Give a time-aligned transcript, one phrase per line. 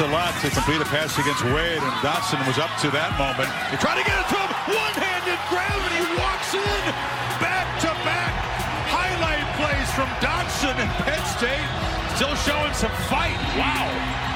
[0.00, 3.52] a lot to complete a pass against Wade, and Dotson was up to that moment.
[3.68, 6.84] He tried to get it to him, one-handed grab, and he walks in
[7.36, 8.32] back-to-back
[8.88, 11.68] highlight plays from Dotson and Penn State,
[12.16, 13.36] still showing some fight.
[13.60, 14.29] Wow.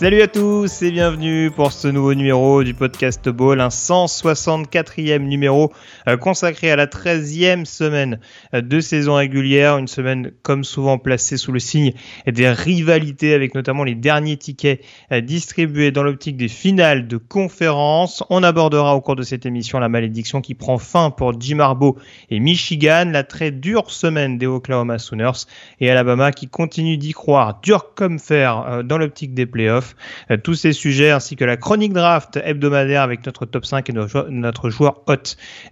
[0.00, 5.74] Salut à tous et bienvenue pour ce nouveau numéro du podcast Ball, un 164e numéro
[6.08, 8.18] euh, consacré à la 13e semaine
[8.54, 11.92] euh, de saison régulière, une semaine comme souvent placée sous le signe
[12.26, 18.24] des rivalités avec notamment les derniers tickets euh, distribués dans l'optique des finales de conférence.
[18.30, 21.96] On abordera au cours de cette émission la malédiction qui prend fin pour Jim Harbaugh
[22.30, 25.44] et Michigan, la très dure semaine des Oklahoma Sooners
[25.78, 29.89] et Alabama qui continue d'y croire dur comme fer dans l'optique des playoffs.
[30.30, 33.92] Euh, tous ces sujets ainsi que la chronique draft hebdomadaire avec notre top 5 et
[33.92, 35.14] notre joueur hot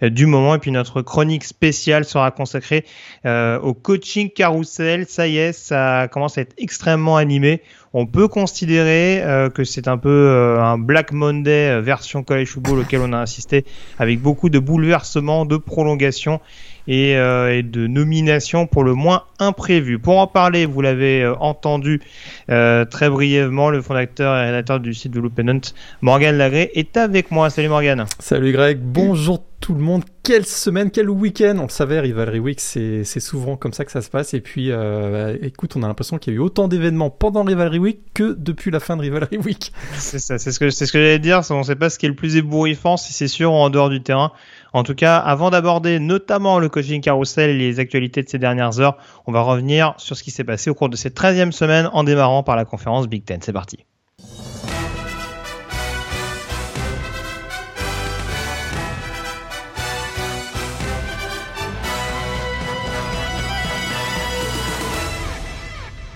[0.02, 0.54] euh, du moment.
[0.54, 2.84] Et puis notre chronique spéciale sera consacrée
[3.26, 5.06] euh, au coaching carousel.
[5.06, 7.62] Ça y est, ça commence à être extrêmement animé.
[7.94, 9.24] On peut considérer
[9.54, 13.64] que c'est un peu un Black Monday version college football auquel on a assisté
[13.98, 16.38] avec beaucoup de bouleversements, de prolongations
[16.88, 19.98] euh, et, de nominations pour le moins imprévues.
[19.98, 22.00] Pour en parler, vous l'avez euh, entendu
[22.50, 25.60] euh, très brièvement, le fondateur et rédacteur du site de Loopennant,
[26.00, 27.50] Morgan Lagré, est avec moi.
[27.50, 28.06] Salut Morgan.
[28.18, 30.04] Salut Greg, bonjour tout le monde.
[30.22, 34.02] Quelle semaine, quel week-end On le savait, Rivalry Week, c'est souvent comme ça que ça
[34.02, 34.32] se passe.
[34.34, 37.78] Et puis, bah, écoute, on a l'impression qu'il y a eu autant d'événements pendant Rivalry
[37.78, 39.72] Week que depuis la fin de Rivalry Week.
[39.94, 41.40] C'est ça, c'est ce que, ce que j'allais dire.
[41.50, 43.88] On ne sait pas ce qui est le plus ébouriffant, si c'est sûr, en dehors
[43.88, 44.32] du terrain.
[44.72, 48.80] En tout cas, avant d'aborder notamment le coaching carousel et les actualités de ces dernières
[48.80, 51.88] heures, on va revenir sur ce qui s'est passé au cours de cette 13e semaine
[51.92, 53.40] en démarrant par la conférence Big Ten.
[53.42, 53.78] C'est parti.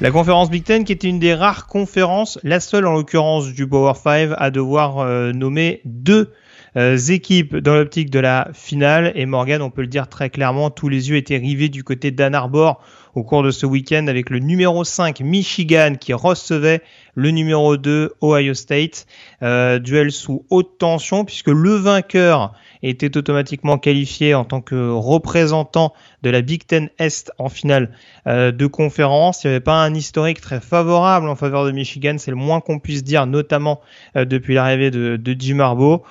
[0.03, 3.69] La conférence Big Ten, qui était une des rares conférences, la seule en l'occurrence du
[3.69, 6.33] Power 5, à devoir euh, nommer deux
[6.77, 9.13] équipes dans l'optique de la finale.
[9.15, 12.11] Et Morgan, on peut le dire très clairement, tous les yeux étaient rivés du côté
[12.11, 12.81] d'Ann Arbor
[13.15, 16.81] au cours de ce week-end avec le numéro 5 Michigan qui recevait
[17.15, 19.07] le numéro 2 Ohio State.
[19.43, 25.93] Euh, duel sous haute tension puisque le vainqueur était automatiquement qualifié en tant que représentant
[26.23, 27.91] de la Big Ten Est en finale
[28.27, 29.45] euh, de conférence.
[29.45, 32.61] Il n'y avait pas un historique très favorable en faveur de Michigan, c'est le moins
[32.61, 33.81] qu'on puisse dire, notamment
[34.15, 36.03] depuis l'arrivée de, de Jim Harbaugh.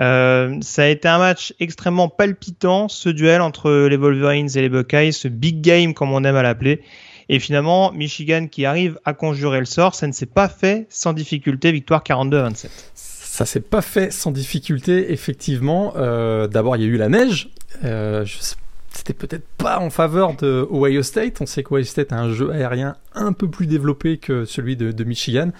[0.00, 4.68] Euh, ça a été un match extrêmement palpitant, ce duel entre les Wolverines et les
[4.68, 6.82] Buckeyes, ce big game comme on aime à l'appeler.
[7.28, 11.12] Et finalement, Michigan qui arrive à conjurer le sort, ça ne s'est pas fait sans
[11.12, 12.68] difficulté, victoire 42-27.
[12.94, 15.92] Ça s'est pas fait sans difficulté, effectivement.
[15.96, 17.50] Euh, d'abord, il y a eu la neige.
[17.84, 18.24] Euh,
[18.92, 21.40] c'était peut-être pas en faveur de Ohio State.
[21.40, 25.04] On sait qu'Ohio State a un jeu aérien un peu plus développé que celui de
[25.04, 25.52] Michigan.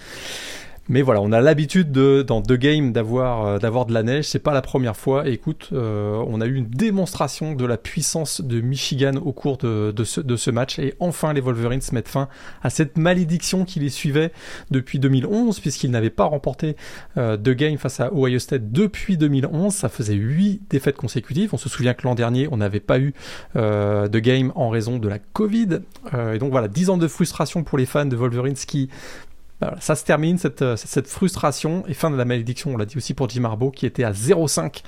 [0.91, 4.25] Mais voilà, on a l'habitude de dans games d'avoir euh, d'avoir de la neige.
[4.25, 5.28] C'est pas la première fois.
[5.28, 9.95] écoute, euh, on a eu une démonstration de la puissance de Michigan au cours de,
[10.05, 10.81] ce, match.
[10.81, 12.29] Et enfin, les Wolverines mettent fin
[12.65, 14.33] à cette malédiction qui les suivait
[14.73, 16.75] depuis 2011, puisqu'ils n'avaient pas remporté
[17.17, 19.73] euh, de game face à Ohio State depuis 2011.
[19.73, 21.50] Ça faisait huit défaites consécutives.
[21.53, 23.15] On se souvient que l'an dernier, on n'avait pas eu
[23.55, 25.83] euh, de game en raison de la Covid.
[26.34, 28.88] et donc voilà, dix ans de frustration pour les fans de Wolverines qui
[29.61, 32.87] bah, ça se termine, euh, cette, cette, frustration, et fin de la malédiction, on l'a
[32.87, 34.83] dit aussi pour Jim Harbaugh, qui était à 0,5.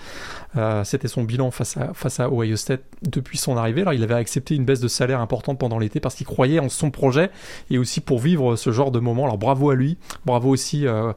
[0.56, 3.82] Euh, C'était son bilan face à, face à Ohio State depuis son arrivée.
[3.82, 6.70] Alors, il avait accepté une baisse de salaire importante pendant l'été parce qu'il croyait en
[6.70, 7.30] son projet,
[7.70, 9.24] et aussi pour vivre ce genre de moment.
[9.24, 11.12] Alors, bravo à lui, bravo aussi euh,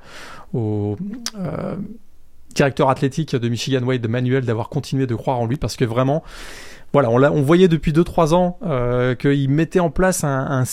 [0.54, 0.98] au...
[1.38, 1.76] Euh,
[2.56, 5.84] directeur athlétique de Michigan Wade, de Manuel, d'avoir continué de croire en lui parce que
[5.84, 6.24] vraiment,
[6.94, 10.64] voilà, on, on voyait depuis 2-3 ans qu'il mettait en place un, un,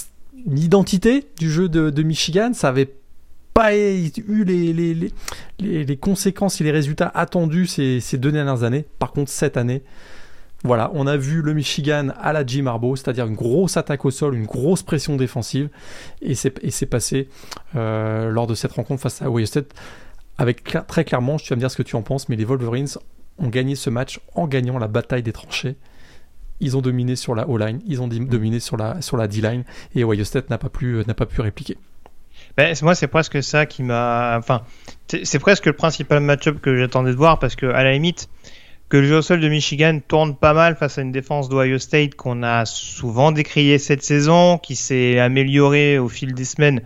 [0.47, 2.53] l'identité du jeu de, Michigan.
[2.55, 2.95] Ça avait
[3.55, 5.13] pas eu les, les,
[5.61, 8.85] les, conséquences et les résultats attendus ces, ces, deux dernières années.
[8.99, 9.83] Par contre, cette année,
[10.65, 14.11] voilà, on a vu le Michigan à la Jim Harbaugh, c'est-à-dire une grosse attaque au
[14.11, 15.69] sol, une grosse pression défensive,
[16.23, 17.29] et c'est passé
[17.75, 19.47] euh, lors de cette rencontre face à Ohio.
[20.39, 22.89] Avec très clairement, tu vas me dire ce que tu en penses, mais les Wolverines
[23.39, 25.77] ont gagné ce match en gagnant la bataille des tranchées
[26.63, 29.65] ils ont dominé sur la O-line, ils ont dominé sur la, sur la D-line,
[29.95, 31.77] et Ohio State n'a pas, pu, n'a pas pu répliquer.
[32.57, 34.37] Ben, moi, c'est presque ça qui m'a.
[34.39, 34.63] Enfin,
[35.23, 38.29] c'est presque le principal match-up que j'attendais de voir parce que, à la limite,
[38.93, 41.79] que le jeu au sol de Michigan tourne pas mal face à une défense d'Ohio
[41.79, 46.83] State qu'on a souvent décrié cette saison, qui s'est améliorée au fil des semaines,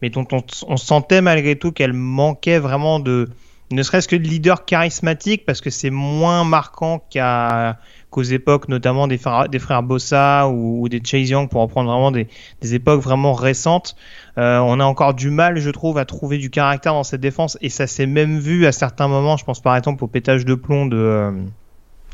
[0.00, 3.28] mais dont on, sentait malgré tout qu'elle manquait vraiment de,
[3.70, 7.04] ne serait-ce que de leader charismatique, parce que c'est moins marquant
[8.10, 12.10] qu'aux époques notamment des frères, des frères Bossa ou, des Chase Young pour reprendre vraiment
[12.10, 12.28] des,
[12.74, 13.96] époques vraiment récentes.
[14.38, 17.56] Euh, on a encore du mal, je trouve, à trouver du caractère dans cette défense
[17.60, 19.36] et ça s'est même vu à certains moments.
[19.36, 21.32] Je pense par exemple au pétage de plomb de, euh,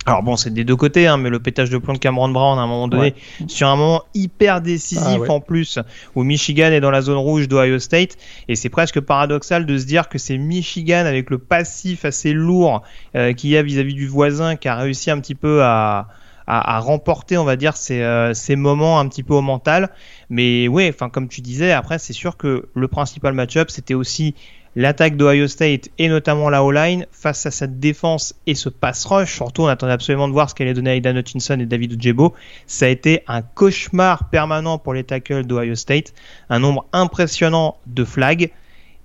[0.06, 2.58] alors bon, c'est des deux côtés, hein, mais le pétage de plomb de Cameron Brown
[2.60, 3.14] à un moment donné,
[3.48, 5.80] sur un moment hyper décisif ah en plus,
[6.14, 8.16] où Michigan est dans la zone rouge d'Ohio State,
[8.46, 12.82] et c'est presque paradoxal de se dire que c'est Michigan avec le passif assez lourd
[13.16, 16.06] euh, qu'il y a vis-à-vis du voisin qui a réussi un petit peu à,
[16.46, 19.90] à, remporter, on va dire, ces, euh, ces moments un petit peu au mental.
[20.30, 24.36] Mais oui, enfin comme tu disais, après c'est sûr que le principal match-up c'était aussi
[24.76, 29.34] l'attaque d'Ohio State et notamment la O-line face à cette défense et ce pass rush.
[29.34, 32.34] Surtout, on attendait absolument de voir ce qu'allait donner Aidan Hutchinson et David Ojebo.
[32.66, 36.12] Ça a été un cauchemar permanent pour les tackles d'Ohio State.
[36.50, 38.52] Un nombre impressionnant de flags.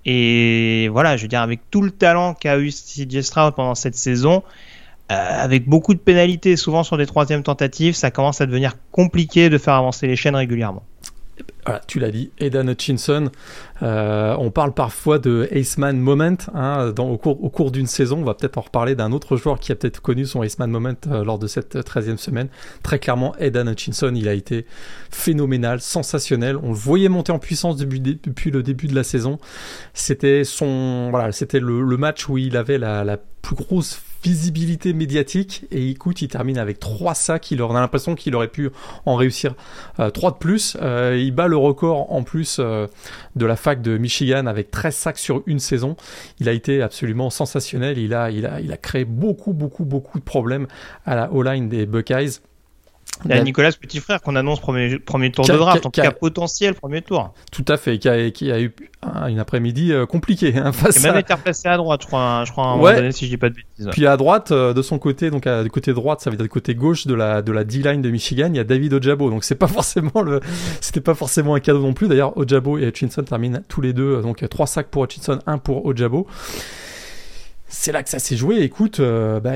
[0.04, 3.94] Et voilà, je veux dire, avec tout le talent qu'a eu CJ Stroud pendant cette
[3.94, 4.42] saison,
[5.10, 9.48] euh, avec beaucoup de pénalités, souvent sur des troisièmes tentatives, ça commence à devenir compliqué
[9.48, 10.82] de faire avancer les chaînes régulièrement.
[11.86, 13.30] Tu l'as dit, Aidan Hutchinson.
[13.82, 18.18] Euh, on parle parfois de Aceman Moment hein, au cours, d'une saison.
[18.18, 20.94] On va peut-être en reparler d'un autre joueur qui a peut-être connu son Aceman Moment
[21.06, 22.48] euh, lors de cette 13e semaine.
[22.82, 24.66] Très clairement, Aidan Hutchinson, il a été
[25.10, 26.56] phénoménal, sensationnel.
[26.56, 29.38] On le voyait monter en puissance depuis, le début de la saison.
[29.94, 36.58] C'était le, match où il avait la plus grosse visibilité médiatique et écoute il termine
[36.58, 37.50] avec 3 sacs.
[37.50, 38.70] Il on a l'impression qu'il aurait pu
[39.06, 39.54] en réussir
[40.00, 40.76] euh, 3 de plus.
[40.80, 42.86] Euh, il bat le record en plus euh,
[43.36, 45.96] de la fac de Michigan avec 13 sacs sur une saison.
[46.40, 47.98] Il a été absolument sensationnel.
[47.98, 50.66] Il a, il a, il a créé beaucoup beaucoup beaucoup de problèmes
[51.04, 52.40] à la O-line des Buckeyes
[53.24, 56.00] il y a Nicolas Petit Frère qu'on annonce premier, premier tour de draft, en tout
[56.00, 57.32] cas potentiel premier tour.
[57.50, 58.74] Tout à fait, qui a, qui a eu
[59.28, 60.54] une après-midi euh, compliquée.
[60.56, 63.26] Hein, face a même été replacé à droite, je crois, je crois un donné, si
[63.26, 63.88] je dis pas de bêtises.
[63.92, 66.44] Puis à droite, euh, de son côté, donc à, du côté droite, ça veut dire
[66.44, 69.30] du côté gauche de la, de la D-line de Michigan, il y a David Ojabo.
[69.30, 70.40] Donc c'est pas forcément le,
[70.80, 72.08] c'était pas forcément un cadeau non plus.
[72.08, 75.86] D'ailleurs, Ojabo et Hutchinson terminent tous les deux, donc trois sacs pour Hutchinson, un pour
[75.86, 76.26] Ojabo
[77.72, 78.60] c'est là que ça s'est joué.
[78.60, 79.52] Écoute, euh, bah,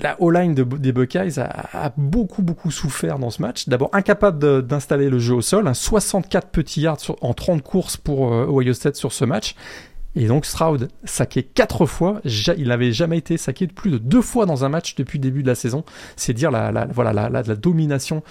[0.00, 3.66] la O-line des Buckeyes a, beaucoup, beaucoup souffert dans ce match.
[3.66, 5.68] D'abord, incapable d'installer le jeu au sol.
[5.74, 9.56] 64 petits yards en 30 courses pour euh, Ohio State sur ce match.
[10.16, 14.46] Et donc Stroud saqué quatre fois, il n'avait jamais été saqué plus de deux fois
[14.46, 15.84] dans un match depuis le début de la saison.
[16.16, 18.22] C'est dire la, voilà la, domination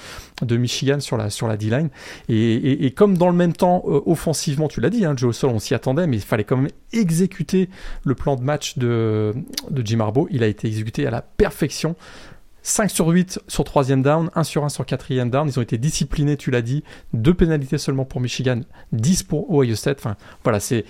[0.42, 1.90] de Michigan sur la sur la D-line.
[2.30, 5.50] Et, et, comme dans le même temps euh, offensivement, tu l'as dit, hein, Joe Sol,
[5.50, 7.70] on s'y attendait, mais il fallait quand même exécuter
[8.04, 9.34] le plan de match de
[9.70, 10.28] de Jim Harbaugh.
[10.32, 11.96] Il a été exécuté à la perfection.
[12.64, 15.48] 5 sur 8 sur 3 down, 1 sur 1 sur 4 down.
[15.48, 16.84] Ils ont été disciplinés, tu l'as dit.
[17.12, 18.62] Deux pénalités seulement pour Michigan,
[18.94, 19.98] 10 pour Ohio State.
[20.00, 20.86] Enfin, voilà, c'est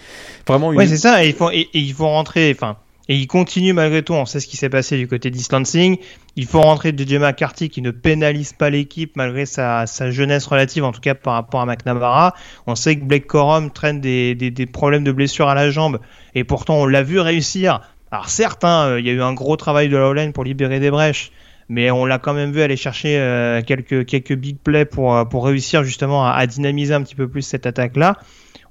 [0.48, 0.77] vraiment une.
[0.77, 1.25] Ouais, c'est ça.
[1.25, 1.36] Et
[1.74, 2.51] ils, font, rentrer.
[2.55, 2.77] Enfin,
[3.09, 4.13] et ils continuent malgré tout.
[4.13, 5.98] On sait ce qui s'est passé du côté d'Islancing.
[6.36, 10.91] Il faut rentrer DJ McCarthy qui ne pénalise pas l'équipe malgré sa, jeunesse relative, en
[10.91, 12.36] tout cas par rapport à McNamara.
[12.67, 16.00] On sait que Blake Corum traîne des problèmes de blessure à la jambe.
[16.36, 17.81] Et pourtant, on l'a vu réussir.
[18.12, 20.91] Alors certes, hein, il y a eu un gros travail de la pour libérer des
[20.91, 21.31] brèches
[21.70, 25.25] mais on l'a quand même vu aller chercher euh, quelques, quelques big plays pour, euh,
[25.25, 28.17] pour réussir justement à, dynamiser un petit peu plus cette attaque-là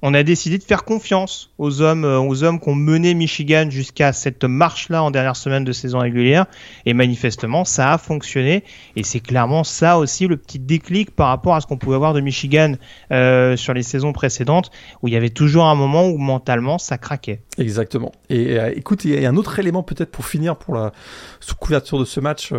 [0.05, 3.67] on a décidé de faire confiance aux hommes, euh, aux hommes qui ont mené Michigan
[3.69, 6.45] jusqu'à cette marche-là en dernière semaine de saison régulière.
[6.85, 8.65] Et manifestement, ça a fonctionné.
[8.97, 12.13] Et c'est clairement ça aussi le petit déclic par rapport à ce qu'on pouvait voir
[12.13, 12.73] de Michigan
[13.11, 16.97] euh, sur les saisons précédentes, où il y avait toujours un moment où mentalement ça
[16.97, 17.41] craquait.
[17.57, 18.11] Exactement.
[18.29, 20.91] Et euh, écoute, il y a un autre élément peut-être pour finir pour la
[21.39, 22.51] sous couverture de ce match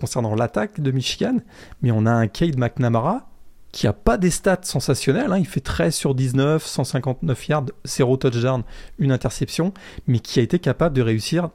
[0.00, 1.36] concernant l'attaque de Michigan,
[1.82, 3.28] mais on a un Cade McNamara
[3.76, 5.36] qui a pas des stats sensationnels, hein.
[5.36, 8.62] il fait 13 sur 19, 159 yards, 0 touchdown,
[8.98, 9.74] une interception,
[10.06, 11.50] mais qui a été capable de réussir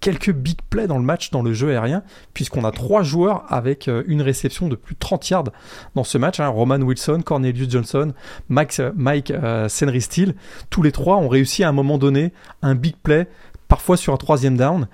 [0.00, 2.02] quelques big plays dans le match, dans le jeu aérien,
[2.34, 5.44] puisqu'on a trois joueurs avec euh, une réception de plus de 30 yards
[5.94, 6.40] dans ce match.
[6.40, 6.48] Hein.
[6.48, 8.12] Roman Wilson, Cornelius Johnson,
[8.48, 10.34] Mike, euh, Mike euh, Steele.
[10.68, 13.28] Tous les trois ont réussi à un moment donné un big play,
[13.68, 14.88] parfois sur un troisième down.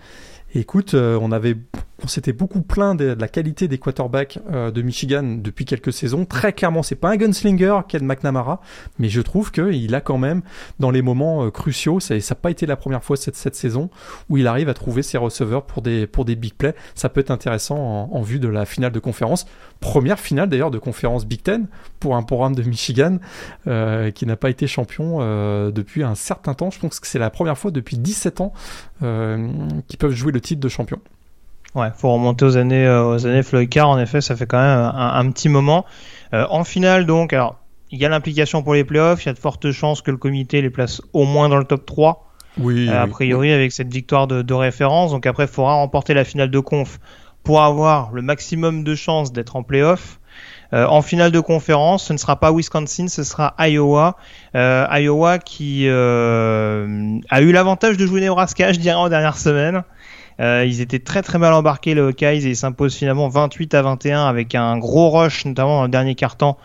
[0.54, 1.56] écoute, on avait
[2.02, 6.24] on s'était beaucoup plaint de, la qualité des quarterbacks euh, de Michigan depuis quelques saisons.
[6.24, 8.60] Très clairement, c'est pas un gunslinger, Ken McNamara,
[8.98, 10.42] mais je trouve qu'il a quand même,
[10.78, 13.90] dans les moments euh, cruciaux, ça n'a pas été la première fois cette, saison,
[14.28, 16.74] où il arrive à trouver ses receveurs pour des, pour des big plays.
[16.94, 17.76] Ça peut être intéressant
[18.12, 19.46] en, vue de la finale de conférence.
[19.80, 21.66] Première finale d'ailleurs de conférence Big Ten
[21.98, 23.18] pour un programme de Michigan
[23.66, 25.18] euh, qui n'a pas été champion
[25.70, 26.70] depuis un certain temps.
[26.70, 28.52] Je pense que c'est la première fois depuis 17 ans
[29.00, 31.00] qu'ils peuvent jouer le titre de champion.
[31.74, 33.88] Ouais, faut remonter aux années, aux années Floyd Carr.
[33.88, 35.84] En effet, ça fait quand même un, petit moment.
[36.32, 37.56] en finale, donc, alors,
[37.90, 39.24] il y a l'implication pour les playoffs.
[39.24, 41.64] Il y a de fortes chances que le comité les place au moins dans le
[41.64, 42.24] top 3.
[42.58, 42.88] Oui.
[42.88, 45.12] a priori, avec cette victoire de, de référence.
[45.12, 46.98] Donc après, il faudra remporter la finale de conf
[47.44, 50.18] pour avoir le maximum de chances d'être en playoff.
[50.74, 54.16] Euh, en finale de conférence, ce ne sera pas Wisconsin, ce sera Iowa.
[54.54, 59.82] Euh, Iowa qui euh, a eu l'avantage de jouer Nebraska, je dirais, en dernière semaine.
[60.38, 64.26] Ils étaient très très mal embarqués les Hawkeyes et ils s'imposent finalement 28 à 21
[64.26, 66.58] avec un gros rush notamment dans le dernier quart-temps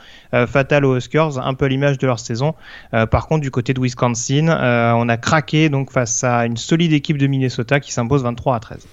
[0.48, 2.53] fatal aux Huskers, un peu l'image de leur saison.
[2.92, 4.48] par contre du côté de Wisconsin,
[4.96, 8.60] on a craqué donc face à une solide équipe de Minnesota qui s'impose 23 à
[8.60, 8.88] 13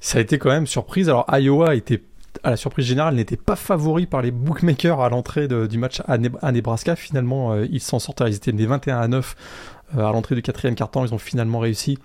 [0.00, 1.08] ça a été quand même surprise.
[1.08, 2.02] Alors Iowa était
[2.42, 6.18] à la surprise générale, n'était pas favori par les bookmakers à l'entrée du match à,
[6.52, 6.94] Nebraska.
[6.94, 8.22] Finalement, euh, ils s'en sortent.
[8.26, 9.36] Ils étaient des 21 à 9
[9.96, 11.04] euh, à l'entrée du quatrième quart-temps.
[11.04, 11.98] Ils ont finalement réussi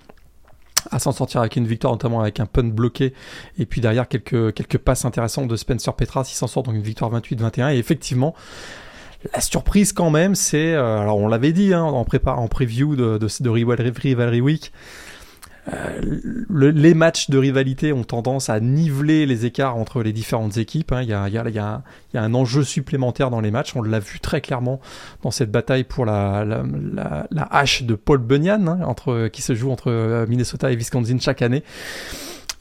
[0.92, 3.14] à s'en sortir avec une victoire, notamment avec un punt bloqué.
[3.58, 6.28] Et puis derrière, quelques, quelques passes intéressantes de Spencer Petras.
[6.32, 7.74] Ils s'en sortent donc une victoire 28-21.
[7.74, 8.36] Et effectivement,
[9.34, 12.96] la surprise quand même, c'est, euh, alors on l'avait dit hein, en, prépa, en preview
[12.96, 14.72] de, de, de Rivalry Week,
[15.72, 16.02] euh,
[16.50, 20.92] les matchs de rivalité ont tendance à niveler les écarts entre les différentes équipes.
[20.92, 21.04] Hein.
[21.04, 23.52] Il, y a, y a, y a, il, y a, un enjeu supplémentaire dans les
[23.52, 23.76] matchs.
[23.76, 24.82] On l'a vu très clairement
[25.22, 29.42] dans cette bataille pour la, la, la, la hache de Paul Bunyan, hein, entre, qui
[29.42, 31.64] se joue entre euh, Minnesota et Wisconsin chaque année.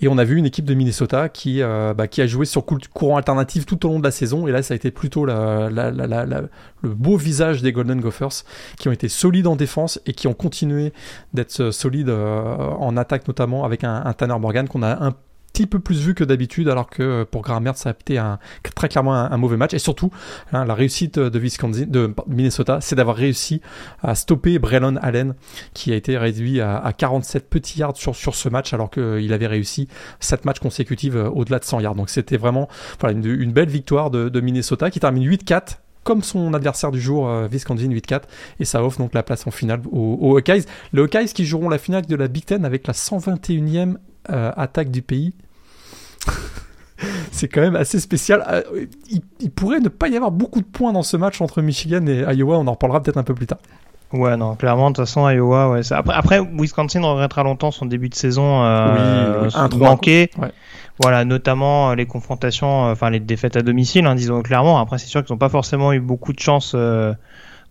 [0.03, 3.17] Et on a vu une équipe de Minnesota qui, euh, bah, a joué sur courant
[3.17, 4.49] alternatif tout au long de la saison.
[4.49, 6.49] Et là, ça a été plutôt le
[6.83, 8.43] beau visage des Golden Gophers
[8.79, 10.93] qui ont été solides en défense et qui ont continué
[11.35, 15.15] d'être solides euh, en attaque, notamment avec un, un Tanner Morgan qu'on a un
[15.53, 18.39] petit peu plus vu que d'habitude, alors que pour Graham Mertz, ça a été un,
[18.75, 19.75] très clairement un, mauvais match.
[19.75, 20.11] Et surtout,
[20.53, 23.61] hein, la réussite de Wisconsin, de Minnesota, c'est d'avoir réussi
[24.03, 25.35] à stopper Braylon Allen,
[25.75, 29.89] qui a été réduit à, 47 petits yards sur, ce match, alors qu'il avait réussi
[30.21, 31.95] 7 matchs consécutifs euh, au-delà de 100 yards.
[31.95, 32.69] Donc c'était vraiment
[33.03, 37.89] une, belle victoire de, Minnesota qui termine 8-4 comme son adversaire du jour, euh, Wisconsin
[37.89, 38.23] 8-4,
[38.59, 40.65] et ça offre donc la place en finale aux, Hawkeyes.
[40.93, 43.99] Les Hawkeyes qui joueront la finale de la Big Ten avec la 121e
[44.31, 45.33] euh, attaque du pays.
[47.33, 48.45] c'est quand même assez spécial.
[48.49, 48.87] Euh,
[49.41, 52.25] il, pourrait ne pas y avoir beaucoup de points dans ce match entre Michigan et
[52.35, 52.59] Iowa.
[52.59, 53.59] On en reparlera peut-être un peu plus tard.
[54.13, 55.93] Ouais, non, clairement, de toute façon, Iowa, ouais.
[55.93, 60.31] Après, après, Wisconsin regrettera longtemps son début de saison euh, oui, manqué.
[61.01, 64.79] Voilà, notamment les confrontations, enfin les défaites à domicile, hein, disons clairement.
[64.79, 66.77] Après, c'est sûr qu'ils n'ont pas forcément eu beaucoup de chance.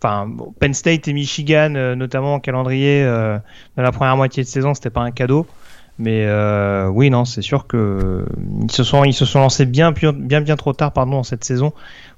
[0.03, 0.27] Enfin,
[0.59, 5.01] Penn State et Michigan, notamment en calendrier, dans la première moitié de saison, c'était pas
[5.01, 5.45] un cadeau.
[6.01, 8.25] Mais euh, oui, non, c'est sûr que
[8.83, 11.73] sont ils se sont lancés bien trop tard pardon dans cette saison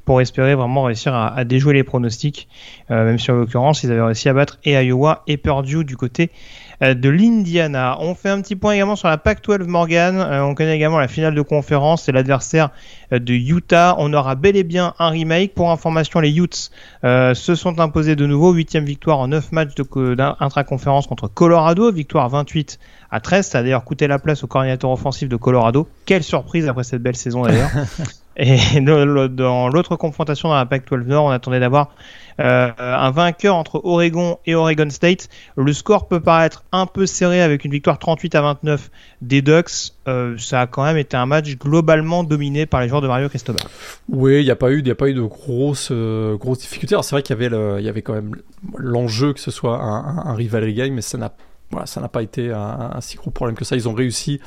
[0.05, 2.47] pour espérer vraiment réussir à, déjouer les pronostics.
[2.91, 5.97] Euh, même si en l'occurrence ils avaient réussi à battre et Iowa et Purdue du
[5.97, 7.97] côté euh, de l'Indiana.
[7.99, 10.19] On fait un petit point également sur la Pac-12 Morgan.
[10.19, 12.03] on connaît également la finale de conférence.
[12.03, 12.69] C'est l'adversaire
[13.11, 13.95] de Utah.
[13.99, 15.53] On aura bel et bien un remake.
[15.53, 16.71] Pour information, les Utes
[17.03, 18.51] se sont imposés de nouveau.
[18.51, 21.91] Huitième victoire en 9 matchs d'intra-conférence contre Colorado.
[21.91, 22.79] Victoire 28
[23.11, 23.47] à 13.
[23.47, 25.87] Ça a d'ailleurs coûté la place au coordinateur offensif de Colorado.
[26.05, 27.69] Quelle surprise après cette belle saison d'ailleurs.
[28.37, 31.89] Et dans l'autre confrontation dans la Pac-12 Nord, on attendait d'avoir
[32.39, 35.29] euh, un vainqueur entre Oregon et Oregon State.
[35.55, 38.89] Le score peut paraître un peu serré avec une victoire 38 à 29
[39.21, 39.93] des Ducks.
[40.07, 43.29] Euh, ça a quand même été un match globalement dominé par les joueurs de Mario
[43.29, 43.63] Cristobal.
[44.09, 46.95] Oui, il n'y a pas eu, a pas eu de grosses, euh, grosses difficultés.
[46.95, 48.35] Alors c'est vrai qu'il y avait, quand même
[48.77, 51.33] l'enjeu que ce soit un, un rivalry game, mais ça n'a
[51.71, 53.75] voilà, ça n'a pas été un, si gros problème que ça.
[53.75, 54.39] Ils ont réussi,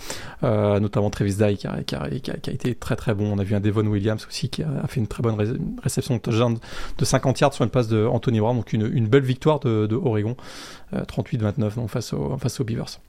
[0.45, 3.33] euh, notamment Travis Dye qui a, qui, a, qui, a, été très très bon.
[3.33, 5.37] On a vu un Devon Williams aussi qui a, fait une très bonne
[5.83, 6.21] réception de
[6.99, 8.57] de 50 yards sur une passe de Anthony Brown.
[8.57, 10.37] Donc une, une belle victoire de, Oregon,
[10.95, 13.01] 38-29 face, au, face aux Beavers.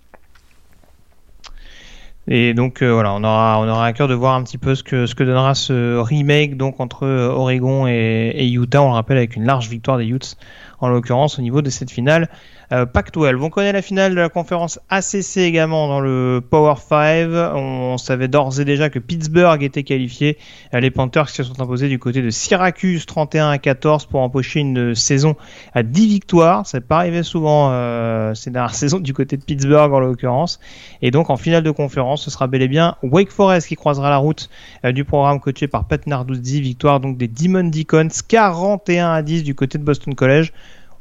[2.30, 4.76] Et donc euh, voilà, on aura, on aura à cœur de voir un petit peu
[4.76, 8.82] ce que, ce que donnera ce remake donc entre euh, Oregon et, et Utah.
[8.82, 10.36] On le rappelle avec une large victoire des Utes
[10.80, 12.30] en l'occurrence au niveau de cette finale
[12.72, 13.38] euh, Pac-12.
[13.42, 17.30] On connaît la finale de la conférence ACC également dans le Power 5.
[17.56, 20.38] On, savait d'ores et déjà que Pittsburgh était qualifié.
[20.74, 24.60] Euh, les Panthers se sont imposés du côté de Syracuse 31 à 14 pour empocher
[24.60, 25.36] une saison
[25.74, 26.66] à 10 victoires.
[26.66, 30.60] Ça n'est pas arrivé souvent euh, ces dernières saisons du côté de Pittsburgh en l'occurrence.
[31.02, 34.10] Et donc en finale de conférence, ce sera bel et bien Wake Forest qui croisera
[34.10, 34.50] la route
[34.86, 36.62] euh, du programme coaché par Pat Narduzzi.
[36.62, 40.52] Victoire donc des Demon Deacons 41 à 10 du côté de Boston College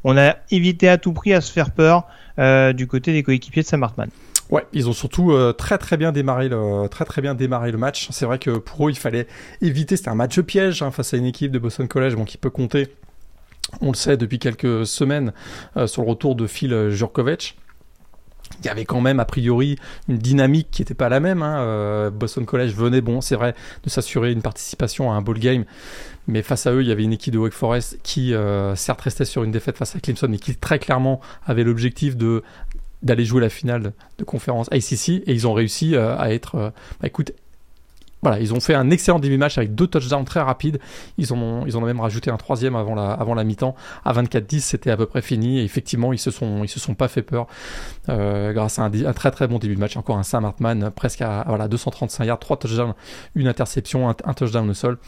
[0.04, 2.06] on a évité à tout prix à se faire peur
[2.38, 4.08] euh, du côté des coéquipiers de Sam Hartman.
[4.50, 8.08] Ouais, ils ont surtout euh, très très bien démarré le match.
[8.10, 9.26] C'est vrai que pour eux, il fallait
[9.60, 9.96] éviter.
[9.96, 12.50] C'était un match piège hein, face à une équipe de Boston College, bon, qui peut
[12.50, 12.88] compter.
[13.80, 15.32] On le sait depuis quelques semaines
[15.76, 17.58] euh, sur le retour de Phil Jurkovic.
[18.60, 19.76] il y avait quand même a priori
[20.08, 21.42] une dynamique qui n'était pas la même.
[21.42, 22.10] Hein.
[22.10, 25.64] Boston College venait, bon, c'est vrai, de s'assurer une participation à un bowl game,
[26.26, 29.00] mais face à eux, il y avait une équipe de Wake Forest qui, euh, certes,
[29.00, 32.42] restait sur une défaite face à Clemson, mais qui très clairement avait l'objectif de
[33.02, 37.06] d'aller jouer la finale de conférence ACC et ils ont réussi euh, à être, bah,
[37.06, 37.32] écoute,
[38.40, 40.78] ils ont fait un excellent début match avec deux touchdowns très rapides.
[41.18, 43.74] Ils ont, ils ont même rajouté un troisième avant la, avant la mi-temps.
[44.04, 45.60] À 24-10, c'était à peu près fini.
[45.60, 47.46] Et effectivement, ils se sont, ils se sont pas fait peur
[48.08, 49.96] euh, grâce à un, très très bon début de match.
[49.96, 52.94] Encore un Sam Hartman presque à voilà 235 yards, trois touchdowns,
[53.34, 54.98] une interception, un, touchdown au sol.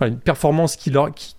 [0.00, 1.34] une performance qui leur, qui,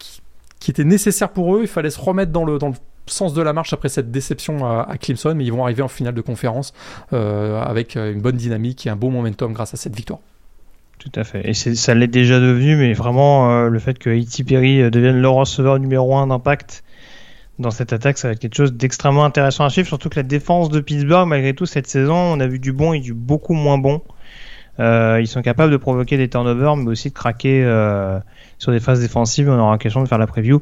[0.60, 1.62] qui, était nécessaire pour eux.
[1.62, 2.76] Il fallait se remettre dans le, dans le
[3.08, 6.14] sens de la marche après cette déception à, Clemson, mais ils vont arriver en finale
[6.14, 6.74] de conférence
[7.12, 10.20] euh, avec une bonne dynamique et un bon momentum grâce à cette victoire.
[11.04, 11.50] Tout à fait.
[11.50, 15.20] Et ça l'est déjà devenu, mais vraiment, euh, le fait que Haiti Perry euh, devienne
[15.20, 16.86] le receveur numéro 1 d'impact
[17.60, 19.86] dans cette attaque, ça va être quelque chose d'extrêmement intéressant à suivre.
[19.86, 22.94] Surtout que la défense de Pittsburgh, malgré tout, cette saison, on a vu du bon
[22.94, 24.02] et du beaucoup moins bon.
[24.80, 27.62] Euh, ils sont capables de provoquer des turnovers, mais aussi de craquer
[28.58, 29.50] sur des phases défensives.
[29.50, 30.62] On aura question de faire la preview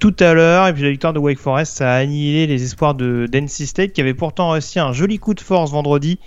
[0.00, 0.66] tout à l'heure.
[0.66, 3.92] Et puis la victoire de Wake Forest, ça a annihilé les espoirs de NC State,
[3.92, 6.18] qui avait pourtant réussi un joli coup de force vendredi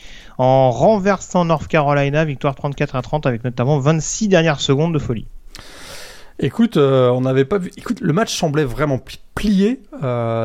[0.41, 5.27] en renversant North Carolina, victoire 34 à 30, avec notamment 26 dernières secondes de folie.
[6.39, 7.71] Écoute, on n'avait pas vu.
[7.77, 8.99] Écoute, le match semblait vraiment
[9.35, 9.81] plié.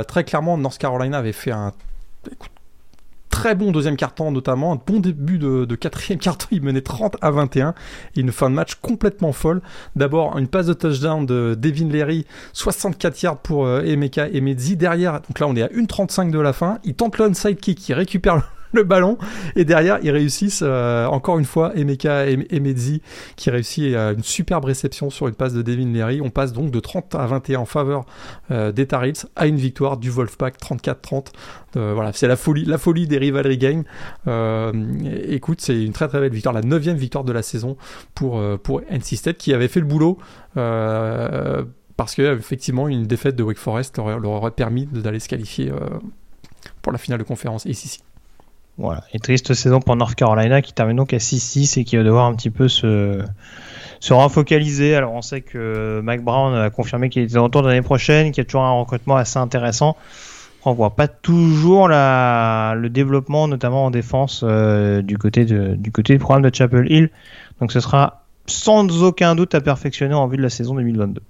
[0.06, 1.72] très clairement, North Carolina avait fait un
[3.36, 7.30] très bon deuxième carton notamment, un bon début de, quatrième carton, il menait 30 à
[7.30, 7.74] 21
[8.16, 9.62] et une fin de match complètement folle.
[9.94, 14.76] D'abord une passe de touchdown de Devin Leary, 64 yards pour euh, Emeka Emedzi.
[14.76, 17.94] Derrière, donc là on est à 1,35 de la fin, il tente l'onside kick, il
[17.94, 19.18] récupère le ballon.
[19.56, 23.02] Et derrière, ils réussissent euh, encore une fois Emeka et Medzi
[23.34, 26.20] qui réussit à une superbe réception sur une passe de Devin Leary.
[26.20, 28.04] On passe donc de 30 à 21 en faveur
[28.50, 29.02] euh, des Tar
[29.34, 31.26] à une victoire du Wolfpack 34-30.
[31.76, 33.84] Euh, voilà, c'est la folie, la folie des rivalry games.
[35.28, 37.76] écoute, c'est une très très belle victoire, la neuvième victoire de la saison
[38.14, 40.18] pour pour NC State qui avait fait le boulot.
[40.54, 45.72] parce que effectivement une défaite de Wake Forest leur, aurait permis d'aller se qualifier
[46.82, 48.00] pour la finale de conférence ici.
[48.78, 49.04] Voilà.
[49.12, 52.26] Et triste saison pour North Carolina qui termine donc à 6-6 et qui va devoir
[52.26, 53.22] un petit peu se,
[54.00, 54.94] se refocaliser.
[54.94, 58.42] Alors on sait que Mac Brown a confirmé qu'il était de retour l'année prochaine, qu'il
[58.42, 59.96] y a toujours un recrutement assez intéressant.
[60.68, 66.18] On voit pas toujours le développement, notamment en défense, euh, du, côté du côté du
[66.18, 67.10] programme de Chapel Hill.
[67.60, 71.22] Donc ce sera sans aucun doute à perfectionner en vue de la saison 2022.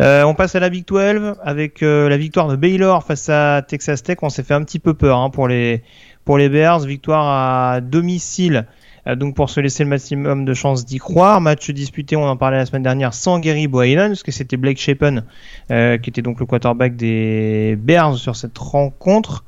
[0.00, 3.62] Euh, on passe à la Big 12 avec euh, la victoire de Baylor face à
[3.62, 4.18] Texas Tech.
[4.22, 5.84] On s'est fait un petit peu peur hein, pour les
[6.24, 8.66] pour les Bears, victoire à domicile,
[9.06, 11.40] euh, donc pour se laisser le maximum de chances d'y croire.
[11.40, 14.78] Match disputé, on en parlait la semaine dernière, sans Gary Boylan, parce que c'était Blake
[14.78, 15.24] Shapen
[15.70, 19.44] euh, qui était donc le quarterback des Bears sur cette rencontre.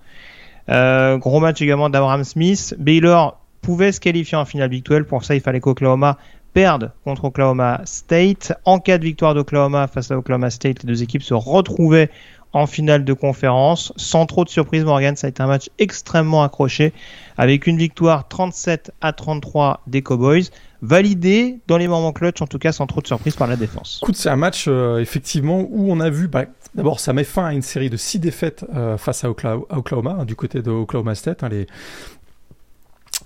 [0.69, 2.75] Euh, gros match également d'Abraham Smith.
[2.79, 5.05] Baylor pouvait se qualifier en finale Big 12.
[5.09, 6.19] Pour ça, il fallait qu'Oklahoma
[6.53, 8.53] perde contre Oklahoma State.
[8.65, 12.11] En cas de victoire d'Oklahoma face à Oklahoma State, les deux équipes se retrouvaient
[12.57, 13.93] en finale de conférence.
[13.97, 16.95] Sans trop de surprise, Morgan, ça a été un match extrêmement accroché
[17.37, 20.45] avec une victoire 37 à 33 des Cowboys,
[20.81, 24.01] validé dans les moments clutch, en tout cas sans trop de surprise par la défense.
[24.15, 27.53] C'est un match euh, effectivement où on a vu, bah, d'abord ça met fin à
[27.53, 31.45] une série de six défaites euh, face à Oklahoma, hein, du côté de Oklahoma State.
[31.45, 31.51] Hein,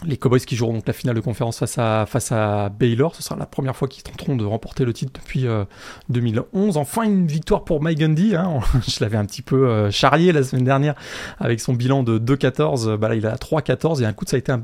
[0.04, 3.14] les Cowboys qui joueront donc la finale de conférence face à, face à Baylor.
[3.14, 5.46] Ce sera la première fois qu'ils tenteront de remporter le titre depuis
[6.08, 6.76] 2011.
[6.76, 8.34] Euh, enfin, une victoire pour Mike Gundy.
[8.34, 8.60] Hein.
[8.88, 10.94] Je l'avais un petit peu euh, charrié la semaine dernière
[11.38, 12.96] avec son bilan de 2-14.
[12.96, 14.62] Bah là, il a 3-14 et un coup, ça a été un,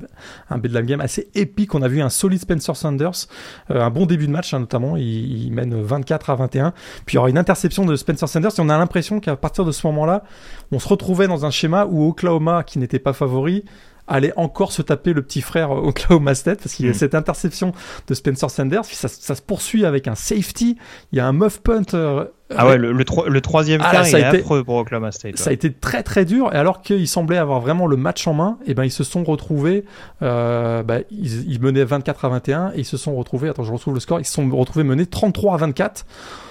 [0.50, 1.74] un bedlam game assez épique.
[1.74, 3.26] On a vu un solide Spencer Sanders,
[3.70, 4.96] euh, un bon début de match hein, notamment.
[4.96, 6.72] Il, mène 24 à 21.
[7.04, 9.64] Puis il y aura une interception de Spencer Sanders et on a l'impression qu'à partir
[9.64, 10.24] de ce moment-là,
[10.72, 13.64] on se retrouvait dans un schéma où Oklahoma, qui n'était pas favori,
[14.06, 16.94] allait encore se taper le petit frère Oklahoma State parce qu'il y a mm.
[16.94, 17.72] cette interception
[18.06, 18.84] de Spencer Sanders.
[18.84, 20.76] ça, se poursuit avec un safety.
[21.12, 21.94] Il y a un muff punt.
[21.94, 25.36] Euh, ah ouais, le, le, troisième ah, quart, il est affreux pour Oklahoma State.
[25.36, 26.50] Ça a été très très dur.
[26.54, 29.02] Et alors qu'ils semblaient avoir vraiment le match en main, et eh ben ils se
[29.02, 29.84] sont retrouvés.
[30.22, 33.48] Euh, bah, ils, menaient 24 à 21 et ils se sont retrouvés.
[33.48, 34.20] Attends, je retrouve le score.
[34.20, 36.06] Ils se sont retrouvés menés 33 à 24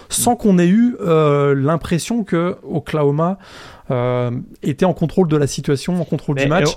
[0.10, 0.38] sans mm.
[0.38, 3.38] qu'on ait eu euh, l'impression que Oklahoma
[3.89, 4.32] euh,
[4.63, 6.76] était en contrôle de la situation, en contrôle du match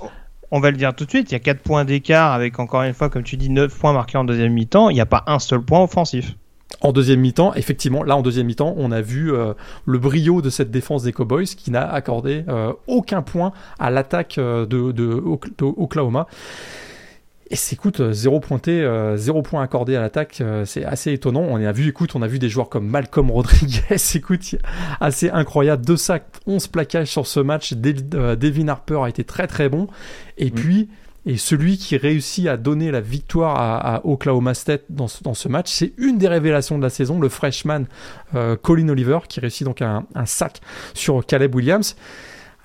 [0.51, 2.83] on va le dire tout de suite, il y a 4 points d'écart avec encore
[2.83, 4.89] une fois, comme tu dis, 9 points marqués en deuxième mi-temps.
[4.89, 6.35] Il n'y a pas un seul point offensif.
[6.81, 9.53] En deuxième mi-temps, effectivement, là en deuxième mi-temps, on a vu euh,
[9.85, 14.37] le brio de cette défense des Cowboys qui n'a accordé euh, aucun point à l'attaque
[14.37, 14.93] euh, de.
[17.51, 21.41] Et c'est, écoute, zéro pointé, zéro point accordé à l'attaque, c'est assez étonnant.
[21.41, 24.55] On a vu, écoute, on a vu des joueurs comme Malcolm Rodriguez, écoute,
[24.99, 25.83] assez incroyable.
[25.83, 27.73] Deux sacs, 11 plaquages sur ce match.
[27.73, 29.87] Devin Harper a été très très bon.
[30.37, 30.53] Et mm.
[30.53, 30.89] puis,
[31.25, 35.93] et celui qui réussit à donner la victoire à, Oklahoma State dans ce, match, c'est
[35.97, 37.83] une des révélations de la saison, le freshman
[38.35, 40.61] euh, Colin Oliver, qui réussit donc un, sac
[40.93, 41.95] sur Caleb Williams.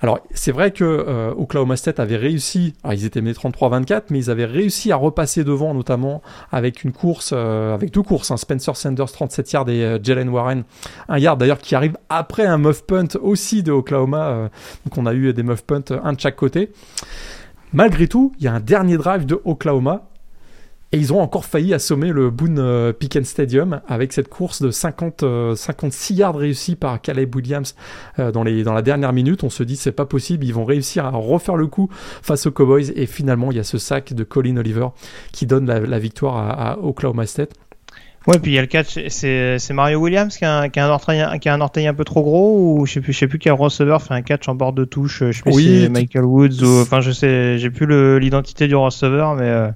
[0.01, 4.29] Alors, c'est vrai que euh, Oklahoma State avait réussi, ils étaient menés 33-24, mais ils
[4.29, 8.75] avaient réussi à repasser devant, notamment avec une course, euh, avec deux courses, un Spencer
[8.75, 10.63] Sanders 37 yards et Jalen Warren
[11.07, 14.49] un yard d'ailleurs qui arrive après un muff punt aussi de Oklahoma.
[14.85, 16.71] donc on a eu des muff punts un de chaque côté.
[17.73, 20.07] Malgré tout, il y a un dernier drive de Oklahoma
[20.95, 24.71] et ils ont encore failli assommer le Boone euh, Pickens Stadium avec cette course de
[24.71, 27.75] 50, 56 euh, yards réussie par Caleb Williams
[28.17, 29.43] euh, dans, les, dans la dernière minute.
[29.43, 32.51] On se dit c'est pas possible, ils vont réussir à refaire le coup face aux
[32.51, 34.87] Cowboys et finalement il y a ce sac de Colin Oliver
[35.33, 37.51] qui donne la, victoire à Oklahoma State.
[38.27, 40.87] Ouais, puis il y a le catch, c'est Mario Williams qui a, un, qui, a
[40.87, 43.19] un orteil, qui a un orteil un peu trop gros ou je sais plus, je
[43.19, 45.81] sais plus quel receveur fait un catch en bord de touche, je sais plus si
[45.81, 47.85] c'est Michael Woods ou enfin je sais, j'ai plus
[48.19, 49.69] l'identité du receveur, mais euh,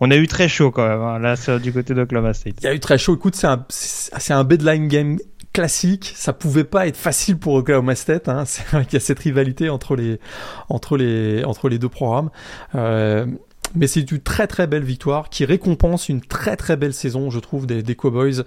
[0.00, 1.00] on a eu très chaud quand même.
[1.00, 2.54] Hein, là, du côté d'Oklahoma State.
[2.60, 3.16] Il y a eu très chaud.
[3.16, 5.18] Écoute, c'est un, c'est un bedline game
[5.52, 6.12] classique.
[6.14, 8.28] Ça pouvait pas être facile pour Oklahoma State.
[8.28, 8.44] Hein.
[8.46, 10.20] C'est vrai qu'il y a cette rivalité entre les,
[10.68, 12.30] entre les, entre les deux programmes.
[12.74, 13.26] Euh,
[13.74, 17.38] mais c'est une très très belle victoire qui récompense une très très belle saison, je
[17.38, 18.44] trouve, des, Cowboys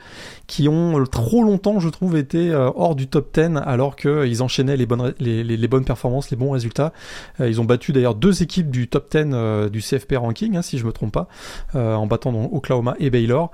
[0.47, 4.77] qui ont trop longtemps, je trouve, été euh, hors du top 10 alors qu'ils enchaînaient
[4.77, 6.93] les bonnes, les, bonnes performances, les bons résultats.
[7.39, 10.61] Euh, ils ont battu d'ailleurs deux équipes du top 10 euh, du CFP ranking, hein,
[10.61, 11.27] si je me trompe pas,
[11.73, 13.51] en battant donc Oklahoma et Baylor.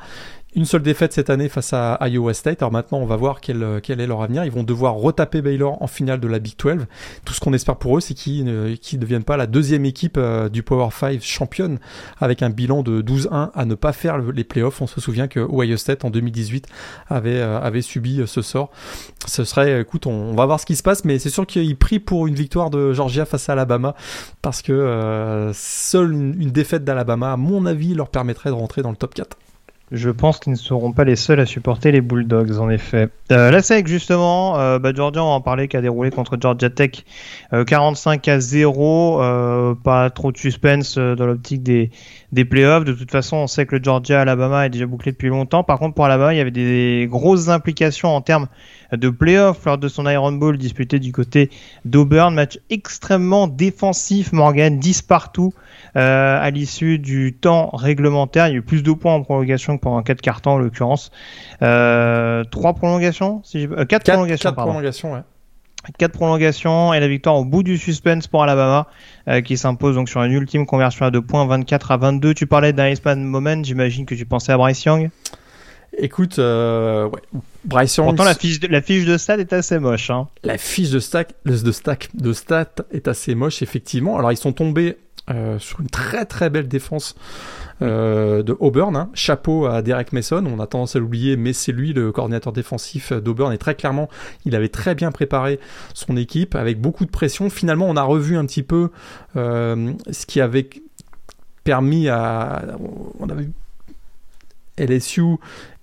[0.57, 2.63] Une seule défaite cette année face à Iowa State.
[2.63, 4.43] Alors maintenant, on va voir quel, quel est leur avenir.
[4.43, 6.87] Ils vont devoir retaper Baylor en finale de la Big 12.
[7.25, 10.49] Tout ce qu'on espère pour eux, c'est qu'ils ne deviennent pas la deuxième équipe euh,
[10.49, 11.77] du Power 5 championne
[12.19, 14.81] avec un bilan de 12-1 à ne pas faire les playoffs.
[14.81, 16.65] On se souvient que Ohio State en 2018
[17.07, 18.71] avait, euh, avait subi euh, ce sort.
[19.27, 21.99] Ce serait, écoute, on, va voir ce qui se passe, mais c'est sûr qu'ils prient
[21.99, 23.93] pour une victoire de Georgia face à Alabama
[24.41, 28.89] parce que seule une, une défaite d'Alabama, à mon avis, leur permettrait de rentrer dans
[28.89, 29.37] le top 4.
[29.91, 33.07] Je pense qu'ils ne seront pas les seuls à supporter les Bulldogs, en effet.
[33.31, 36.69] Euh, la SEC, justement, euh, bah, Georgia, on en parler, qui a déroulé contre Georgia
[36.69, 37.05] Tech
[37.65, 39.21] 45 euh, à 0.
[39.21, 41.91] Euh, pas trop de suspense dans l'optique des,
[42.33, 42.83] des playoffs.
[42.83, 45.63] De toute façon, on sait que le Georgia-Alabama est déjà bouclé depuis longtemps.
[45.63, 48.47] Par contre, pour Alabama, il y avait des grosses implications en termes
[48.91, 51.49] de playoffs lors de son Iron Bowl disputé du côté
[51.85, 52.33] d'Auburn.
[52.33, 55.53] Match extrêmement défensif, Morgan, 10 partout
[55.95, 58.47] euh, à l'issue du temps réglementaire.
[58.47, 61.11] Il y a eu plus de points en prolongation que pendant 4 cartons en l'occurrence.
[61.61, 65.21] Euh, 3 prolongations si euh, 4, prolongations, 4 prolongations, ouais.
[65.97, 68.87] 4 prolongations et la victoire au bout du suspense pour Alabama
[69.27, 72.33] euh, qui s'impose donc sur une ultime conversion à 2 points 24 à 22.
[72.33, 75.09] Tu parlais d'un Iceman Moment, j'imagine que tu pensais à Bryce Young
[75.97, 77.21] Écoute, euh, ouais.
[77.65, 78.07] Bryce Young.
[78.07, 80.09] Pourtant, la fiche de, la fiche de stat est assez moche.
[80.09, 80.27] Hein.
[80.43, 84.17] La fiche de stack, de stack, de stat est assez moche, effectivement.
[84.17, 84.97] Alors, ils sont tombés
[85.29, 87.15] euh, sur une très très belle défense
[87.81, 88.95] euh, de Auburn.
[88.95, 89.09] Hein.
[89.13, 93.11] Chapeau à Derek Mason, on a tendance à l'oublier, mais c'est lui le coordinateur défensif
[93.11, 94.07] d'Auburn et très clairement,
[94.45, 95.59] il avait très bien préparé
[95.93, 97.49] son équipe avec beaucoup de pression.
[97.49, 98.89] Finalement, on a revu un petit peu
[99.35, 100.69] euh, ce qui avait
[101.65, 102.77] permis à...
[103.19, 103.49] On avait
[104.77, 105.37] LSU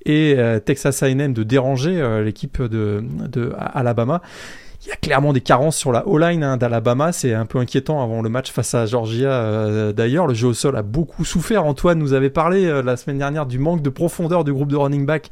[0.07, 4.23] et euh, Texas A&M de déranger euh, l'équipe de, de Alabama
[4.85, 7.13] il y a clairement des carences sur la O-line hein, d'Alabama.
[7.13, 9.31] C'est un peu inquiétant avant le match face à Georgia.
[9.31, 11.65] Euh, d'ailleurs, le jeu au sol a beaucoup souffert.
[11.65, 14.77] Antoine nous avait parlé euh, la semaine dernière du manque de profondeur du groupe de
[14.77, 15.31] running back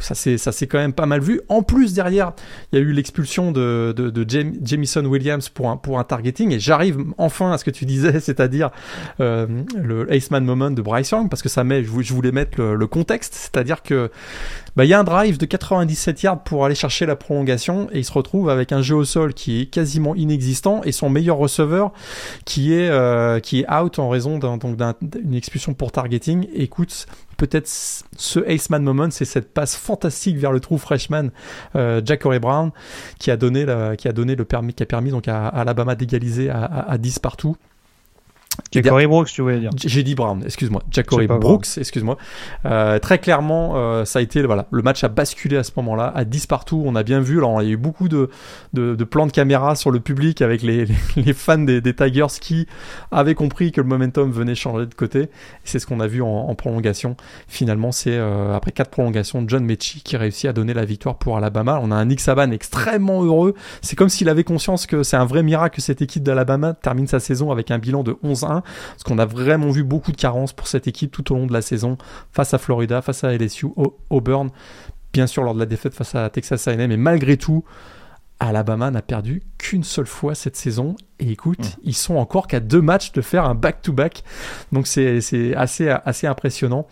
[0.00, 1.40] ça c'est quand même pas mal vu.
[1.48, 2.32] En plus derrière,
[2.72, 4.26] il y a eu l'expulsion de, de, de
[4.64, 8.20] Jamison Williams pour un pour un targeting et j'arrive enfin à ce que tu disais,
[8.20, 8.70] c'est-à-dire
[9.20, 12.86] euh, le Aceman moment de Bryce Young parce que ça met, je voulais mettre le,
[12.86, 14.10] contexte, c'est-à-dire que
[14.76, 17.98] bah il y a un drive de 97 yards pour aller chercher la prolongation et
[17.98, 21.36] il se retrouve avec un jeu au sol qui est quasiment inexistant et son meilleur
[21.36, 21.92] receveur
[22.44, 26.46] qui est euh, qui est out en raison d'une expulsion pour targeting.
[26.54, 31.30] Écoute, peut-être ce Ace Man moment, c'est cette passe fantastique vers le trou freshman
[31.74, 32.70] euh, Jack Corey Brown
[33.18, 33.36] qui a
[34.86, 37.56] permis donc à, Alabama d'égaliser à, à 10 partout.
[38.72, 39.70] Jacory Brooks, tu voulais dire.
[39.76, 40.82] J'ai dit Brown, excuse-moi.
[40.90, 42.16] Jacory Brooks, excuse-moi.
[42.64, 46.12] Euh, très clairement, euh, ça a été voilà, le match a basculé à ce moment-là,
[46.14, 46.82] à 10 partout.
[46.84, 48.30] On a bien vu, alors il y a eu beaucoup de,
[48.72, 52.26] de, de plans de caméra sur le public avec les, les, fans des, des, Tigers
[52.40, 52.66] qui
[53.10, 55.30] avaient compris que le momentum venait changer de côté.
[55.64, 57.16] C'est ce qu'on a vu en, en, prolongation.
[57.48, 61.36] Finalement, c'est euh, après quatre prolongations, John Mechie qui réussit à donner la victoire pour
[61.36, 61.80] Alabama.
[61.82, 63.54] On a un Nick Saban extrêmement heureux.
[63.82, 67.06] C'est comme s'il avait conscience que c'est un vrai miracle que cette équipe d'Alabama termine
[67.06, 70.52] sa saison avec un bilan de 11 parce qu'on a vraiment vu beaucoup de carences
[70.52, 71.96] pour cette équipe tout au long de la saison,
[72.32, 73.66] face à Florida, face à LSU,
[74.10, 74.50] Auburn,
[75.12, 77.64] bien sûr lors de la défaite face à Texas A&M, mais malgré tout,
[78.38, 80.96] Alabama n'a perdu qu'une seule fois cette saison.
[81.20, 81.80] Et écoute, mmh.
[81.84, 84.24] ils sont encore qu'à deux matchs de faire un back-to-back.
[84.72, 86.86] Donc c'est assez, assez impressionnant.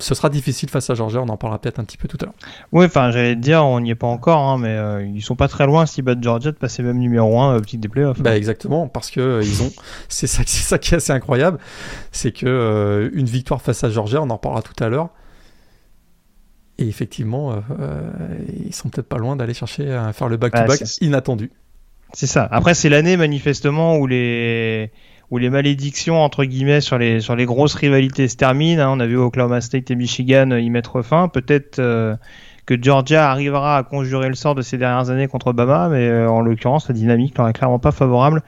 [0.00, 2.24] Ce sera difficile face à Georgia, on en parlera peut-être un petit peu tout à
[2.24, 2.34] l'heure.
[2.72, 5.36] Oui, enfin j'allais te dire, on n'y est pas encore, hein, mais euh, ils sont
[5.36, 8.20] pas très loin s'ils battent Georgia de passer même numéro 1 euh, petit des playoffs.
[8.20, 9.70] Bah exactement, parce que euh, ils ont,
[10.08, 11.58] c'est ça, ça qui est assez incroyable,
[12.10, 15.10] c'est que une victoire face à Georgia, on en parlera tout à l'heure,
[16.78, 17.62] et effectivement,
[18.66, 21.52] ils sont peut-être pas loin d'aller chercher à faire le back-to-back inattendu.
[22.14, 22.48] C'est ça.
[22.50, 24.90] Après, c'est l'année manifestement où les
[25.34, 28.80] où les malédictions entre guillemets sur les grosses rivalités se terminent.
[28.80, 28.92] Hein.
[28.92, 31.26] On a vu Oklahoma State et Michigan y mettre fin.
[31.26, 32.14] Peut-être euh,
[32.66, 36.40] que Georgia arrivera à conjurer le sort de ces dernières années contre Obama, mais en
[36.40, 38.44] l'occurrence, la dynamique leur est clairement pas favorable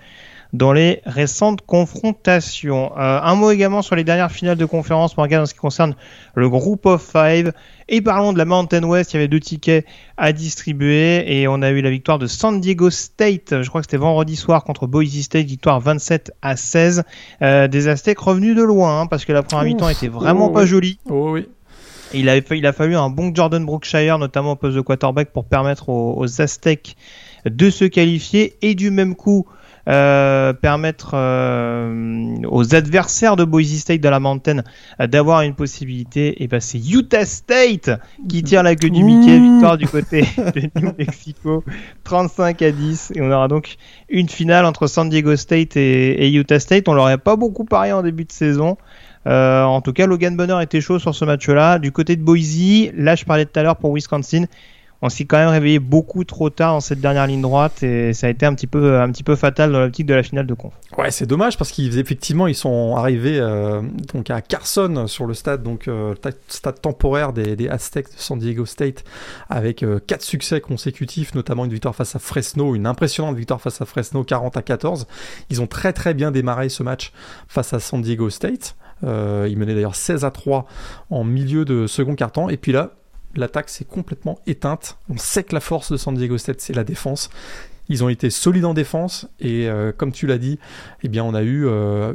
[0.53, 2.93] dans les récentes confrontations.
[2.97, 5.95] Euh, un mot également sur les dernières finales de conférence, Morgan, en ce qui concerne
[6.35, 7.53] le groupe of five.
[7.89, 11.63] Et parlons de la Mountain West, il y avait deux tickets à distribuer et on
[11.63, 14.89] a eu la victoire de San Diego State, je crois que c'était vendredi soir contre
[14.89, 17.05] Boise State, victoire 27 à 16.
[17.43, 20.51] Euh, des Aztecs revenus de loin hein, parce que la première mi-temps était vraiment oh
[20.51, 20.99] pas jolie.
[21.09, 21.47] Oh oui.
[22.13, 25.45] Il, avait, il a fallu un bon Jordan Brookshire, notamment au poste de quarterback, pour
[25.45, 26.97] permettre aux, aux Aztecs
[27.45, 29.47] de se qualifier et du même coup
[29.89, 34.63] euh, permettre euh, aux adversaires de Boise State de la Mountain
[35.01, 37.91] euh, d'avoir une possibilité, et ben c'est Utah State
[38.29, 41.63] qui tire la queue du Mickey, victoire du côté de New Mexico,
[42.03, 43.77] 35 à 10, et on aura donc
[44.09, 46.89] une finale entre San Diego State et, Utah State.
[46.89, 48.77] On l'aurait pas beaucoup parié en début de saison.
[49.25, 51.79] en tout cas, Logan Bonner était chaud sur ce match-là.
[51.79, 54.47] Du côté de Boise, là je parlais tout à l'heure pour Wisconsin,
[55.03, 58.27] on s'est quand même réveillé beaucoup trop tard dans cette dernière ligne droite et ça
[58.27, 60.55] a été un petit peu, un petit peu fatal dans l'optique de la finale de
[60.55, 60.73] conf.
[60.97, 63.83] Ouais, c'est dommage parce qu'effectivement ils sont arrivés euh,
[64.13, 66.15] donc à Carson sur le stade, donc euh,
[66.49, 69.05] stade temporaire des, Aztecs de San Diego State
[69.51, 73.81] avec euh, quatre succès consécutifs, notamment une victoire face à Fresno, une impressionnante victoire face
[73.81, 75.07] à Fresno 40 à 14.
[75.51, 77.13] Ils ont très très bien démarré ce match
[77.49, 78.77] face à San Diego State.
[79.03, 80.67] ils menaient d'ailleurs 16 à 3
[81.11, 82.93] en milieu de second quart-temps et puis là
[83.41, 84.99] l'attaque s'est complètement éteinte.
[85.09, 87.31] On sait que la force de San Diego State, c'est la défense.
[87.89, 90.59] Ils ont été solides en défense et euh, comme tu l'as dit,
[91.03, 92.15] eh bien on a eu euh,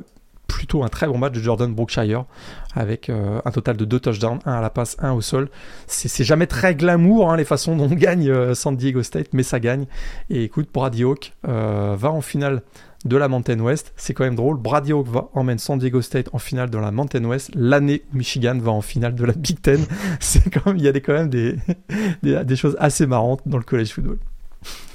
[0.51, 2.25] plutôt un très bon match de Jordan Brookshire
[2.73, 5.49] avec euh, un total de deux touchdowns, un à la passe, un au sol.
[5.87, 9.59] C'est jamais très glamour hein, les façons dont on gagne San Diego State, mais ça
[9.59, 9.85] gagne.
[10.29, 12.61] Et écoute, Brady Hawk va en finale
[13.05, 13.93] de la Mountain West.
[13.95, 14.57] C'est quand même drôle.
[14.57, 17.51] Brady Hawk va emmène San Diego State en finale de la Mountain West.
[17.55, 19.79] L'année Michigan va en finale de la Big Ten.
[20.75, 21.29] Il y a quand même
[22.23, 24.17] des, choses assez marrantes dans le college football.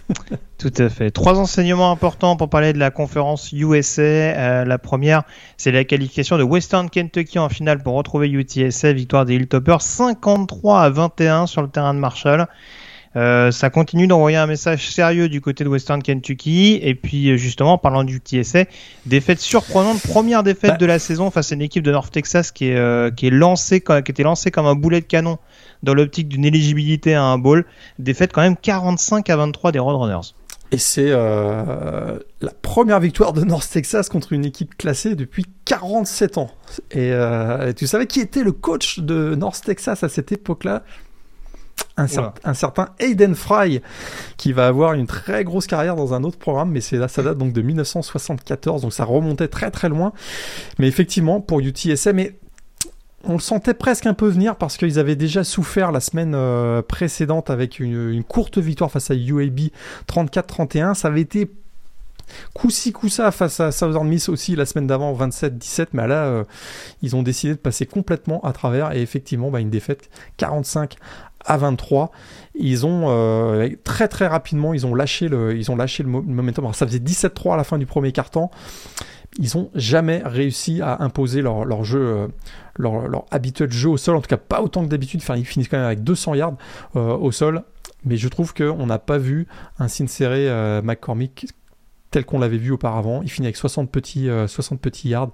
[0.58, 1.10] Tout à fait.
[1.10, 4.02] Trois enseignements importants pour parler de la conférence USA.
[4.02, 5.24] Euh, la première,
[5.56, 10.82] c'est la qualification de Western Kentucky en finale pour retrouver UTSA, victoire des Hilltoppers 53
[10.82, 12.46] à 21 sur le terrain de Marshall.
[13.16, 16.78] Euh, ça continue d'envoyer un message sérieux du côté de Western Kentucky.
[16.82, 18.64] Et puis, euh, justement, en parlant du TSA,
[19.06, 20.76] défaite surprenante, première défaite bah.
[20.76, 23.30] de la saison face à une équipe de North Texas qui est, euh, qui est
[23.30, 25.38] lancée, qui était lancée comme un boulet de canon
[25.82, 27.64] dans l'optique d'une éligibilité à un bowl.
[27.98, 30.32] Défaite quand même 45 à 23 des Roadrunners.
[30.72, 32.18] Et c'est la
[32.62, 36.50] première victoire de North Texas contre une équipe classée depuis 47 ans.
[36.90, 37.12] Et
[37.76, 40.82] tu savais qui était le coach de North Texas à cette époque-là?
[41.98, 43.80] Un, certain Aiden Fry
[44.36, 47.22] qui va avoir une très grosse carrière dans un autre programme, mais c'est là, ça
[47.22, 50.12] date donc de 1974, donc ça remontait très très loin.
[50.78, 52.38] Mais effectivement, pour UTSM, mais
[53.28, 56.82] on le sentait presque un peu venir parce qu'ils avaient déjà souffert la semaine euh,
[56.82, 59.70] précédente avec une, courte victoire face à UAB
[60.08, 60.94] 34-31.
[60.94, 61.50] Ça avait été
[62.54, 66.44] coup-ci, coup-ça face à Southern Miss aussi la semaine d'avant 27-17, mais là, euh,
[67.02, 70.96] ils ont décidé de passer complètement à travers et effectivement, bah, une défaite 45
[71.44, 72.10] à 23.
[72.54, 76.64] Ils ont euh, très très rapidement, ils ont lâché le, ils ont lâché le momentum.
[76.64, 78.50] Alors, ça faisait 17-3 à la fin du premier quart-temps.
[79.38, 82.26] Ils ont jamais réussi à imposer leur, jeu, euh,
[82.78, 84.16] leur, habituel jeu au sol.
[84.16, 85.20] En tout cas, pas autant que d'habitude.
[85.22, 86.56] Enfin, ils finissent quand même avec 200 yards
[86.96, 87.62] euh, au sol.
[88.04, 89.46] Mais je trouve qu'on n'a pas vu
[89.78, 91.48] un Sincere McCormick
[92.12, 93.20] tel qu'on l'avait vu auparavant.
[93.22, 95.32] Il finit avec 60 petits, 60 petits yards.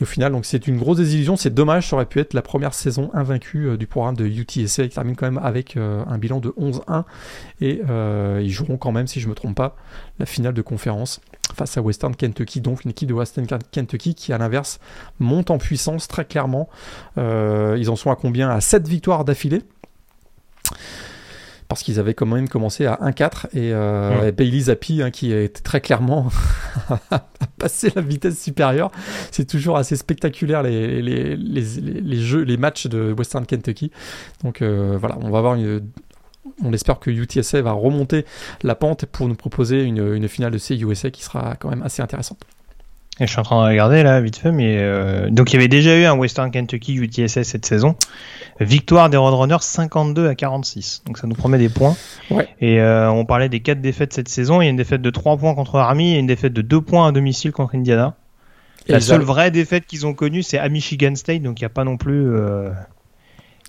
[0.00, 1.36] Et au final, donc c'est une grosse désillusion.
[1.36, 4.84] C'est dommage, ça aurait pu être la première saison invaincue euh, du programme de UTSA
[4.84, 7.04] qui termine quand même avec euh, un bilan de 11-1.
[7.60, 9.76] Et euh, ils joueront quand même, si je ne me trompe pas,
[10.18, 11.20] la finale de conférence
[11.54, 12.60] face à Western Kentucky.
[12.60, 14.78] Donc une équipe de Western Kentucky qui, à l'inverse,
[15.18, 16.68] monte en puissance très clairement.
[17.16, 18.50] ils en sont à combien?
[18.50, 19.62] À 7 victoires d'affilée.
[21.68, 25.60] parce qu'ils avaient quand même commencé à 1-4 et, euh, Bailey Zappi hein, qui était
[25.60, 26.28] très clairement
[27.10, 27.22] à
[27.58, 28.90] passer la vitesse supérieure.
[29.30, 31.62] C'est toujours assez spectaculaire les, les, les,
[32.00, 33.90] les, jeux, les matchs de Western Kentucky.
[34.42, 35.82] Donc euh, voilà, on va avoir une,
[36.64, 38.24] on espère que UTSA va remonter
[38.62, 42.02] la pente pour nous proposer une, une finale de CUSA qui sera quand même assez
[42.02, 42.38] intéressante.
[43.20, 45.56] Et je suis en train de regarder là, vite fait, mais euh, donc il y
[45.56, 47.96] avait déjà eu un Western Kentucky UTSS cette saison.
[48.60, 51.02] Victoire des Roadrunners 52 à 46.
[51.04, 51.96] Donc ça nous promet des points.
[52.30, 52.48] Ouais.
[52.60, 54.60] Et euh, on parlait des quatre défaites cette saison.
[54.60, 56.80] Il y a une défaite de 3 points contre Army et une défaite de 2
[56.80, 58.14] points à domicile contre Indiana.
[58.86, 61.42] la seule vraie défaite qu'ils ont connue, c'est à Michigan State.
[61.42, 62.30] Donc il n'y a pas non plus.
[62.30, 62.70] Euh,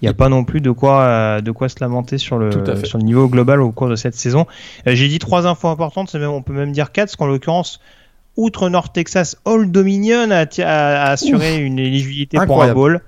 [0.01, 2.51] il n'y a pas non plus de quoi, de quoi se lamenter sur le,
[2.85, 4.47] sur le niveau global au cours de cette saison.
[4.85, 7.79] J'ai dit trois infos importantes, même, on peut même dire quatre, parce qu'en l'occurrence,
[8.37, 10.45] outre North Texas, Old Dominion a,
[11.11, 13.01] assuré une éligibilité pour un bowl.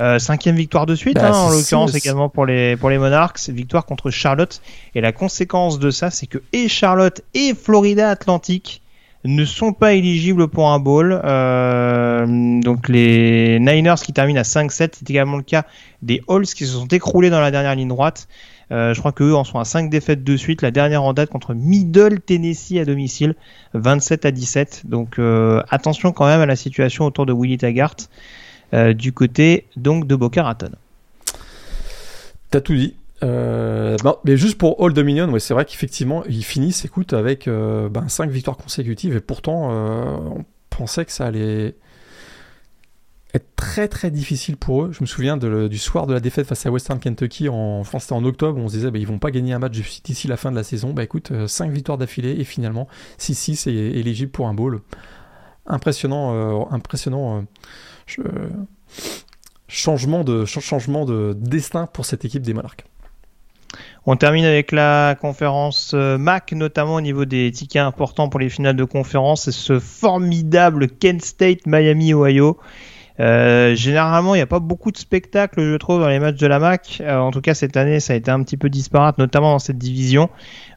[0.00, 3.50] Euh, cinquième victoire de suite, bah, hein, en l'occurrence également pour les, pour les Monarchs,
[3.50, 4.60] victoire contre Charlotte.
[4.94, 8.81] Et la conséquence de ça, c'est que et Charlotte et Florida Atlantic
[9.24, 11.20] ne sont pas éligibles pour un bowl.
[11.24, 15.64] Euh, donc les Niners qui terminent à 5-7, c'est également le cas
[16.02, 18.28] des Halls qui se sont écroulés dans la dernière ligne droite.
[18.70, 20.62] Euh, je crois qu'eux en sont à 5 défaites de suite.
[20.62, 23.34] La dernière en date contre Middle Tennessee à domicile,
[23.74, 24.82] 27 à 17.
[24.86, 27.96] Donc euh, attention quand même à la situation autour de Willie Taggart
[28.94, 30.70] du côté donc de Boca Raton.
[32.50, 32.94] T'as tout dit.
[33.22, 38.30] Mais juste pour All Dominion, ouais, c'est vrai qu'effectivement, ils finissent, écoute, avec ben, 5
[38.30, 41.76] victoires consécutives et pourtant, on pensait que ça allait
[43.34, 44.92] être très très difficile pour eux.
[44.92, 48.14] Je me souviens du soir de la défaite face à Western Kentucky, en France c'était
[48.14, 50.50] en octobre, on se disait bah, ils vont pas gagner un match d'ici la fin
[50.50, 50.92] de la saison.
[50.92, 54.80] Bah écoute, 5 euh, victoires d'affilée et finalement 6-6 est éligible pour un bowl.
[55.66, 57.44] Impressionnant, euh, impressionnant
[58.18, 58.48] euh,
[59.68, 62.84] changement, de, changement de destin pour cette équipe des Monarchs.
[64.06, 68.76] On termine avec la conférence MAC, notamment au niveau des tickets importants pour les finales
[68.76, 69.44] de conférence.
[69.44, 72.58] C'est ce formidable Kent State Miami Ohio
[73.20, 76.46] euh, généralement, il n'y a pas beaucoup de spectacles, je trouve, dans les matchs de
[76.46, 76.98] la MAC.
[77.00, 79.58] Euh, en tout cas, cette année, ça a été un petit peu disparate, notamment dans
[79.58, 80.30] cette division.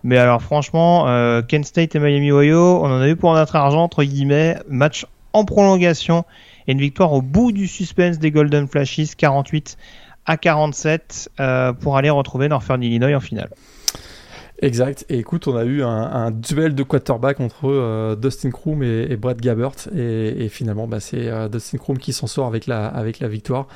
[0.03, 3.55] Mais alors, franchement, euh, Kent State et Miami Ohio, on en a eu pour notre
[3.55, 6.25] argent, entre guillemets, match en prolongation
[6.67, 9.77] et une victoire au bout du suspense des Golden Flashes, 48
[10.25, 11.29] à 47,
[11.79, 13.49] pour aller retrouver Northern Illinois en finale.
[14.61, 15.05] Exact.
[15.09, 19.39] Et écoute, on a eu un, duel de quarterback entre euh, Dustin Kroom et, Brad
[19.39, 19.89] Gabbert.
[19.93, 23.67] Et, finalement, bah, c'est euh, Dustin Kroom qui s'en sort avec la, avec la victoire.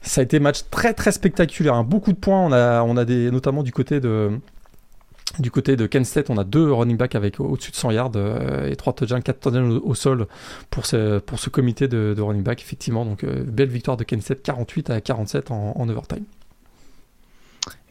[0.00, 1.74] Ça a été un match très très spectaculaire.
[1.74, 1.84] Hein.
[1.84, 2.40] Beaucoup de points.
[2.40, 4.32] On a, on a des, notamment du côté de.
[5.38, 8.68] Du côté de Kent on a deux running backs avec au-dessus de 100 yards euh,
[8.68, 10.26] et trois touchdowns, quatre touchdowns au, sol
[10.70, 13.04] pour ce, comité de, running back, effectivement.
[13.04, 16.24] Donc, belle victoire de Kent State, 48 à 47 en, en overtime.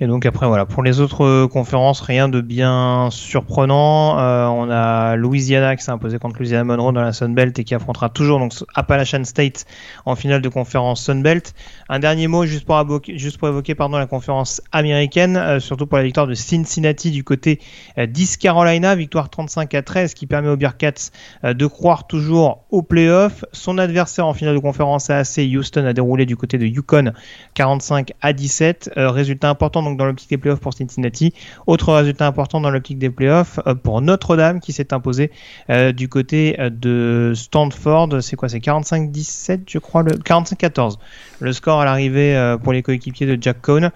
[0.03, 4.17] Et donc après voilà, pour les autres euh, conférences, rien de bien surprenant.
[4.17, 7.63] Euh, on a Louisiana qui s'est imposé contre Louisiana Monroe dans la Sun Belt et
[7.63, 9.67] qui affrontera toujours donc Appalachian State
[10.07, 11.53] en finale de conférence Sun Belt.
[11.87, 16.03] Un dernier mot juste pour pour évoquer pardon la conférence américaine, euh, surtout pour la
[16.03, 17.59] victoire de Cincinnati du côté
[17.95, 21.11] d'East Carolina, victoire 35 à 13 qui permet aux Bearcats
[21.43, 23.45] de croire toujours au playoff.
[23.51, 27.13] Son adversaire en finale de conférence AAC Houston a déroulé du côté de Yukon
[27.53, 28.93] 45 à 17.
[28.95, 31.34] résultat important dans l'optique des playoffs pour Cincinnati.
[31.67, 35.32] Autre résultat important dans l'optique des playoffs euh, pour Notre-Dame qui s'est imposé
[35.69, 38.21] euh, du côté euh, de Stanford.
[38.21, 38.49] C'est quoi?
[38.49, 40.97] C'est 45-17 je crois, le 45-14.
[41.39, 43.89] Le score à l'arrivée pour les coéquipiers de Jack Cohn.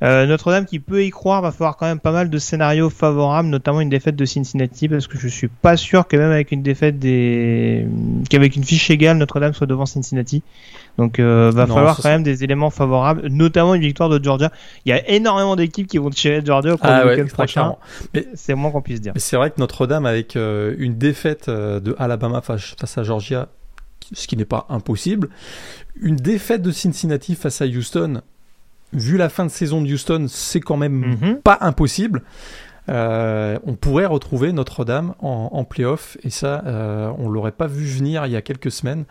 [0.00, 3.80] Notre-Dame qui peut y croire, va falloir quand même pas mal de scénarios favorables, notamment
[3.80, 6.98] une défaite de Cincinnati, parce que je suis pas sûr que même avec une défaite
[6.98, 7.86] des,
[8.30, 10.42] qu'avec une fiche égale, Notre-Dame soit devant Cincinnati.
[10.98, 14.50] Donc, euh, va falloir quand même des éléments favorables, notamment une victoire de Georgia.
[14.84, 17.76] Il y a énormément d'équipes qui vont tirer Georgia au cours ah du prochain.
[18.34, 19.12] C'est moins qu'on puisse dire.
[19.16, 23.48] C'est vrai que Notre-Dame, avec euh, une défaite de Alabama face, face à Georgia,
[24.12, 25.28] ce qui n'est pas impossible,
[26.00, 28.22] une défaite de Cincinnati face à Houston,
[28.92, 31.36] vu la fin de saison de Houston, c'est quand même mhm.
[31.42, 32.22] pas impossible.
[32.88, 37.84] Euh, on pourrait retrouver Notre-Dame en, en playoff et ça, euh, on l'aurait pas vu
[37.84, 39.04] venir il y a quelques semaines.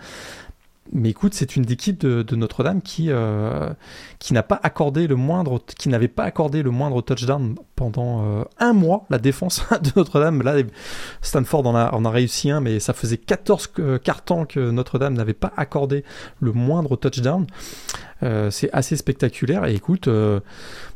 [0.93, 3.69] Mais écoute, c'est une équipe de, Notre-Dame qui, euh,
[4.19, 8.43] qui n'a pas accordé le moindre, qui n'avait pas accordé le moindre touchdown pendant euh,
[8.59, 9.05] un mois.
[9.09, 10.55] La défense de Notre-Dame, là,
[11.21, 15.33] Stanford en a, a réussi un, mais ça faisait 14 euh, cartons que Notre-Dame n'avait
[15.33, 16.03] pas accordé
[16.39, 17.45] le moindre touchdown.
[18.21, 19.65] c'est assez spectaculaire.
[19.65, 20.09] Et écoute,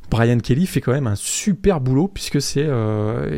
[0.10, 2.68] Brian Kelly fait quand même un super boulot puisque c'est,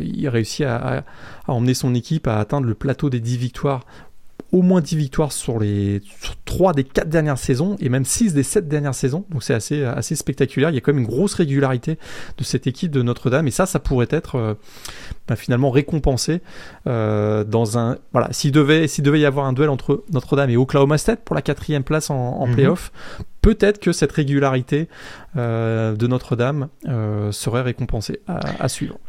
[0.02, 1.04] il réussit à,
[1.46, 3.84] à, emmener son équipe à atteindre le plateau des 10 victoires
[4.54, 6.00] au moins 10 victoires sur les
[6.44, 9.24] 3 des 4 dernières saisons et même 6 des 7 dernières saisons.
[9.30, 10.70] Donc c'est assez, assez spectaculaire.
[10.70, 11.98] Il y a quand même une grosse régularité
[12.38, 14.54] de cette équipe de Notre-Dame et ça, ça pourrait être euh,
[15.26, 16.40] bah, finalement récompensé
[16.86, 17.98] euh, dans un.
[18.12, 21.34] Voilà, s'il devait, s'il devait y avoir un duel entre Notre-Dame et Oklahoma State pour
[21.34, 22.54] la quatrième place en, en mhm.
[22.54, 22.92] playoff,
[23.42, 24.88] peut-être que cette régularité
[25.36, 26.68] euh, de Notre-Dame
[27.32, 29.00] serait récompensée à, à suivre.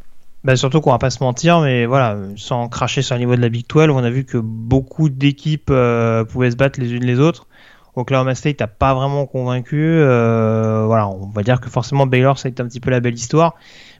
[0.46, 3.42] Bah surtout qu'on va pas se mentir, mais voilà, sans cracher sur le niveau de
[3.42, 7.04] la Big 12, on a vu que beaucoup d'équipes euh, pouvaient se battre les unes
[7.04, 7.48] les autres.
[7.96, 9.82] Oklahoma State n'a pas vraiment convaincu.
[9.82, 13.00] Euh, voilà, on va dire que forcément Baylor ça a été un petit peu la
[13.00, 13.56] belle histoire.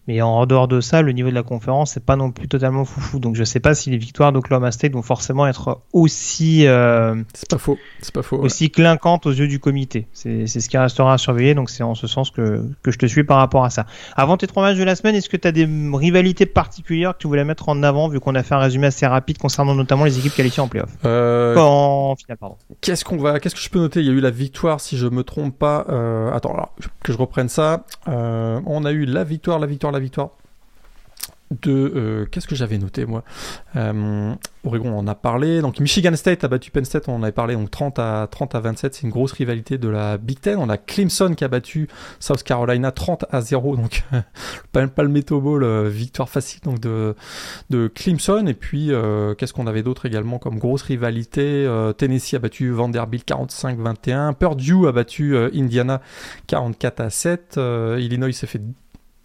[0.08, 2.86] Mais en dehors de ça, le niveau de la conférence, c'est pas non plus totalement
[2.86, 3.20] foufou.
[3.20, 6.68] Donc je sais pas si les victoires d'Oklahoma State vont forcément être aussi.
[6.68, 7.78] Euh, c'est pas faux.
[8.02, 8.38] C'est pas faux.
[8.38, 10.08] Aussi clinquantes aux yeux du comité.
[10.14, 11.56] C'est ce qui restera à surveiller.
[11.56, 13.86] Donc c'est en ce sens que, que je te suis par rapport à ça.
[14.16, 17.20] Avant tes trois matchs de la semaine, est-ce que tu as des rivalités particulières que
[17.20, 20.06] tu voulais mettre en avant, vu qu'on a fait un résumé assez rapide concernant notamment
[20.06, 20.92] les équipes qualifiées en playoff?
[21.06, 21.56] Euh...
[21.58, 22.58] En finale, pardon.
[22.82, 24.02] Qu'est-ce qu'on va, qu'est-ce que je peux noter?
[24.02, 25.86] Il y a eu la victoire, si je me trompe pas.
[25.90, 26.32] Euh...
[26.32, 27.86] Attends, alors, que je reprenne ça.
[28.08, 30.32] Euh, on a eu la victoire, la victoire, la victoire
[31.52, 33.24] de euh, qu'est-ce que j'avais noté moi?
[33.76, 34.34] Euh,
[34.64, 35.62] Oregon on en a parlé.
[35.62, 38.56] Donc Michigan State a battu Penn State on en avait parlé donc 30 à 30
[38.56, 40.58] à 27 c'est une grosse rivalité de la Big Ten.
[40.58, 41.88] On a Clemson qui a battu
[42.20, 44.04] South Carolina 30 à 0 donc
[44.72, 47.16] pas, le Bowl euh, victoire facile donc de
[47.70, 48.48] de Clemson.
[48.48, 48.92] Et puis
[49.38, 51.70] qu'est-ce qu'on avait d'autre également comme grosse rivalité?
[51.98, 56.02] Tennessee a battu Vanderbilt 45-21 Purdue a battu Indiana
[56.48, 57.60] 44 à 7
[58.00, 58.62] Illinois s'est fait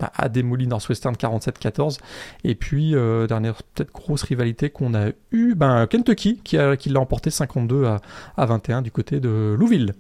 [0.01, 1.99] a démoli Northwestern 47-14.
[2.45, 7.01] Et puis, euh, dernière peut-être grosse rivalité qu'on a eu, ben, Kentucky qui, qui l'a
[7.01, 8.01] emporté 52 à,
[8.37, 9.95] à 21 du côté de Louisville.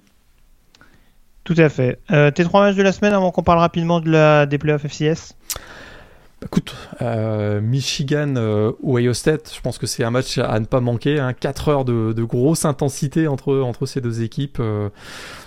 [1.44, 1.98] Tout à fait.
[2.10, 4.84] Euh, tes trois matchs de la semaine avant qu'on parle rapidement de la, des playoffs
[4.86, 5.34] FCS
[6.42, 10.80] Écoute, euh, Michigan, euh, Ohio State, je pense que c'est un match à ne pas
[10.80, 11.20] manquer.
[11.20, 11.34] Hein.
[11.34, 14.56] 4 heures de, grosse intensité entre, ces deux équipes.
[14.58, 14.88] Euh,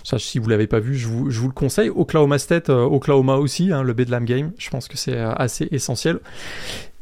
[0.04, 1.90] si vous l'avez pas vu, je vous, le conseille.
[1.90, 4.52] Oklahoma State, euh, Oklahoma aussi, hein, le Bedlam Game.
[4.60, 6.20] Je pense que c'est assez essentiel.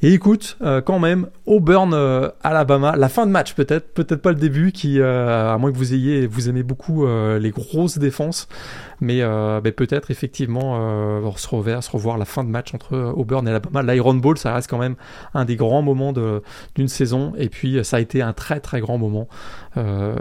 [0.04, 1.94] Et écoute, quand même, Auburn,
[2.42, 5.94] Alabama, la fin de match peut-être, peut-être pas le début, qui, à moins que vous
[5.94, 8.48] ayez, vous aimez beaucoup les grosses défenses,
[9.02, 9.22] mais,
[9.64, 10.76] mais peut-être effectivement
[11.36, 13.82] se revoir, se revoir la fin de match entre Auburn et Alabama.
[13.84, 14.96] L'Iron Bowl, ça reste quand même
[15.34, 16.14] un des grands moments
[16.76, 19.28] d'une saison, et puis ça a été un très très grand moment,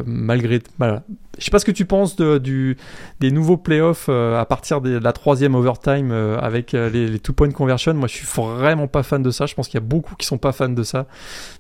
[0.05, 1.05] malgré, voilà,
[1.41, 5.13] je sais pas ce que tu penses des nouveaux playoffs euh, à partir de la
[5.13, 7.95] troisième overtime euh, avec euh, les, les two-point conversion.
[7.95, 9.47] Moi, je suis vraiment pas fan de ça.
[9.47, 11.07] Je pense qu'il y a beaucoup qui sont pas fans de ça.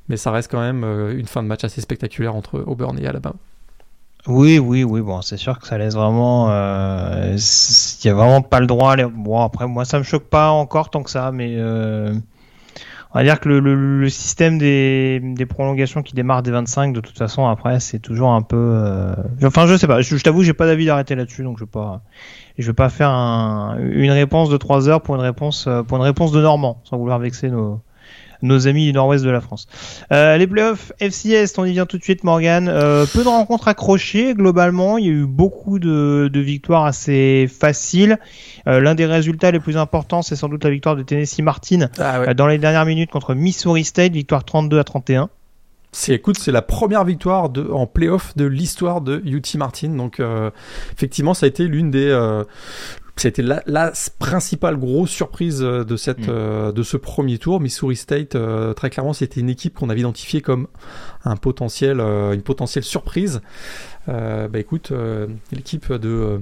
[0.08, 3.36] Mais ça reste quand même une fin de match assez spectaculaire entre Auburn et Alabama.
[4.26, 5.00] Oui, oui, oui.
[5.00, 6.48] Bon, c'est sûr que ça laisse vraiment.
[6.48, 7.36] Il
[8.04, 8.92] n'y a vraiment pas le droit.
[8.92, 11.56] À Bon, après, moi, ça me choque pas encore tant que ça, mais
[13.12, 16.92] on va dire que le, le, le système des, des, prolongations qui démarrent des 25,
[16.92, 18.56] de toute façon, après, c'est toujours un peu.
[18.56, 19.14] Euh...
[19.42, 20.00] Enfin, je sais pas.
[20.00, 22.02] Je, je t'avoue, j'ai pas d'avis d'arrêter là-dessus, donc je vais pas.
[22.56, 26.04] Je vais pas faire un, une réponse de 3 heures pour une réponse pour une
[26.04, 27.80] réponse de Normand, sans vouloir vexer nos,
[28.42, 29.66] nos amis du nord-ouest de la France.
[30.12, 32.68] Euh, les playoffs FCS, on y vient tout de suite, Morgan.
[32.68, 34.98] Euh, peu de rencontres accrochées globalement.
[34.98, 38.18] Il y a eu beaucoup de, de victoires assez faciles.
[38.66, 41.88] Euh, L'un des résultats les plus importants, c'est sans doute la victoire de Tennessee Martin
[41.98, 42.34] ah ouais.
[42.34, 45.30] Dans les dernières minutes contre Missouri State, victoire 32 à 31.
[45.92, 49.88] C'est écoute, c'est la première victoire de, en playoff de l'histoire de UT Martin.
[49.88, 50.50] Donc euh,
[50.92, 52.44] effectivement, ça a été l'une des euh,
[53.20, 56.30] c'était la, la, principale grosse surprise euh, de cette mm.
[56.30, 57.60] euh, de ce premier tour.
[57.60, 60.68] Missouri State, euh, très clairement, c'était une équipe qu'on avait identifiée comme
[61.24, 63.42] un potentiel, euh, une potentielle surprise.
[64.08, 64.92] Euh, bah écoute,
[65.52, 66.40] l'équipe de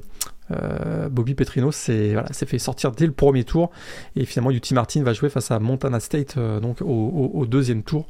[1.11, 3.70] Bobby Petrino s'est voilà, fait sortir dès le premier tour
[4.16, 7.83] et finalement UT Martin va jouer face à Montana State donc au, au, au deuxième
[7.83, 8.07] tour.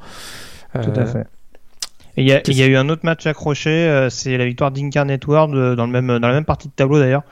[0.75, 1.27] Tout à fait.
[2.17, 5.87] Il y, y, a eu un autre match accroché, c'est la victoire d'Incarnate World dans,
[5.87, 7.23] le même, dans la même partie de tableau d'ailleurs,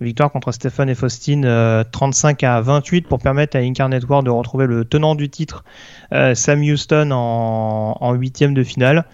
[0.00, 4.30] victoire contre Stéphane et Faustine euh, 35 à 28 pour permettre à Incarnate World de
[4.30, 5.64] retrouver le tenant du titre
[6.12, 9.06] euh, Sam Houston en huitième de finale.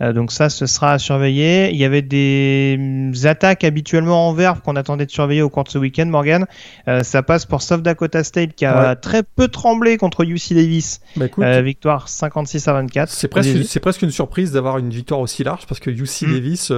[0.00, 1.70] Euh, donc ça, ce sera à surveiller.
[1.70, 5.64] Il y avait des mm, attaques habituellement en verbe qu'on attendait de surveiller au cours
[5.64, 6.46] de ce week-end, Morgan.
[6.88, 8.96] Euh, ça passe pour South Dakota State qui a ouais.
[8.96, 11.00] très peu tremblé contre UC Davis.
[11.16, 13.10] Bah, écoute, euh, victoire 56 à 24.
[13.10, 16.32] C'est presque, c'est presque une surprise d'avoir une victoire aussi large parce que UC mm.
[16.32, 16.72] Davis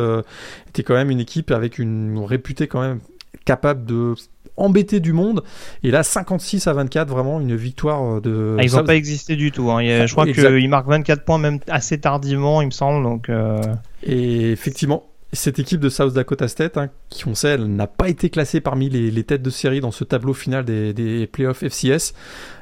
[0.68, 3.00] était quand même une équipe avec une réputée quand même
[3.44, 4.14] capable de
[4.56, 5.42] embêter du monde.
[5.82, 8.56] Et là, 56 à 24, vraiment une victoire de.
[8.58, 9.70] Ah, ils n'ont pas existé du tout.
[9.70, 9.78] Hein.
[9.78, 13.02] A, je crois qu'ils marquent 24 points même assez tardivement, il me semble.
[13.02, 13.60] Donc, euh...
[14.02, 18.08] Et effectivement, cette équipe de South Dakota State, hein, qui on sait, elle n'a pas
[18.10, 22.12] été classée parmi les, têtes de série dans ce tableau final des, playoffs FCS.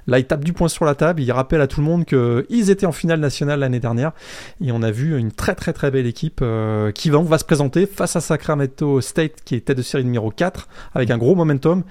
[0.06, 2.70] Là, ils tapent du poing sur la table, ils rappellent à tout le monde qu'ils
[2.70, 4.12] étaient en finale nationale l'année dernière.
[4.64, 7.86] Et on a vu une très très très belle équipe euh, qui va, se présenter
[7.86, 11.82] face à Sacramento State, qui est tête de série numéro 4, avec un gros momentum.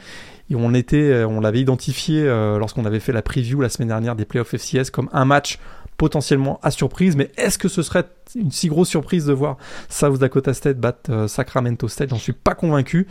[0.50, 4.26] Et on on l'avait identifié euh, lorsqu'on avait fait la preview la semaine dernière des
[4.26, 5.60] playoffs FCS comme un match
[6.00, 9.58] potentiellement à surprise, mais est-ce que ce serait une si grosse surprise de voir
[9.90, 12.12] South Dakota State battre euh, Sacramento State?
[12.12, 13.06] J'en suis pas convaincu.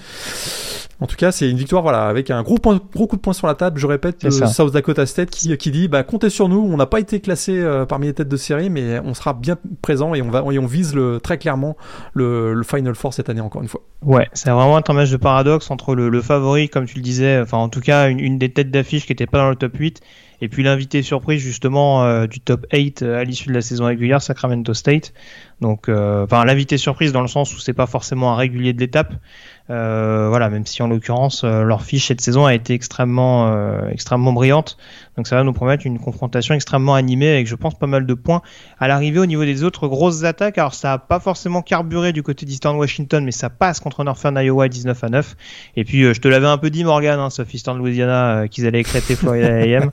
[0.98, 3.46] En tout cas, c'est une victoire voilà, avec un gros, gros coup de poing sur
[3.46, 3.78] la table.
[3.78, 6.86] Je répète, euh, South Dakota State qui, qui dit bah, comptez sur nous, on n'a
[6.86, 10.22] pas été classé euh, parmi les têtes de série, mais on sera bien présent et
[10.22, 11.76] on, va, et on vise le, très clairement
[12.14, 13.82] le, le Final Four cette année, encore une fois.
[14.02, 17.38] Ouais, c'est vraiment un match de paradoxe entre le, le, favori, comme tu le disais,
[17.38, 19.76] enfin en tout cas une, une des têtes d'affiche qui n'était pas dans le top
[19.76, 20.00] 8
[20.40, 23.86] et puis l'invité surprise justement euh, du top 8 euh, à l'issue de la saison
[23.86, 25.12] régulière, Sacramento State.
[25.60, 28.80] Donc, euh, enfin l'invité surprise dans le sens où c'est pas forcément un régulier de
[28.80, 29.14] l'étape,
[29.68, 34.32] voilà, même si en l'occurrence euh, leur fiche cette saison a été extrêmement, euh, extrêmement
[34.32, 34.76] brillante.
[35.16, 38.14] Donc ça va nous promettre une confrontation extrêmement animée avec, je pense, pas mal de
[38.14, 38.40] points
[38.78, 40.58] à l'arrivée au niveau des autres grosses attaques.
[40.58, 44.38] Alors ça a pas forcément carburé du côté d'Eastern Washington, mais ça passe contre Northern
[44.38, 45.36] Iowa 19 à 9.
[45.76, 48.80] Et puis je te l'avais un peu dit, Morgan, hein, sauf Eastern Louisiana, qu'ils allaient
[48.80, 49.90] éclater Florida A&M.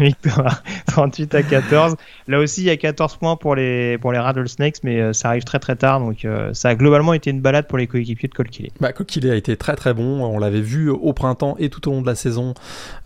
[0.00, 1.94] Victoire 38 à 14.
[2.28, 5.44] Là aussi, il y a 14 points pour les pour les Rattlesnakes, mais ça arrive
[5.44, 6.00] très très tard.
[6.00, 8.34] Donc ça a globalement été une balade pour les coéquipiers de.
[8.80, 10.24] Bah, qu'il a été très très bon.
[10.24, 12.54] On l'avait vu au printemps et tout au long de la saison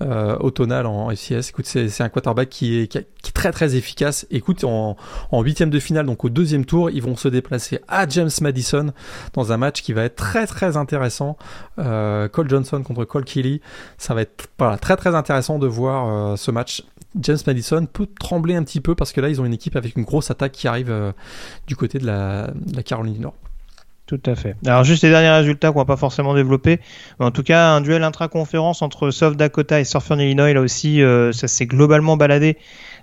[0.03, 1.53] euh, automnale en FCS.
[1.65, 4.27] C'est un quarterback qui est, très très efficace.
[4.31, 4.97] Écoute, en
[5.33, 8.93] huitième de finale, donc au deuxième tour, ils vont se déplacer à James Madison
[9.35, 11.37] dans un match qui va être très très intéressant.
[11.79, 13.61] Euh, Cole Johnson contre Cole Kelly.
[13.99, 14.49] Ça va être
[14.81, 16.85] très très intéressant de voir euh, ce match.
[17.21, 19.97] James Madison peut trembler un petit peu parce que là, ils ont une équipe avec
[19.97, 20.95] une grosse attaque qui arrive
[21.67, 22.53] du côté de la
[22.85, 23.35] Caroline du Nord.
[24.11, 24.57] Tout à fait.
[24.67, 26.81] Alors juste les derniers résultats qu'on va pas forcément développer,
[27.21, 31.31] en tout cas un duel intra-conférence entre South Dakota et Southern Illinois, là aussi euh,
[31.31, 32.59] ça s'est globalement baladé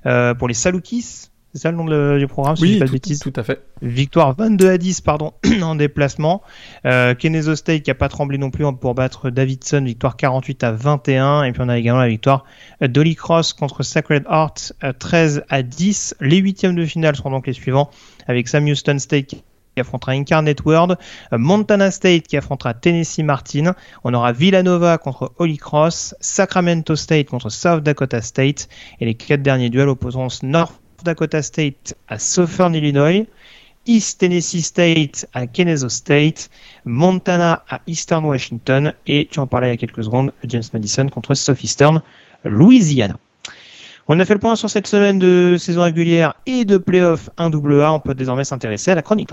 [0.05, 1.29] euh, pour les Salukis.
[1.53, 3.61] C'est ça le nom du programme Oui, pas tout, tout, à fait.
[3.81, 5.31] Victoire 22 à 10 pardon,
[5.61, 6.41] en déplacement.
[6.85, 10.71] Euh, Keneso State qui a pas tremblé non plus pour battre Davidson, victoire 48 à
[10.73, 11.43] 21.
[11.43, 12.43] Et puis on a également la victoire
[12.81, 16.17] d'Holy Cross contre Sacred Heart 13 à 10.
[16.19, 17.91] Les huitièmes de finale seront donc les suivants
[18.27, 19.35] avec Sam Houston State
[19.77, 20.97] qui affrontera Incarnate World,
[21.31, 27.29] euh, Montana State qui affrontera Tennessee Martin, on aura Villanova contre Holy Cross, Sacramento State
[27.29, 28.67] contre South Dakota State,
[28.99, 33.27] et les quatre derniers duels opposeront North Dakota State à Southern Illinois,
[33.85, 36.49] East Tennessee State à Kennesaw State,
[36.83, 41.07] Montana à Eastern Washington, et tu en parlais il y a quelques secondes, James Madison
[41.07, 42.01] contre Southeastern
[42.43, 43.17] Louisiana.
[44.09, 47.89] On a fait le point sur cette semaine de saison régulière et de playoff 1AA.
[47.91, 49.31] On peut désormais s'intéresser à la chronique.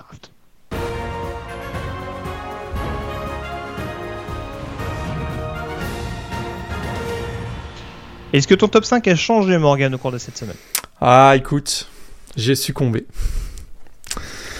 [8.34, 10.56] Est-ce que ton top 5 a changé, Morgan, au cours de cette semaine?
[11.00, 11.88] Ah, écoute,
[12.36, 13.06] j'ai succombé.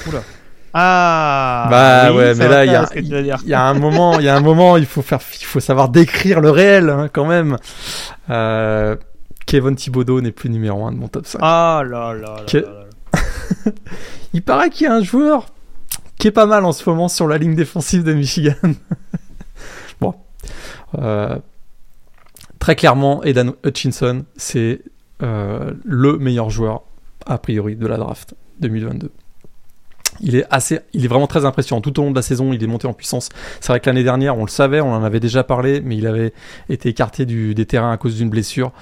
[0.07, 0.23] Oula.
[0.73, 1.67] Ah.
[1.69, 4.41] Bah ouais, mais là il y a, y a un moment, il y a un
[4.41, 7.57] moment, il faut faire, il faut savoir décrire le réel hein, quand même.
[8.31, 8.95] Euh,
[9.45, 11.41] Kevin Thibodeau n'est plus numéro 1 de mon top 5.
[11.43, 13.73] Ah là là là, là.
[14.33, 15.47] il paraît qu'il y a un joueur
[16.21, 18.55] qui est pas mal en ce moment sur la ligne défensive de Michigan.
[20.01, 20.15] bon.
[20.97, 21.39] Euh,
[22.65, 24.81] très clairement, Edan Hutchinson, c'est
[25.23, 26.81] euh, le meilleur joueur,
[27.27, 29.11] a priori, de la draft 2022.
[30.23, 31.83] Il est assez, il est vraiment très impressionnant.
[31.83, 33.29] Tout au long de la saison, il est monté en puissance.
[33.61, 36.07] C'est vrai que l'année dernière, on le savait, on en avait déjà parlé, mais il
[36.07, 36.33] avait
[36.71, 38.73] été écarté des terrains à cause d'une blessure.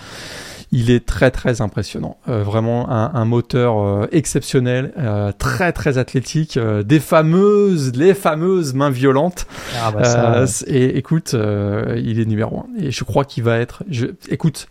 [0.75, 6.59] Il est très très impressionnant, euh, vraiment un, moteur euh, exceptionnel, euh, très très athlétique,
[6.59, 9.47] des fameuses, les fameuses mains violentes.
[9.79, 12.83] Ah bah et écoute, il est numéro un.
[12.83, 13.85] Et je crois qu'il va être.
[13.91, 14.67] Je, écoute,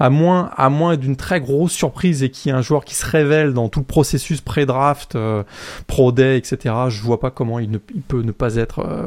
[0.00, 2.94] à moins, à moins d'une très grosse surprise et qu'il y ait un joueur qui
[2.94, 5.42] se révèle dans tout le processus pré-draft, euh,
[5.86, 9.06] pro-day, etc., je vois pas comment il, ne, il peut ne pas être euh,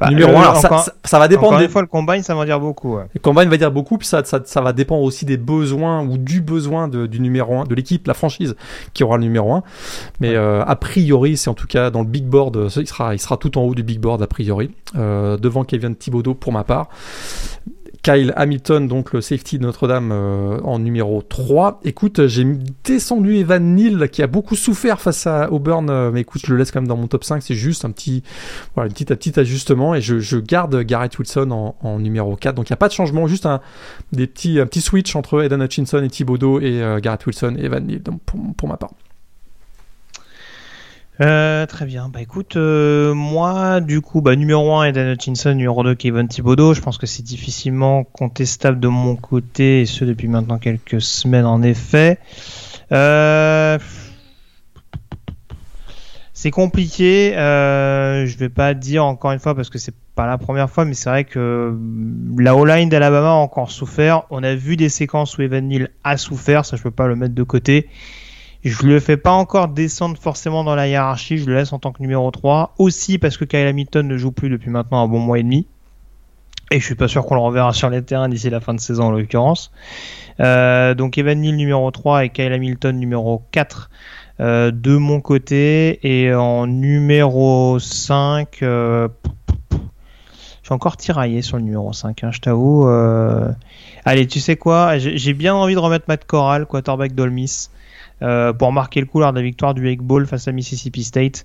[0.00, 0.56] bah, numéro 1.
[0.56, 1.58] Ça, ça, va dépendre.
[1.58, 2.96] Des fois, le combine, ça va dire beaucoup.
[2.96, 6.18] Le combine va dire beaucoup, puis ça, ça, ça, va dépendre aussi des besoins ou
[6.18, 8.56] du besoin de, du numéro 1, de l'équipe, la franchise
[8.94, 9.62] qui aura le numéro 1.
[10.18, 13.20] Mais euh, a priori, c'est en tout cas dans le big board, il sera, il
[13.20, 16.88] sera tout en haut du big board a priori, devant Kevin Thibodeau pour ma part.
[18.02, 21.80] Kyle Hamilton, donc le safety de Notre-Dame euh, en numéro 3.
[21.84, 22.44] Écoute, j'ai
[22.82, 26.58] descendu Evan Neal qui a beaucoup souffert face à Auburn, euh, mais écoute, je le
[26.58, 27.40] laisse quand même dans mon top 5.
[27.42, 28.24] C'est juste un petit,
[28.74, 32.56] voilà, un petit, petit ajustement et je, garde Garrett Wilson en, numéro 4.
[32.56, 33.60] Donc il n'y a pas de changement, juste un,
[34.12, 37.66] des petits, un petit switch entre Eden Hutchinson et Thibodeau et euh, Garrett Wilson et
[37.66, 38.90] Evan Neal pour, pour ma part.
[41.20, 42.08] Euh, très bien.
[42.08, 46.72] Bah écoute, euh, moi du coup, bah, numéro 1 Eden Hutchinson, numéro 2 Kevin Thibodeau.
[46.72, 51.44] Je pense que c'est difficilement contestable de mon côté, et ce depuis maintenant quelques semaines
[51.44, 52.18] en effet.
[52.92, 53.78] Euh,
[56.32, 57.36] c'est compliqué.
[57.36, 60.86] Euh, je vais pas dire encore une fois parce que c'est pas la première fois,
[60.86, 61.76] mais c'est vrai que
[62.38, 64.22] la O-line d'Alabama a encore souffert.
[64.30, 67.16] On a vu des séquences où Evan Neal a souffert, ça je peux pas le
[67.16, 67.88] mettre de côté.
[68.64, 71.90] Je le fais pas encore descendre forcément dans la hiérarchie, je le laisse en tant
[71.90, 72.74] que numéro 3.
[72.78, 75.66] Aussi parce que Kyle Hamilton ne joue plus depuis maintenant un bon mois et demi.
[76.70, 78.80] Et je suis pas sûr qu'on le reverra sur les terrains d'ici la fin de
[78.80, 79.72] saison en l'occurrence.
[80.40, 83.90] Euh, donc Evan Neal numéro 3 et Kyle Hamilton numéro 4
[84.40, 85.98] euh, de mon côté.
[86.04, 89.08] Et en numéro 5, euh,
[89.72, 89.76] je
[90.62, 92.86] suis encore tiraillé sur le numéro 5, hein, je t'avoue.
[94.04, 94.98] Allez, tu sais quoi?
[94.98, 97.68] J'ai bien envie de remettre Matt Corral, quarterback d'Olmis.
[98.22, 101.02] Euh, pour marquer le coup lors de la victoire du Egg Bowl face à Mississippi
[101.02, 101.44] State.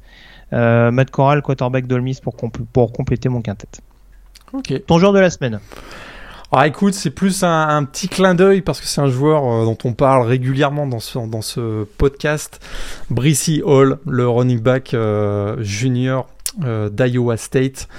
[0.53, 2.36] Euh, Matt Corral, quarterback d'Olmis pour,
[2.71, 3.67] pour compléter mon quintet.
[4.53, 4.86] Ok.
[4.86, 5.59] Ton joueur de la semaine
[6.53, 9.78] ah écoute, c'est plus un, petit clin d'œil parce que c'est un joueur euh, dont
[9.84, 12.65] on parle régulièrement dans ce, dans ce podcast.
[13.09, 14.95] Brissy Hall, le running back
[15.59, 16.25] junior
[16.57, 17.89] d'Iowa State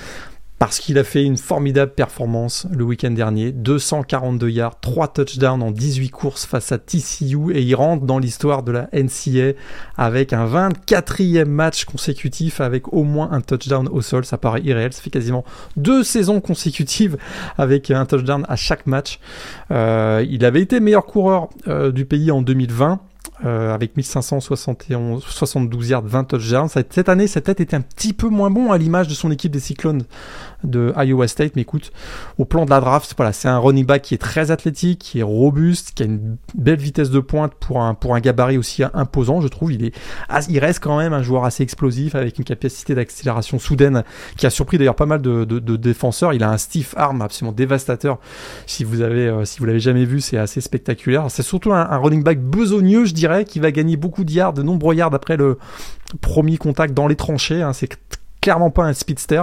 [0.59, 3.53] parce qu'il a fait une formidable performance le week-end dernier.
[3.53, 8.63] 242 yards, 3 touchdowns en 18 courses face à TCU et il rentre dans l'histoire
[8.63, 9.57] de la NCA
[9.97, 14.25] avec un 24e match consécutif avec au moins un touchdown au sol.
[14.25, 15.45] Ça paraît irréel, ça fait quasiment
[15.77, 17.17] deux saisons consécutives
[17.57, 19.21] avec un touchdown à chaque match.
[19.71, 23.01] Euh, il avait été meilleur coureur euh, du pays en 2020.
[23.45, 26.69] Euh, avec 1571, 72 yards, 20 touchdowns.
[26.69, 29.53] Cette année, sa tête était un petit peu moins bon à l'image de son équipe
[29.53, 30.03] des Cyclones
[30.65, 31.53] de Iowa State.
[31.57, 31.93] Mais écoute,
[32.39, 35.21] au plan de la draft, voilà, c'est un running back qui est très athlétique, qui
[35.21, 38.83] est robuste, qui a une belle vitesse de pointe pour un, pour un gabarit aussi
[38.95, 39.73] imposant, je trouve.
[39.73, 39.95] Il, est,
[40.49, 44.05] il reste quand même un joueur assez explosif avec une capacité d'accélération soudaine
[44.37, 45.45] qui a surpris d'ailleurs pas mal de,
[45.77, 46.33] défenseurs.
[46.33, 48.19] Il a un stiff arm absolument dévastateur.
[48.67, 51.27] Si vous avez, euh, si vous l'avez jamais vu, c'est assez spectaculaire.
[51.31, 54.53] C'est surtout un, un running back besogneux, je dirais qui va gagner beaucoup de yards,
[54.53, 55.59] de nombreux yards après le
[56.21, 57.63] premier contact dans les tranchées.
[57.63, 57.73] Hein.
[58.41, 59.43] Clairement pas un speedster,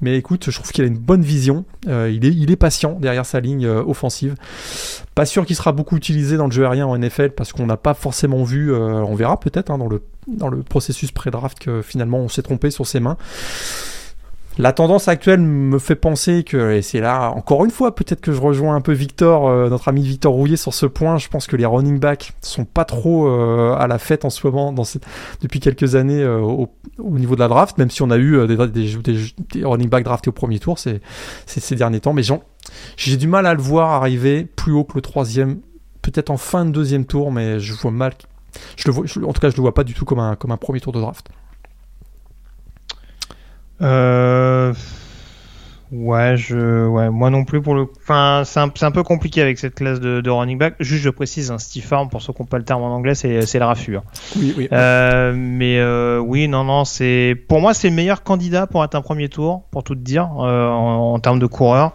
[0.00, 1.64] mais écoute, je trouve qu'il a une bonne vision.
[1.88, 4.34] Euh, il, est, patient derrière sa ligne euh, offensive.
[5.14, 7.76] Pas sûr qu'il sera beaucoup utilisé dans le jeu aérien en NFL parce qu'on n'a
[7.76, 9.78] pas forcément vu, euh, on verra peut-être hein,
[10.26, 13.16] dans le processus pré-draft que finalement on s'est trompé sur ses mains.
[14.56, 18.32] La tendance actuelle me fait penser que, et c'est là encore une fois peut-être que
[18.32, 21.48] je rejoins un peu Victor, euh, notre ami Victor Rouillet sur ce point, je pense
[21.48, 24.72] que les running backs sont pas trop euh, à la fête en ce moment
[25.40, 26.68] depuis quelques années euh, au,
[27.18, 30.60] niveau de la draft, même si on a eu des, running backs draftés au premier
[30.60, 31.00] tour ces,
[31.46, 32.22] ces derniers temps, mais
[32.96, 35.58] j'ai du mal à le voir arriver plus haut que le troisième,
[36.00, 38.12] peut-être en fin de deuxième tour, mais je vois mal,
[38.76, 40.56] je vois, en tout cas je le vois pas du tout comme un, comme un
[40.56, 41.28] premier tour de draft.
[43.84, 44.72] Euh...
[45.94, 47.86] Ouais, je, ouais, moi non plus pour le.
[48.02, 50.74] Enfin, c'est un, un, peu compliqué avec cette classe de, de running back.
[50.80, 53.14] Juste, je précise, un stiff arm pour ceux qui n'ont pas le terme en anglais,
[53.14, 54.02] c'est, c'est le raffure.
[54.34, 54.68] Oui, oui.
[54.72, 58.96] Euh, mais euh, oui, non, non, c'est pour moi c'est le meilleur candidat pour être
[58.96, 61.92] un premier tour, pour tout dire, euh, en, termes de coureur.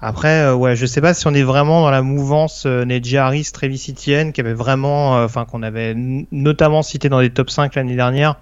[0.00, 3.86] Après, ouais, je sais pas si on est vraiment dans la mouvance euh, Harris, Travis
[3.90, 8.36] Etienne, qui avait vraiment, enfin, qu'on avait notamment cité dans les top 5 l'année dernière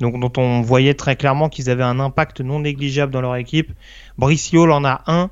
[0.00, 3.70] donc dont on voyait très clairement qu'ils avaient un impact non négligeable dans leur équipe.
[4.18, 5.30] Bricio en a un,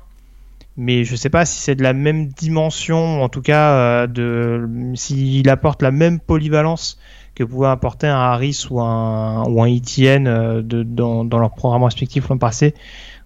[0.77, 3.71] mais je ne sais pas si c'est de la même dimension, en tout cas
[4.07, 6.99] euh, s'il apporte la même polyvalence
[7.35, 12.75] que pouvait apporter un Harris ou un ou euh, dans, leur programme respectif l'an passé.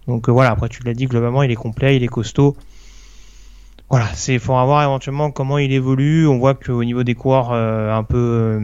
[0.06, 2.56] Donc euh, voilà, après tu l'as dit globalement, il est complet, il est costaud.
[3.90, 6.26] Voilà, c'est faut voir éventuellement comment il évolue.
[6.26, 8.60] On voit qu'au niveau des coureurs un peu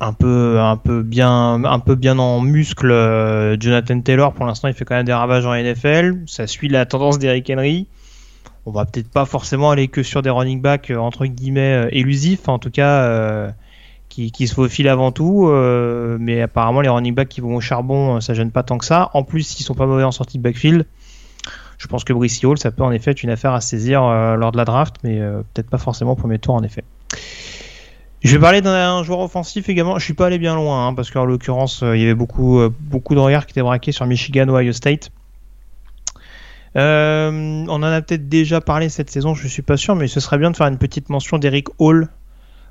[0.00, 4.68] un peu un peu bien un peu bien en muscle euh, Jonathan Taylor pour l'instant
[4.68, 7.86] il fait quand même des ravages en NFL ça suit la tendance d'Eric Henry.
[8.66, 11.88] On va peut-être pas forcément aller que sur des running backs euh, entre guillemets euh,
[11.92, 13.54] élusifs en tout cas
[14.08, 15.50] qui, qui, se faufilent avant tout
[16.20, 19.10] mais apparemment les running backs qui vont au charbon ça gêne pas tant que ça.
[19.14, 20.84] En plus ils sont pas mauvais en sortie de backfield
[21.78, 24.02] je pense que Brice Hall ça peut en effet être une affaire à saisir
[24.36, 25.18] lors de la draft mais
[25.54, 26.84] peut-être pas forcément au premier tour en effet
[28.22, 29.98] je vais parler d'un joueur offensif également.
[29.98, 32.60] Je suis pas allé bien loin, hein, parce qu'en l'occurrence, euh, il y avait beaucoup,
[32.60, 35.10] euh, beaucoup de regards qui étaient braqués sur Michigan ou Ohio State.
[36.76, 40.20] Euh, on en a peut-être déjà parlé cette saison, je suis pas sûr, mais ce
[40.20, 42.08] serait bien de faire une petite mention d'Eric Hall,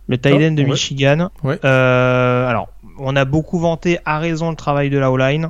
[0.07, 1.29] le tight end de Michigan.
[1.63, 2.69] alors,
[2.99, 5.49] on a beaucoup vanté à raison le travail de la O-line,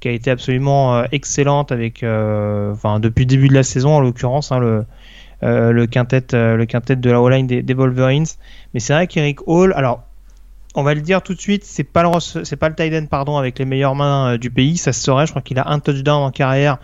[0.00, 4.50] qui a été absolument excellente avec, enfin, depuis le début de la saison en l'occurrence,
[4.50, 4.86] hein, le,
[5.42, 8.26] le quintet, le quintet de la O-line des, des Wolverines.
[8.74, 10.02] Mais c'est vrai qu'Eric Hall, alors
[10.76, 13.36] on va le dire tout de suite, c'est pas le c'est pas le tight pardon
[13.36, 15.26] avec les meilleures mains du pays, ça se saurait.
[15.26, 16.78] Je crois qu'il a un touchdown en carrière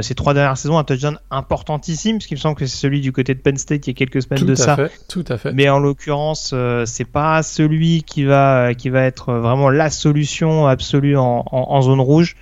[0.00, 3.12] ces trois dernières saisons, un touchdown importantissime, parce qu'il me semble que c'est celui du
[3.12, 4.76] côté de Penn State il y a quelques semaines de ça.
[4.76, 5.52] Fait, tout à fait.
[5.52, 6.54] Mais en l'occurrence,
[6.86, 12.00] c'est pas celui qui va qui va être vraiment la solution absolue en, en zone
[12.00, 12.36] rouge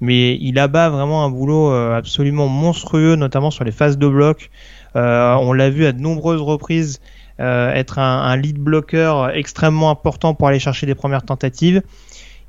[0.00, 4.50] mais il abat vraiment un boulot euh, absolument monstrueux, notamment sur les phases de bloc.
[4.96, 7.00] Euh, on l'a vu à de nombreuses reprises
[7.40, 11.82] euh, être un, lead blocker extrêmement important pour aller chercher des premières tentatives.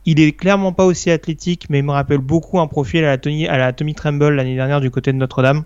[0.06, 3.18] Il est clairement pas aussi athlétique, mais il me rappelle beaucoup un profil à
[3.58, 5.64] la, Tommy Tremble l'année dernière du côté de Notre-Dame.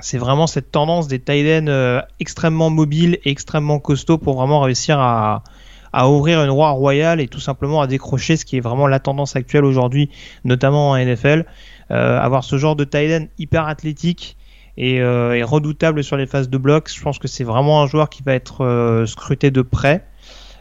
[0.00, 1.70] C'est vraiment cette tendance des tight
[2.20, 5.42] extrêmement mobiles et extrêmement costauds pour vraiment réussir à,
[6.04, 9.34] ouvrir une roi royale et tout simplement à décrocher ce qui est vraiment la tendance
[9.36, 10.10] actuelle aujourd'hui,
[10.44, 11.46] notamment en NFL.
[11.92, 14.36] Euh, avoir ce genre de tight hyper athlétique
[14.78, 18.08] euh, et, redoutable sur les phases de bloc, je pense que c'est vraiment un joueur
[18.08, 20.04] qui va être euh, scruté de près.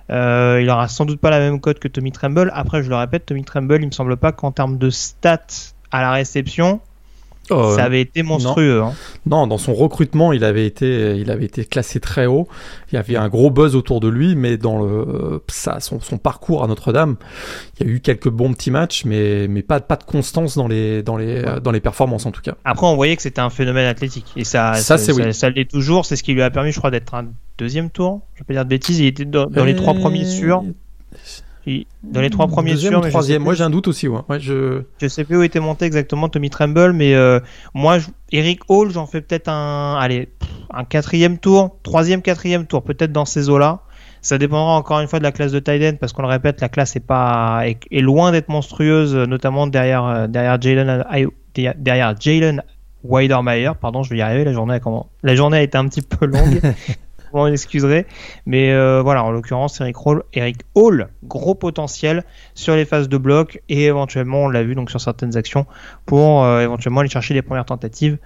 [0.10, 2.52] il aura sans doute pas la même cote que Tommy Tremble.
[2.54, 6.02] Après, je le répète, Tommy Tremble, il me semble pas qu'en termes de stats à
[6.02, 6.82] la réception,
[7.48, 8.80] ça avait été monstrueux.
[8.80, 8.88] Non.
[8.88, 8.94] Hein.
[9.26, 9.48] non.
[9.48, 12.48] dans son recrutement, il avait été, il avait été classé très haut.
[12.92, 16.18] Il y avait un gros buzz autour de lui, mais dans le, ça, son, son
[16.18, 17.18] parcours à Notre-Dame,
[17.80, 20.68] il y a eu quelques bons petits matchs, mais, mais pas, pas de constance dans
[20.68, 22.56] les, dans les, dans les performances en tout cas.
[22.64, 25.34] Après, on voyait que c'était un phénomène athlétique, et ça, ça, ça, oui.
[25.34, 26.06] ça, l'est toujours.
[26.06, 27.28] C'est ce qui lui a permis, je crois, d'être un
[27.58, 28.22] deuxième tour.
[28.34, 29.00] Je vais pas dire de bêtises.
[29.00, 30.64] Il était dans, les trois premiers sûrs
[32.04, 33.44] dans les trois premiers Deuxième troisième.
[33.44, 34.08] Moi, j'ai un doute aussi.
[34.08, 34.22] Ouais.
[34.40, 34.84] je...
[35.02, 37.40] je sais plus où était monté exactement Tommy Tremble, mais euh,
[37.74, 37.98] moi,
[38.32, 40.30] Eric Hall, j'en fais peut-être un, allez,
[40.72, 43.82] un quatrième tour, troisième, quatrième tour, peut-être dans ces eaux-là.
[44.22, 46.70] Ça dépendra encore une fois de la classe de tight parce qu'on le répète, la
[46.70, 51.06] classe est pas est, loin d'être monstrueuse, notamment derrière euh, derrière Jalen
[51.78, 52.64] derrière Jalen
[53.04, 53.72] Weidermeyer.
[53.80, 54.44] Pardon, je vais y arriver.
[54.44, 55.10] La journée a, comment...
[55.22, 56.60] la journée a été un petit peu longue.
[57.36, 58.06] vous m'en excuserez.
[58.46, 62.24] Mais euh, voilà, en l'occurrence, Eric, Hall, Eric Hall, gros potentiel
[62.54, 65.66] sur les phases de bloc et éventuellement, on l'a vu donc sur certaines actions,
[66.06, 68.18] pour euh, éventuellement aller chercher les premières tentatives,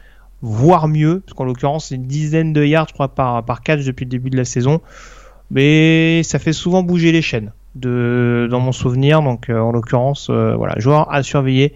[0.42, 4.06] voire mieux, parce qu'en l'occurrence, c'est une dizaine de yards, je crois, par, catch depuis
[4.06, 4.82] le début de la saison.
[5.52, 9.24] Mais ça fait souvent bouger les chaînes de, dans mon souvenir.
[9.24, 11.74] Donc, euh, en l'occurrence, voilà, joueur à surveiller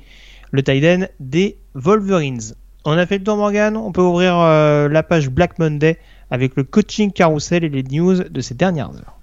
[0.52, 2.54] le tight des Wolverines.
[2.86, 5.98] On a fait le tour Morgan, on peut ouvrir la page Black Monday
[6.32, 9.20] avec le coaching carousel et les news de ces dernières heures.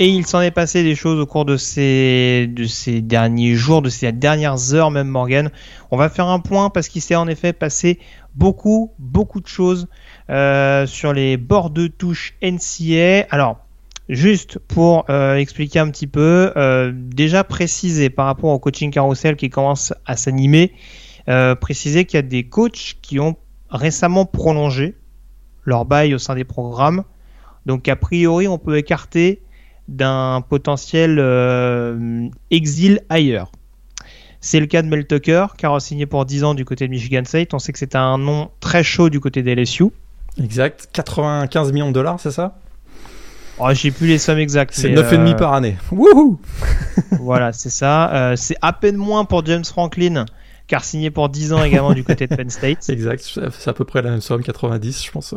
[0.00, 3.82] Et il s'en est passé des choses au cours de ces, de ces derniers jours,
[3.82, 5.50] de ces dernières heures même Morgan.
[5.90, 7.98] On va faire un point parce qu'il s'est en effet passé
[8.34, 9.88] beaucoup, beaucoup de choses
[10.30, 13.26] euh, sur les bords de touche NCA.
[13.28, 13.58] Alors,
[14.10, 19.36] Juste pour euh, expliquer un petit peu, euh, déjà préciser par rapport au coaching carousel
[19.36, 20.72] qui commence à s'animer,
[21.28, 23.36] euh, préciser qu'il y a des coachs qui ont
[23.70, 24.96] récemment prolongé
[25.64, 27.04] leur bail au sein des programmes.
[27.66, 29.42] Donc a priori, on peut écarter
[29.86, 31.20] d'un potentiel
[32.50, 33.52] exil ailleurs.
[34.40, 36.90] C'est le cas de Mel Tucker, qui a signé pour 10 ans du côté de
[36.90, 37.54] Michigan State.
[37.54, 39.84] On sait que c'est un nom très chaud du côté des LSU.
[40.42, 42.58] Exact, 95 millions de dollars, c'est ça?
[43.62, 44.72] Oh, j'ai plus les sommes exactes.
[44.74, 45.76] C'est 9,5 euh, par année.
[45.92, 46.40] Wouhou
[47.20, 48.12] Voilà, c'est ça.
[48.14, 50.24] Euh, c'est à peine moins pour James Franklin,
[50.66, 52.78] car signé pour 10 ans également du côté de Penn State.
[52.88, 55.34] Exact, c'est à peu près la même somme, 90, je pense.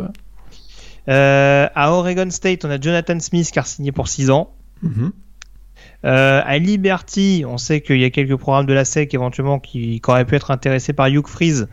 [1.09, 4.53] Euh, à Oregon State, on a Jonathan Smith, car signé pour 6 ans.
[4.81, 5.11] Mhm.
[6.03, 10.25] à Liberty, on sait qu'il y a quelques programmes de la SEC éventuellement qui, auraient
[10.25, 11.67] pu être intéressés par Hugh Freeze.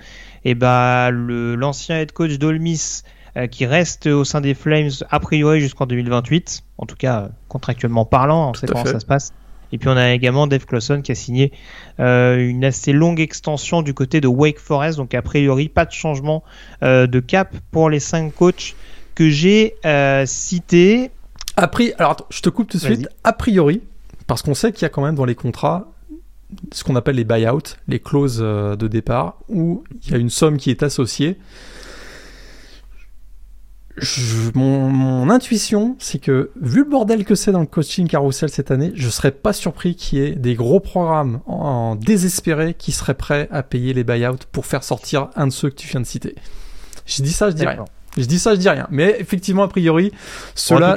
[0.45, 3.03] Et bah, l'ancien head coach d'Olmis
[3.37, 8.05] euh, qui reste au sein des Flames a priori jusqu'en 2028, en tout cas contractuellement
[8.05, 9.33] parlant, on sait comment ça se passe.
[9.73, 11.53] Et puis on a également Dave Clawson qui a signé
[12.01, 15.93] euh, une assez longue extension du côté de Wake Forest, donc a priori pas de
[15.93, 16.43] changement
[16.83, 18.75] euh, de cap pour les cinq coachs
[19.15, 19.77] que j'ai
[20.27, 21.13] cités.
[21.99, 23.09] alors je te coupe tout de suite.
[23.23, 23.83] A priori,
[24.27, 25.93] parce qu'on sait qu'il y a quand même dans les contrats
[26.73, 30.57] ce qu'on appelle les buyouts, les clauses de départ, où il y a une somme
[30.57, 31.39] qui est associée
[34.55, 38.93] mon, intuition, c'est que vu le bordel que c'est dans le coaching carousel cette année,
[38.95, 43.49] je serais pas surpris qu'il y ait des gros programmes en, désespérés qui seraient prêts
[43.51, 46.35] à payer les buyouts pour faire sortir un de ceux que tu viens de citer.
[47.07, 47.85] Je dis ça, je dis rien.
[48.17, 48.87] Je dis ça, je dis rien.
[48.91, 50.13] Mais effectivement, a priori,
[50.55, 50.97] cela,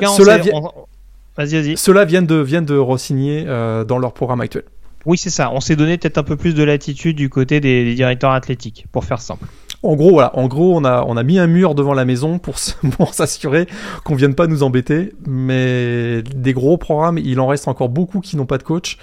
[1.76, 4.64] cela, viennent de, viennent de re-signer euh, dans leur programme actuel.
[5.06, 5.52] Oui, c'est ça.
[5.52, 9.04] On s'est donné peut-être un peu plus de latitude du côté des directeurs athlétiques, pour
[9.04, 9.46] faire simple.
[9.84, 12.56] En gros, on a, mis un mur devant la maison pour,
[12.98, 13.68] pour s'assurer
[14.06, 15.14] qu'on vienne pas nous embêter.
[15.28, 18.98] Mais des gros programmes, il en reste encore beaucoup qui n'ont pas de coach.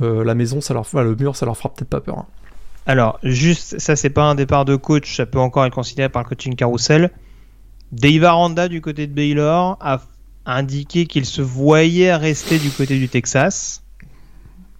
[0.00, 2.18] Euh, la maison, ça leur, le mur, ça leur fera peut-être pas peur.
[2.18, 2.26] Hein.
[2.86, 6.22] Alors, juste, ça c'est pas un départ de coach, ça peut encore être considéré par
[6.22, 7.10] le coaching carousel.
[7.92, 10.00] Dave Aranda du côté de Baylor a
[10.46, 13.82] indiqué qu'il se voyait rester du côté du Texas.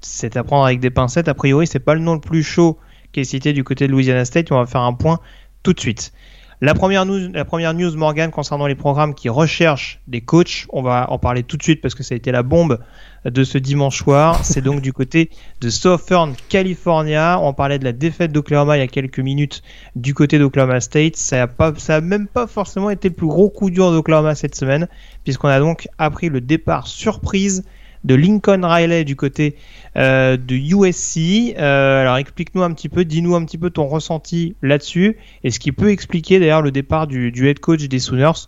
[0.01, 1.29] C'est à prendre avec des pincettes.
[1.29, 2.79] A priori, c'est pas le nom le plus chaud
[3.13, 4.53] qui est cité du côté de Louisiana State.
[4.53, 5.21] On va faire un point
[5.63, 6.13] tout de suite.
[6.61, 11.17] La première news, la Morgan concernant les programmes qui recherchent des coachs, on va en
[11.17, 12.81] parler tout de suite parce que ça a été la bombe
[13.25, 14.45] de ce dimanche soir.
[14.45, 15.31] C'est donc du côté
[15.61, 17.39] de Southern California.
[17.41, 19.63] On parlait de la défaite d'Oklahoma il y a quelques minutes
[19.95, 21.15] du côté d'Oklahoma State.
[21.15, 24.35] Ça a pas, ça a même pas forcément été le plus gros coup dur d'Oklahoma
[24.35, 24.89] cette semaine
[25.23, 27.63] puisqu'on a donc appris le départ surprise
[28.05, 29.57] de Lincoln Riley du côté
[29.97, 31.55] euh, de USC.
[31.59, 35.59] Euh, alors explique-nous un petit peu, dis-nous un petit peu ton ressenti là-dessus et ce
[35.59, 38.47] qui peut expliquer d'ailleurs le départ du, head coach des Sooners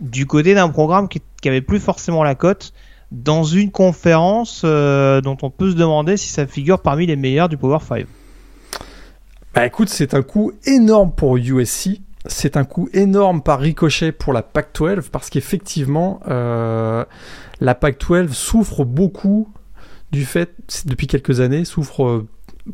[0.00, 2.72] du côté d'un programme qui, qui avait plus forcément la cote
[3.10, 7.48] dans une conférence euh, dont on peut se demander si ça figure parmi les meilleurs
[7.48, 8.06] du Power 5.
[9.54, 12.00] Bah écoute, c'est un coup énorme pour USC.
[12.26, 17.04] C'est un coup énorme par ricochet pour la Pac-12 parce qu'effectivement, euh,
[17.60, 19.52] la Pac-12 souffre beaucoup
[20.10, 20.50] du fait,
[20.86, 22.24] depuis quelques années, souffre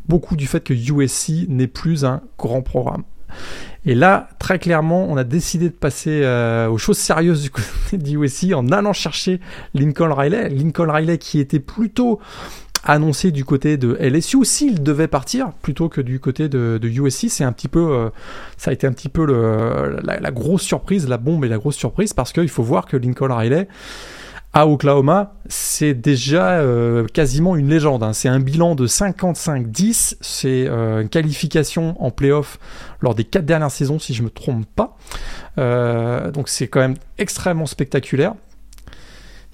[0.07, 3.03] beaucoup du fait que USC n'est plus un grand programme.
[3.85, 7.67] Et là, très clairement, on a décidé de passer euh, aux choses sérieuses du côté
[7.97, 9.39] de USC en allant chercher
[9.73, 10.49] Lincoln Riley.
[10.49, 12.19] Lincoln Riley qui était plutôt
[12.85, 17.43] annoncé du côté de LSU s'il devait partir plutôt que du côté de, USC c'est
[17.43, 18.09] un petit peu euh,
[18.57, 22.13] ça a été un petit peu la, grosse surprise la bombe et la grosse surprise
[22.13, 23.67] parce qu'il faut voir que Lincoln Riley
[24.57, 28.03] à Oklahoma, c'est déjà euh, quasiment une légende.
[28.03, 28.13] Hein.
[28.13, 30.15] C'est un bilan de 55-10.
[30.21, 32.57] C'est euh, une qualification en playoff
[33.01, 34.95] lors des quatre dernières saisons, si je me trompe pas.
[36.31, 38.35] Donc c'est quand même extrêmement spectaculaire.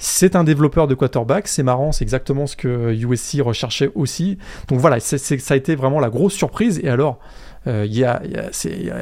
[0.03, 4.37] C'est un développeur de quarterback, c'est marrant, c'est exactement ce que USC recherchait aussi.
[4.67, 6.79] Donc voilà, ça a été vraiment la grosse surprise.
[6.83, 7.19] Et alors,
[7.67, 9.01] il y a, y a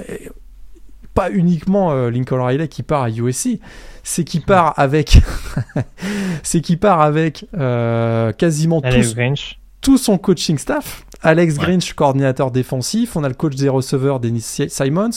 [1.13, 3.59] pas uniquement Lincoln Riley qui part à USC,
[4.03, 5.21] c'est qu'il part avec,
[6.43, 8.81] c'est qu'il part avec euh, quasiment
[9.81, 11.05] tout, son coaching staff.
[11.21, 13.15] Alex Grinch, coordinateur défensif.
[13.15, 15.09] On a le coach des receveurs, Dennis Simons.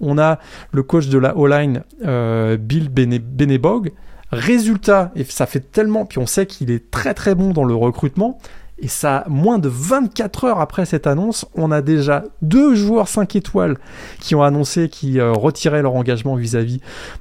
[0.00, 0.38] On a
[0.72, 3.92] le coach de la O-line, euh, Bill Benebog.
[4.32, 7.74] Résultat, et ça fait tellement, puis on sait qu'il est très très bon dans le
[7.74, 8.38] recrutement.
[8.82, 13.36] Et ça, moins de 24 heures après cette annonce, on a déjà deux joueurs 5
[13.36, 13.76] étoiles
[14.20, 16.80] qui ont annoncé qu'ils euh, retiraient leur engagement vis-à-vis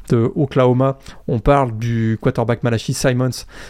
[0.09, 0.97] de Oklahoma.
[1.27, 3.29] On parle du quarterback Malachi Simons,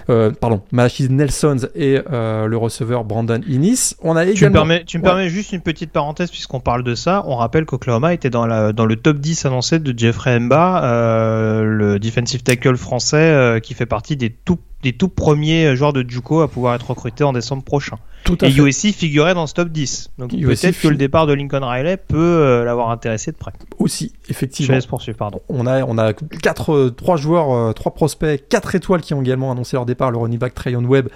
[0.09, 3.95] euh, pardon, Malachi Nelsons et euh, le receveur Brandon Innis.
[4.03, 6.93] On a tu me permets, tu me permets juste une petite parenthèse puisqu'on parle de
[6.93, 7.23] ça.
[7.25, 11.97] On rappelle qu'Oklahoma était dans, la, dans le top 10 annoncé de Jeffrey Mba, le
[11.97, 16.47] defensive tackle français qui fait partie des tout des tout premiers joueurs de Juco à
[16.47, 17.97] pouvoir être recrutés en décembre prochain.
[18.23, 18.61] Tout à et fait.
[18.61, 20.11] USC figurait dans ce top 10.
[20.17, 23.51] Donc peut-être que le départ de Lincoln Riley peut euh, l'avoir intéressé de près.
[23.77, 24.67] Aussi, effectivement.
[24.67, 25.41] Je laisse poursuivre, pardon.
[25.49, 29.21] On a, on a quatre, euh, trois joueurs, euh, trois prospects, quatre étoiles qui ont
[29.21, 31.09] également annoncé leur départ, le running back Trayon Webb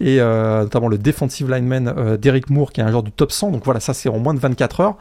[0.00, 3.50] et notamment le defensive lineman Derek Moore qui est un joueur du top 100.
[3.50, 4.96] Donc voilà, ça c'est en moins de 24 heures.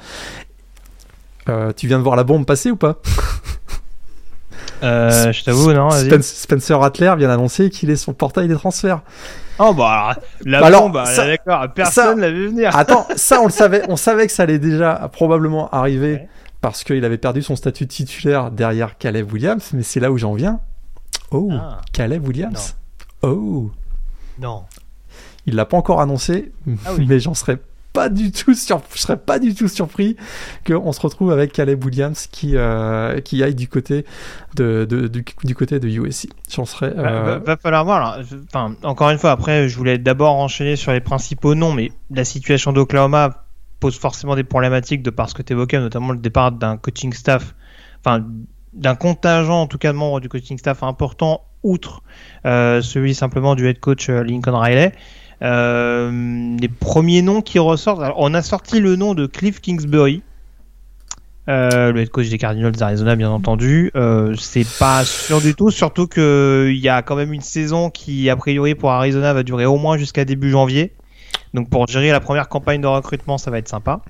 [1.75, 3.01] tu viens de voir la bombe passer ou pas?
[4.83, 5.89] Euh, je t'avoue, non.
[6.21, 9.01] Spencer Rattler vient d'annoncer qu'il est son portail des transferts.
[9.59, 10.15] Oh bah
[10.45, 12.75] la bah bombe, d'accord, personne l'a vu venir.
[12.75, 16.27] Attends, ça on le savait, on savait que ça allait déjà probablement arriver
[16.59, 20.33] parce qu'il avait perdu son statut titulaire derrière Caleb Williams, mais c'est là où j'en
[20.33, 20.59] viens.
[21.31, 21.81] Oh, ah.
[21.91, 22.75] Caleb Williams.
[23.21, 23.69] Oh.
[24.39, 24.63] Non.
[25.45, 26.51] Il l'a pas encore annoncé,
[26.85, 27.59] ah mais j'en serais
[27.93, 28.81] pas du tout sur...
[28.93, 30.17] je serais pas du tout surpris
[30.65, 34.05] qu'on se retrouve avec Caleb Williams qui euh, qui aille du côté
[34.55, 34.85] de,
[35.43, 36.29] du, côté de USC.
[36.49, 36.89] J'en serais.
[36.89, 38.19] Va, euh, falloir voir.
[38.47, 42.25] Enfin, encore une fois, après, je voulais d'abord enchaîner sur les principaux noms, mais la
[42.25, 43.45] situation d'Oklahoma
[43.79, 47.13] pose forcément des problématiques de par ce que tu évoquais, notamment le départ d'un coaching
[47.13, 47.53] staff,
[47.99, 48.25] enfin
[48.73, 52.01] d'un contingent en tout cas de membres du coaching staff important, outre
[52.45, 54.93] euh, celui simplement du head coach Lincoln Riley.
[55.43, 60.21] Euh, les premiers noms qui ressortent, on a sorti le nom de Cliff Kingsbury,
[61.49, 63.91] euh, le head coach des Cardinals d'Arizona, bien entendu.
[63.95, 68.29] Euh, c'est pas sûr du tout, surtout qu'il y a quand même une saison qui,
[68.29, 70.93] a priori, pour Arizona, va durer au moins jusqu'à début janvier.
[71.53, 74.01] Donc pour gérer la première campagne de recrutement, ça va être sympa.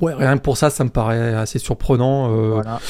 [0.00, 2.30] Ouais, rien que pour ça, ça me paraît assez surprenant.
[2.30, 2.80] Euh, voilà.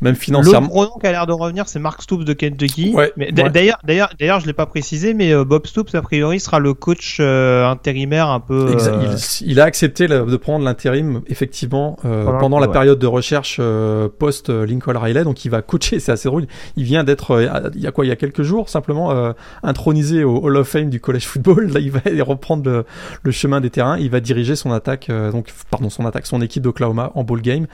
[0.00, 0.68] Même financièrement.
[0.68, 2.92] L'autre nom qui a l'air de revenir, c'est Mark Stoops de Kentucky.
[2.94, 6.40] Ouais, mais d'ailleurs, d'ailleurs, d'ailleurs, je l'ai pas précisé, mais euh, Bob Stoops a priori
[6.40, 8.76] sera le coach euh, intérimaire un peu.
[8.78, 13.60] Euh, il, il, a accepté de prendre l'intérim effectivement pendant, la période de recherche
[14.18, 15.98] post Lincoln Riley, donc il va coacher.
[16.04, 16.46] C'est assez drôle.
[16.76, 17.40] Il vient d'être,
[17.74, 20.90] il y a quoi, il y a quelques jours, simplement intronisé au Hall of Fame
[20.90, 21.66] du college football.
[21.74, 22.84] Là, il va reprendre le,
[23.22, 23.98] le chemin des terrains.
[23.98, 27.66] Il va diriger son attaque, donc pardon, son attaque, son équipe d'Oklahoma en ball game.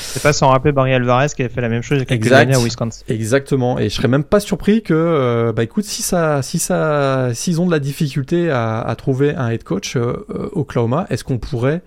[0.00, 2.04] C'est pas sans rappeler Barry Alvarez qui avait fait la même chose il y a
[2.06, 3.04] quelques années à Wisconsin.
[3.08, 3.78] Exactement.
[3.78, 7.60] Et je serais même pas surpris que, euh, bah écoute, si ça, si ça, s'ils
[7.60, 11.38] ont de la difficulté à, à trouver un head coach euh, euh Oklahoma, est-ce qu'on
[11.38, 11.82] pourrait,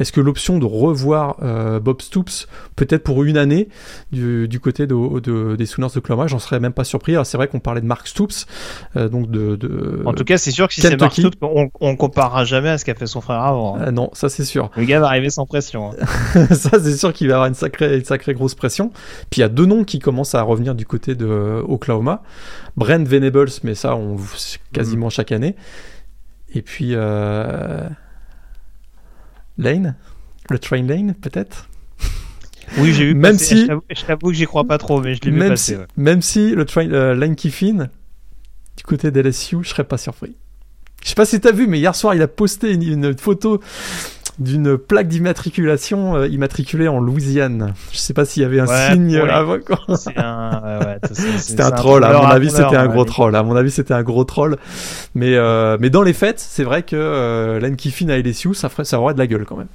[0.00, 3.68] est-ce que l'option de revoir euh, Bob Stoops peut-être pour une année
[4.12, 7.12] du, du côté de, de, des Sooners d'Oklahoma, j'en serais même pas surpris.
[7.12, 8.46] Alors c'est vrai qu'on parlait de Mark Stoops,
[8.94, 10.02] donc de, de.
[10.04, 12.78] En tout cas, c'est sûr que si c'est Mark Stoops, on, on comparera jamais à
[12.78, 13.76] ce qu'a fait son frère avant.
[13.76, 13.92] Hein.
[13.92, 14.70] non, ça c'est sûr.
[14.76, 15.92] Le gars va arriver sans pression.
[15.92, 16.46] Hein.
[16.54, 18.90] ça c'est sûr qu'il va avoir une sacrée, une sacrée grosse pression.
[19.30, 22.22] Puis il y a deux noms qui commencent à revenir du côté de Oklahoma.
[22.76, 24.16] Brent Venables, mais ça, on
[24.72, 25.10] quasiment mm.
[25.10, 25.56] chaque année.
[26.54, 27.88] Et puis euh,
[29.58, 29.96] Lane,
[30.50, 31.68] le Train Lane, peut-être?
[32.78, 33.14] Oui, j'ai vu.
[33.14, 35.76] Même si, je t'avoue que j'y crois pas trop, mais je l'ai vu même passer.
[35.76, 37.88] Si, Même si le train, euh, Lane Kiffin,
[38.76, 40.36] du côté d'LSU, je serais pas surpris.
[41.02, 43.60] Je sais pas si t'as vu, mais hier soir, il a posté une photo
[44.38, 47.74] d'une plaque d'immatriculation euh, immatriculée en Louisiane.
[47.92, 49.56] Je sais pas s'il y avait un signe avant.
[49.94, 52.04] C'était un, troll.
[52.04, 53.34] À mon avis, c'était un gros troll.
[53.34, 54.56] À mon avis, c'était un gros troll.
[55.14, 58.68] Mais euh, mais dans les faits, c'est vrai que euh, Len Kiffin à LSU, ça
[58.68, 59.68] ferait ça aurait de la gueule quand même.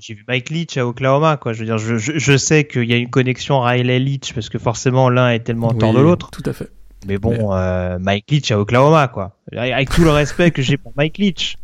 [0.00, 1.54] J'ai vu Mike Leach à Oklahoma, quoi.
[1.54, 4.58] Je veux dire, je, je, sais qu'il y a une connexion Riley Leach parce que
[4.58, 6.30] forcément l'un est tellement oui, de l'autre.
[6.30, 6.70] Tout à fait.
[7.06, 9.36] Mais bon, Euh, Mike Leach à Oklahoma, quoi.
[9.56, 11.56] Avec tout le respect que j'ai pour Mike Leach.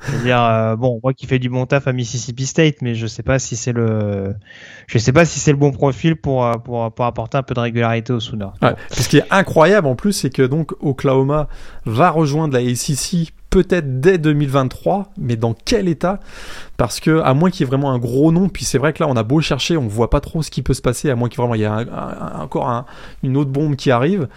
[0.00, 3.06] C'est-à-dire, euh, bon, on voit qu'il fait du bon taf à Mississippi State, mais je
[3.06, 4.34] sais pas si c'est le,
[4.86, 7.54] je sais pas si c'est le bon profil pour, euh, pour, pour apporter un peu
[7.54, 8.52] de régularité au Sooners.
[8.90, 11.48] Ce qui est incroyable en plus, c'est que donc Oklahoma
[11.84, 16.20] va rejoindre la ACC peut-être dès 2023, mais dans quel état?
[16.76, 19.02] Parce que à moins qu'il y ait vraiment un gros nom, puis c'est vrai que
[19.02, 21.16] là on a beau chercher, on voit pas trop ce qui peut se passer, à
[21.16, 22.84] moins qu'il y ait encore
[23.22, 24.28] une autre bombe qui arrive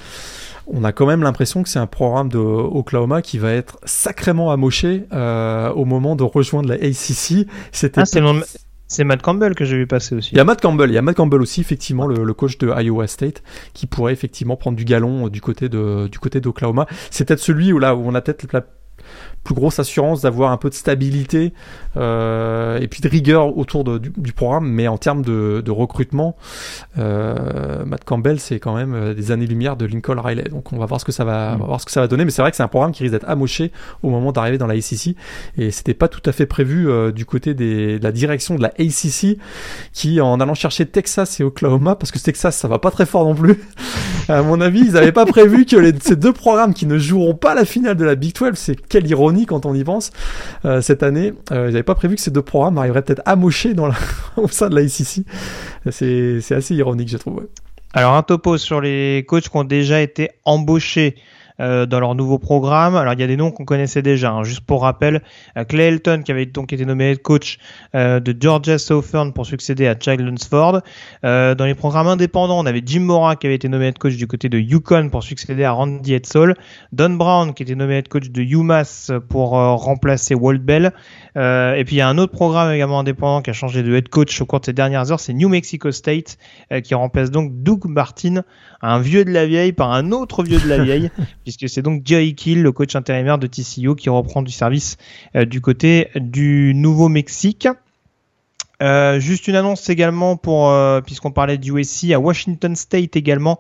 [0.68, 4.52] on a quand même l'impression que c'est un programme de Oklahoma qui va être sacrément
[4.52, 7.48] amoché euh, au moment de rejoindre la ACC.
[7.72, 8.06] C'était ah,
[8.92, 10.32] c'est Matt Campbell que j'ai vu passer aussi.
[10.34, 12.68] Il y a Matt Campbell, il y a Matt Campbell aussi effectivement le, coach de
[12.68, 13.42] Iowa State
[13.74, 16.88] qui pourrait effectivement prendre du galon du côté de du côté d'Oklahoma.
[17.10, 18.66] C'est peut-être celui où là où on a peut-être la
[19.44, 21.54] plus grosse assurance d'avoir un peu de stabilité
[21.98, 24.70] euh, et puis de rigueur autour de, du, programme.
[24.70, 26.36] Mais en termes de, recrutement,
[26.98, 30.44] euh, Matt Campbell, c'est quand même euh, des années-lumière de Lincoln Riley.
[30.44, 32.26] Donc on va voir ce que ça va, voir ce que ça va donner.
[32.26, 33.72] Mais c'est vrai que c'est un programme qui risque d'être amoché
[34.04, 35.16] au moment d'arriver dans la ACC.
[35.58, 38.70] Et c'était pas tout à fait prévu du côté des, de la direction de la
[38.80, 39.38] ACC
[39.94, 43.26] qui, en allant chercher Texas et Oklahoma, parce que Texas, ça va pas très fort
[43.26, 43.60] non plus.
[44.30, 47.56] à mon avis, ils n'avaient pas prévu que ces deux programmes qui ne joueront pas
[47.56, 50.12] la finale de la Big 12, c'est quelle ironie quand on y pense,
[50.66, 53.88] euh, cette année, euh, n'avaient pas prévu que ces deux programmes arriveraient peut-être amochés dans
[53.88, 53.96] la,
[54.38, 55.26] au sein de la ICC.
[55.90, 57.48] C'est assez ironique, je trouve.
[57.94, 61.16] Alors, un topo sur les coachs qui ont déjà été embauchés
[61.62, 62.96] euh, dans leur nouveau programme.
[62.96, 64.32] Alors il y a des noms qu'on connaissait déjà.
[64.32, 64.44] Hein.
[64.44, 65.22] Juste pour rappel,
[65.58, 67.60] euh, Clay Elton qui avait donc été nommé head coach
[67.94, 70.82] euh, de Georgia Southern pour succéder à Chad Lunsford.
[71.24, 74.26] dans les programmes indépendants, on avait Jim Mora qui avait été nommé head coach du
[74.26, 76.56] côté de Yukon pour succéder à Randy Edsall.
[76.94, 80.94] Don Brown qui était nommé head coach de UMass pour remplacer Walt Bell.
[81.36, 84.10] et puis il y a un autre programme également indépendant qui a changé de head
[84.10, 86.38] coach au cours de ces dernières heures, c'est New Mexico State
[86.84, 88.42] qui remplace donc Doug Martin,
[88.82, 91.12] un vieux de la vieille par un autre vieux de la vieille
[91.58, 94.98] puisque c'est donc Jerry Kill, le coach intérimaire de TCU, qui reprend du service
[95.36, 97.68] euh, du côté du Nouveau-Mexique.
[98.82, 103.60] Euh, juste une annonce également pour, euh, puisqu'on parlait du USC, à Washington State également,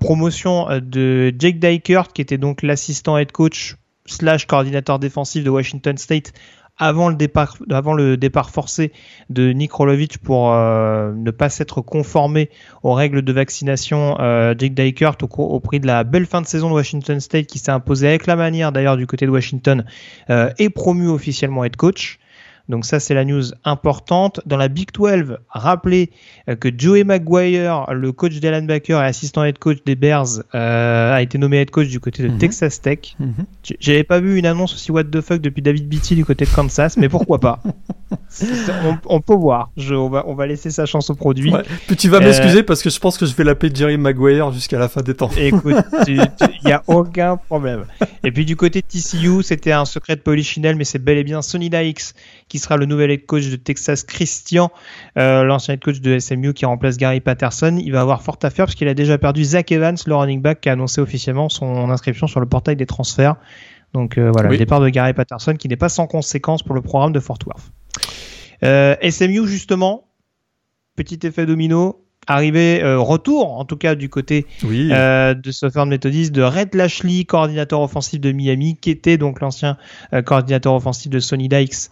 [0.00, 3.76] promotion de Jake Dykert, qui était donc l'assistant head coach
[4.06, 6.32] slash coordinateur défensif de Washington State
[6.78, 8.92] avant le départ, avant le départ forcé
[9.30, 12.50] de Nick Rolovich pour euh, ne pas s'être conformé
[12.82, 16.68] aux règles de vaccination, euh, Jake Dykert au, prix de la belle fin de saison
[16.68, 19.84] de Washington State qui s'est imposé avec la manière d'ailleurs du côté de Washington
[20.30, 22.18] euh, est promu officiellement head coach.
[22.68, 24.40] Donc ça, c'est la news importante.
[24.46, 26.10] Dans la Big 12, rappelez
[26.48, 31.14] euh, que Joey Maguire, le coach d'Alan Baker et assistant head coach des Bears, euh,
[31.14, 32.38] a été nommé head coach du côté de mhm.
[32.38, 33.16] Texas Tech.
[33.20, 33.34] Mhm.
[33.80, 36.50] J'avais pas vu une annonce aussi what the fuck depuis David Beatty du côté de
[36.50, 37.60] Kansas, mais pourquoi pas
[39.06, 39.70] on, peut voir.
[39.76, 41.52] Je, on, va, on va laisser sa chance au produit.
[41.86, 44.52] Puis tu vas m'excuser euh, parce que je pense que je vais l'appeler Jerry Maguire
[44.52, 45.30] jusqu'à la fin des temps.
[45.36, 46.20] Écoute, il
[46.64, 47.84] n'y a aucun problème.
[48.24, 51.24] Et puis du côté de TCU, c'était un secret de Polichinelle, mais c'est bel et
[51.24, 52.14] bien Sonny Dykes
[52.48, 54.70] qui qui sera le nouvel head coach de Texas, Christian,
[55.18, 57.78] euh, l'ancien head coach de SMU qui remplace Gary Patterson.
[57.78, 60.40] Il va avoir fort à faire parce qu'il a déjà perdu Zach Evans, le running
[60.40, 63.36] back, qui a annoncé officiellement son inscription sur le portail des transferts.
[63.92, 66.80] Donc euh, voilà, le départ de Gary Patterson qui n'est pas sans conséquence pour le
[66.80, 67.70] programme de Fort Worth.
[68.62, 70.08] Euh, SMU justement,
[70.96, 76.32] petit effet domino, arrivé euh, retour en tout cas du côté euh, de Southern Methodist
[76.32, 79.76] de Red Lashley coordinateur offensif de Miami qui était donc l'ancien
[80.12, 81.90] euh, coordinateur offensif de Sonny Dykes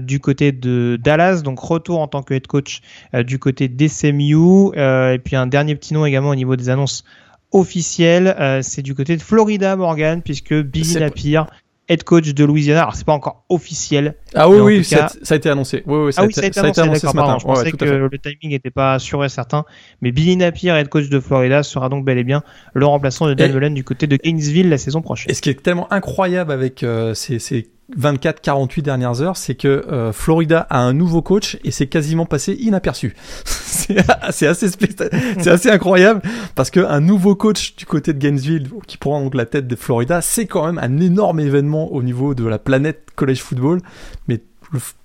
[0.00, 1.42] du côté de Dallas.
[1.42, 2.80] Donc retour en tant que head coach
[3.14, 7.04] du côté d'SMU et puis un dernier petit nom également au niveau des annonces
[7.52, 11.42] officielles c'est du côté de Florida Morgan puisque Billy Napier
[11.88, 12.82] head coach de Louisiana.
[12.82, 14.14] Alors c'est pas encore officiel.
[14.34, 15.82] Ah oui, oui, ça, a été annoncé.
[15.86, 17.38] Oui, oui, ça, ah oui, ça, a été, annoncé, ce matin.
[17.38, 19.64] Je pensais que le timing n'était pas sûr et certain.
[20.02, 22.42] Mais Billy Napier, head coach de Florida, sera donc bel et bien
[22.74, 25.30] le remplaçant de Dan Mullen du côté de Gainesville la saison prochaine.
[25.30, 29.68] Et ce qui est tellement incroyable avec euh, ces, ces 24-48 dernières heures, c'est que
[29.68, 33.14] euh, Florida a un nouveau coach et c'est quasiment passé inaperçu.
[33.44, 36.20] c'est assez, assez incroyable
[36.54, 39.76] parce que un nouveau coach du côté de Gainesville qui prend donc la tête de
[39.76, 43.80] Florida, c'est quand même un énorme événement au niveau de la planète college football.
[44.26, 44.40] Mais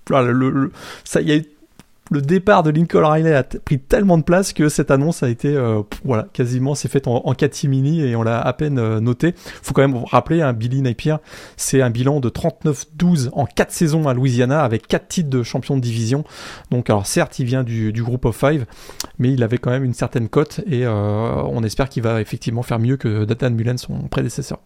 [0.09, 0.71] le, le,
[1.05, 1.39] ça, il y a
[2.13, 5.49] le départ de Lincoln Riley a pris tellement de place que cette annonce a été,
[5.49, 9.33] euh, voilà, quasiment, c'est fait en, en catimini et on l'a à peine euh, noté.
[9.35, 11.15] Faut quand même rappeler, un hein, Billy Napier,
[11.57, 15.75] c'est un bilan de 39-12 en 4 saisons à Louisiana avec 4 titres de champion
[15.75, 16.23] de division.
[16.69, 18.65] Donc, alors certes, il vient du, du groupe of five,
[19.17, 22.61] mais il avait quand même une certaine cote et euh, on espère qu'il va effectivement
[22.61, 24.59] faire mieux que Datan Mullen, son prédécesseur.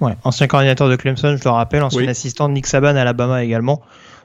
[0.00, 3.42] Ouais, ancien coordinateur de Clemson, je le rappelle, ancien assistant de Nick Saban à Alabama
[3.42, 3.82] également.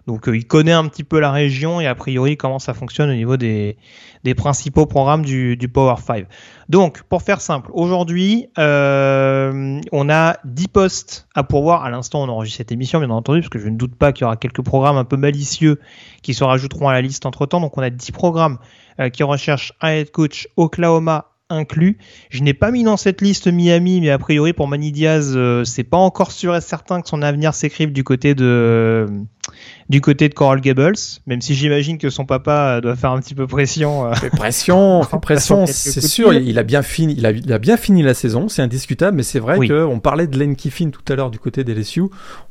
[0.07, 3.09] Donc euh, il connaît un petit peu la région et a priori comment ça fonctionne
[3.09, 3.77] au niveau des,
[4.35, 6.25] principaux programmes du, Power 5.
[6.69, 11.83] Donc pour faire simple, aujourd'hui euh, on a 10 postes à pourvoir.
[11.83, 14.23] À l'instant on enregistre cette émission bien entendu parce que je ne doute pas qu'il
[14.23, 15.79] y aura quelques programmes un peu malicieux
[16.21, 17.61] qui se rajouteront à la liste entre temps.
[17.61, 18.57] Donc on a 10 programmes
[18.99, 21.97] euh, qui recherchent un head coach Oklahoma, inclus.
[22.29, 25.83] Je n'ai pas mis dans cette liste Miami, mais a priori pour Manny Diaz, c'est
[25.83, 29.07] pas encore sûr et certain que son avenir s'écrive du côté de
[29.89, 30.95] du côté de Coral Gables,
[31.27, 34.07] même si j'imagine que son papa doit faire un petit peu pression.
[34.07, 36.33] Euh, pression, pression, c'est sûr.
[36.33, 39.17] Il a bien fini, il a, bien fini la saison, c'est indiscutable.
[39.17, 42.03] Mais c'est vrai qu'on parlait de Len Kiffin tout à l'heure du côté des LSU.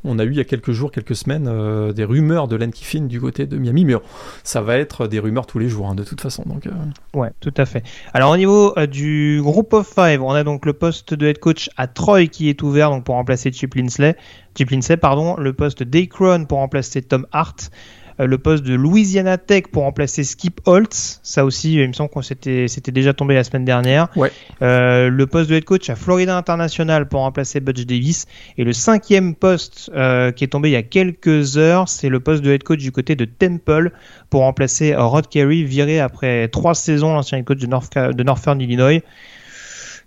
[0.03, 2.71] On a eu il y a quelques jours, quelques semaines, euh, des rumeurs de Len
[2.71, 3.95] Kiffin du côté de Miami, mais
[4.43, 6.43] ça va être des rumeurs tous les jours, hein, de toute façon.
[6.45, 6.67] Donc.
[6.67, 6.71] Euh.
[7.13, 7.83] Ouais, tout à fait.
[8.13, 11.69] Alors au niveau du groupe of five, on a donc le poste de head coach
[11.77, 14.15] à Troy qui est ouvert donc pour remplacer Chip Linsley.
[14.55, 14.69] Chip
[15.01, 17.71] pardon, le poste d'Akron pour remplacer Tom Hart,
[18.19, 22.11] euh, le poste de Louisiana Tech pour remplacer Skip Holtz, ça aussi, il me semble
[22.21, 24.07] c'était, c'était déjà tombé la semaine dernière.
[24.15, 24.31] Ouais.
[24.61, 28.25] Euh, le poste de head coach à Florida International pour remplacer Butch Davis.
[28.57, 32.19] Et le cinquième poste euh, qui est tombé il y a quelques heures, c'est le
[32.19, 33.91] poste de head coach du côté de Temple
[34.29, 38.61] pour remplacer Rod Carey, viré après trois saisons, l'ancien head coach de, North, de Northern
[38.61, 39.01] Illinois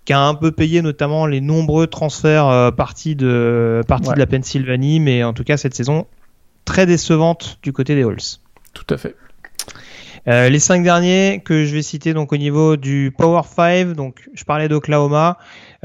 [0.07, 5.01] qui a un peu payé notamment les nombreux transferts euh, partis de, de la Pennsylvanie,
[5.01, 6.07] mais en tout cas cette saison
[6.63, 8.39] très décevante du côté des Halls.
[8.73, 9.17] Tout à fait.
[10.29, 14.29] Euh, les cinq derniers que je vais citer donc au niveau du Power 5, donc
[14.33, 15.37] je parlais d'Oklahoma,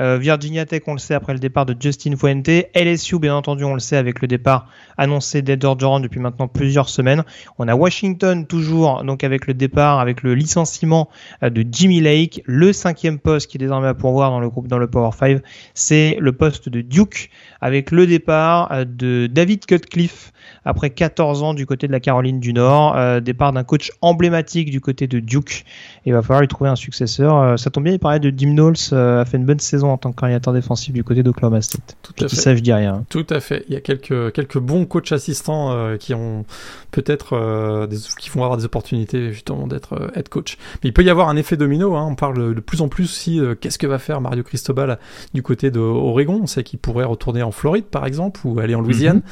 [0.03, 2.49] euh, Virginia Tech, on le sait après le départ de Justin Fuente.
[2.75, 4.67] LSU, bien entendu, on le sait avec le départ
[4.99, 7.23] annoncé d'Ed Orgeron depuis maintenant plusieurs semaines.
[7.59, 11.09] On a Washington toujours, donc avec le départ, avec le licenciement
[11.45, 12.43] euh, de Jimmy Lake.
[12.47, 15.41] Le cinquième poste qui est désormais à pourvoir dans le groupe, dans le Power 5,
[15.75, 17.31] c'est le poste de Duke
[17.61, 20.33] avec le départ euh, de David Cutcliffe
[20.65, 22.97] après 14 ans du côté de la Caroline du Nord.
[23.21, 25.65] départ d'un coach emblématique du côté de Duke.
[26.07, 27.59] il va falloir lui trouver un successeur.
[27.59, 30.11] ça tombe bien, il parlait de Dim Knowles, a fait une bonne saison en tant
[30.11, 31.97] que coordinateur défensif du côté d'Oklahoma State.
[32.03, 32.37] Tout à fait.
[32.37, 33.05] Ça, je dis rien.
[33.09, 33.65] Tout à fait.
[33.69, 36.45] Il y a quelques, quelques bons coachs assistants euh, qui ont
[36.91, 37.87] peut-être euh,
[38.19, 40.59] qui vont avoir des opportunités justement d'être euh, head coach.
[40.83, 41.95] Mais il peut y avoir un effet domino.
[41.97, 42.07] Hein.
[42.09, 44.99] On parle de plus en plus aussi qu'est-ce que va faire Mario Cristobal
[45.35, 46.41] du côté de Oregon?
[46.43, 49.17] On sait qu'il pourrait retourner en Floride par exemple ou aller en Louisiane.
[49.17, 49.23] Mhm.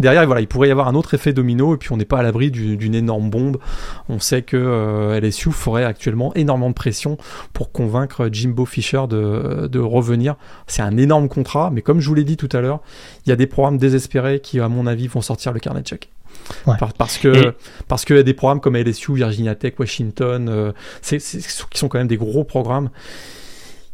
[0.00, 2.18] Derrière, voilà, il pourrait y avoir un autre effet domino et puis on n'est pas
[2.18, 3.58] à l'abri d'une énorme bombe.
[4.08, 7.18] On sait que LSU ferait actuellement énormément de pression
[7.52, 10.36] pour convaincre Jimbo Fisher de, de revenir.
[10.66, 12.80] C'est un énorme contrat, mais comme je vous l'ai dit tout à l'heure,
[13.26, 15.86] il y a des programmes désespérés qui, à mon avis, vont sortir le carnet de
[15.86, 16.10] chèque.
[16.98, 17.54] parce que
[17.88, 20.72] parce qu'il y a des programmes comme LSU, Virginia Tech, Washington, euh,
[21.02, 22.90] qui sont quand même des gros programmes.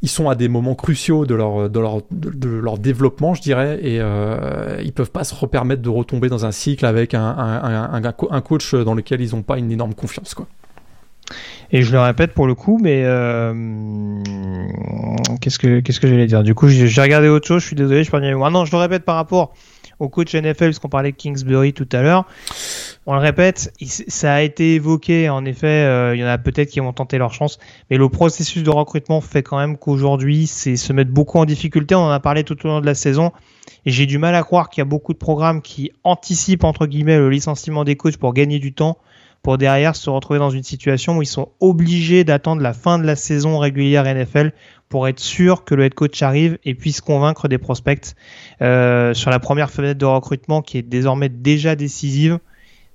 [0.07, 3.81] Ils sont à des moments cruciaux de leur de leur de, leur développement, je dirais,
[3.83, 8.05] et euh, ils peuvent pas se repermettre de retomber dans un cycle avec un, un,
[8.05, 10.47] un, coach dans lequel ils n'ont pas une énorme confiance, quoi.
[11.73, 14.23] Et je le répète pour le coup, mais euh,
[15.41, 16.45] qu'est-ce que que j'allais dire?
[16.45, 17.63] Du coup, j'ai regardé autre chose.
[17.63, 19.55] Je suis désolé, je parle Ah non, je le répète par rapport
[19.99, 22.27] au coach NFL, parce qu'on parlait de Kingsbury tout à l'heure.
[23.07, 23.73] On le répète,
[24.09, 27.19] ça a été évoqué, en effet, euh, il y en a peut-être qui vont tenter
[27.19, 27.59] leur chance,
[27.89, 31.95] mais le processus de recrutement fait quand même qu'aujourd'hui, c'est se mettre beaucoup en difficulté,
[31.95, 33.31] on en a parlé tout au long de la saison,
[33.85, 36.87] et j'ai du mal à croire qu'il y a beaucoup de programmes qui anticipent, entre
[36.87, 38.99] guillemets, le licenciement des coachs pour gagner du temps,
[39.47, 43.07] pour derrière se retrouver dans une situation où ils sont obligés d'attendre la fin de
[43.07, 44.51] la saison régulière NFL
[44.89, 48.17] pour être sûr que le head coach arrive et puisse convaincre des prospects
[48.61, 52.41] euh, sur la première fenêtre de recrutement qui est désormais déjà décisive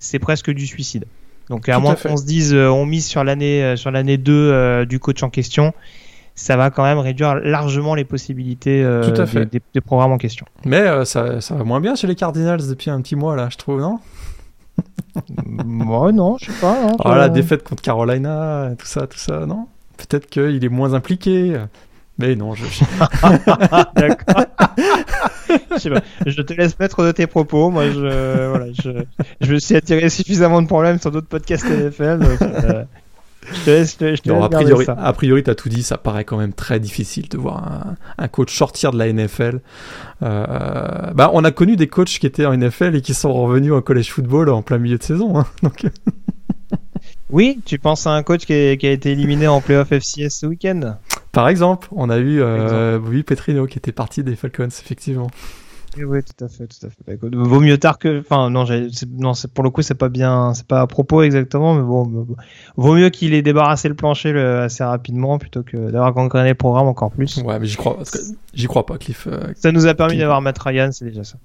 [0.01, 1.05] c'est presque du suicide.
[1.49, 4.33] Donc à moins qu'on se dise euh, on mise sur l'année euh, sur l'année 2
[4.33, 5.73] euh, du coach en question,
[6.35, 10.45] ça va quand même réduire largement les possibilités Des, programmes en question.
[10.65, 13.57] Mais ça, ça, va moins bien chez les Cardinals depuis un petit mois là, je
[13.57, 13.99] trouve, non?
[15.45, 16.77] Moi non, je sais pas.
[16.83, 19.67] Hein, oh, la défaite contre Carolina, tout ça, tout ça, non?
[19.97, 21.55] Peut-être qu'il est moins impliqué.
[22.17, 22.63] Mais non, je.
[23.95, 24.45] D'accord.
[26.25, 27.69] je, te laisse mettre de tes propos.
[27.69, 29.03] Moi, je, voilà, je,
[29.41, 32.19] je me suis attiré suffisamment de problèmes sur d'autres podcasts NFL.
[32.21, 32.83] Euh,
[33.51, 34.93] je te laisse, je te a priori, ça.
[34.93, 35.83] a priori, t'as tout dit.
[35.83, 39.59] Ça paraît quand même très difficile de voir un, un coach sortir de la NFL.
[40.23, 43.73] Euh, bah, on a connu des coachs qui étaient en NFL et qui sont revenus
[43.73, 45.39] en college football en plein milieu de saison.
[45.39, 45.85] Hein, donc.
[47.31, 50.29] Oui, tu penses à un coach qui a, qui a été éliminé en playoff FCS
[50.29, 50.97] ce week-end?
[51.31, 55.27] Par exemple, on a eu euh, Petrino qui était parti des Falcons, effectivement.
[55.97, 57.17] Oui, tout à fait, tout à fait.
[57.17, 58.65] Bah, vaut mieux tard que, enfin, non,
[59.17, 62.27] non, pour le coup, c'est pas bien, c'est pas à propos exactement, mais bon,
[62.77, 66.87] vaut mieux qu'il ait débarrassé le plancher assez rapidement plutôt que d'avoir gangréné le programme
[66.87, 67.37] encore plus.
[67.43, 67.97] Ouais, mais j'y crois,
[68.53, 69.27] j'y crois pas, Cliff.
[69.27, 71.37] Euh, ça nous a permis d'avoir Matt Ryan, c'est déjà ça.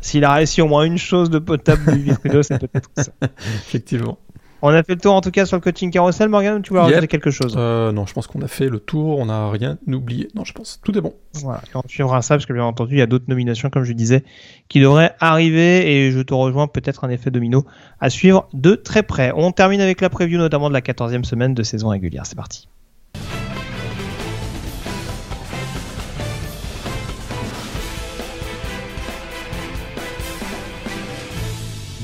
[0.00, 3.12] S'il a réussi au moins une chose de potable du Vitrino, c'est peut-être ça.
[3.66, 4.18] Effectivement.
[4.62, 6.82] On a fait le tour en tout cas sur le coaching carousel, Morgan, tu voulais
[6.82, 9.78] rajouter quelque chose euh, Non, je pense qu'on a fait le tour, on n'a rien
[9.86, 10.28] oublié.
[10.34, 11.14] Non, je pense, tout est bon.
[11.34, 13.92] Voilà, on suivra ça parce que bien entendu, il y a d'autres nominations, comme je
[13.92, 14.24] disais,
[14.68, 17.64] qui devraient arriver et je te rejoins peut-être un effet domino
[18.00, 19.32] à suivre de très près.
[19.34, 22.24] On termine avec la preview notamment de la 14e semaine de saison régulière.
[22.26, 22.68] C'est parti.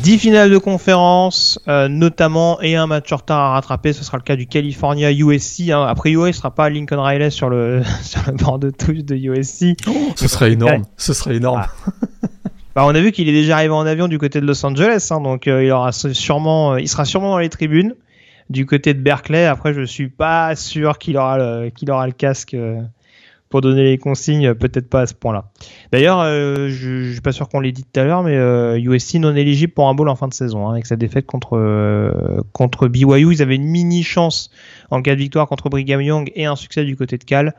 [0.02, 3.92] 10 finales de conférence, euh, notamment, et un match en retard à rattraper.
[3.92, 5.70] Ce sera le cas du California USC.
[5.70, 5.84] Hein.
[5.84, 9.04] A priori, il ne sera pas Lincoln Riley sur le, sur le bord de touche
[9.04, 9.76] de USC.
[10.16, 10.82] ce serait énorme.
[10.96, 11.64] Ce serait énorme.
[12.74, 15.08] Bah, on a vu qu'il est déjà arrivé en avion du côté de Los Angeles,
[15.10, 17.94] hein, donc euh, il aura sûrement, euh, il sera sûrement dans les tribunes.
[18.48, 22.12] Du côté de Berkeley, après, je suis pas sûr qu'il aura le, qu'il aura le
[22.12, 22.56] casque
[23.52, 25.50] pour donner les consignes, peut-être pas à ce point-là.
[25.92, 28.80] D'ailleurs, euh, je, je suis pas sûr qu'on l'ait dit tout à l'heure, mais euh,
[28.80, 31.58] USC non éligible pour un bowl en fin de saison, hein, avec sa défaite contre
[31.58, 34.50] euh, contre BYU, ils avaient une mini chance
[34.90, 37.54] en cas de victoire contre Brigham Young et un succès du côté de Cal.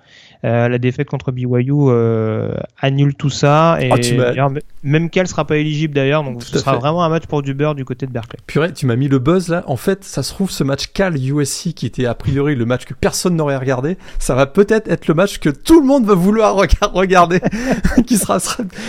[0.45, 3.77] Euh, la défaite contre BYU euh, annule tout ça.
[3.79, 3.89] Et
[4.37, 4.49] ah,
[4.83, 7.75] même Cal sera pas éligible d'ailleurs, donc ce sera vraiment un match pour du beurre
[7.75, 8.39] du côté de Berkeley.
[8.45, 9.63] Purée, tu m'as mis le buzz là.
[9.67, 12.83] En fait, ça se trouve, ce match Cal USC qui était a priori le match
[12.83, 16.13] que personne n'aurait regardé, ça va peut-être être le match que tout le monde va
[16.13, 16.55] vouloir
[16.93, 17.39] regarder,
[18.05, 18.39] qui sera,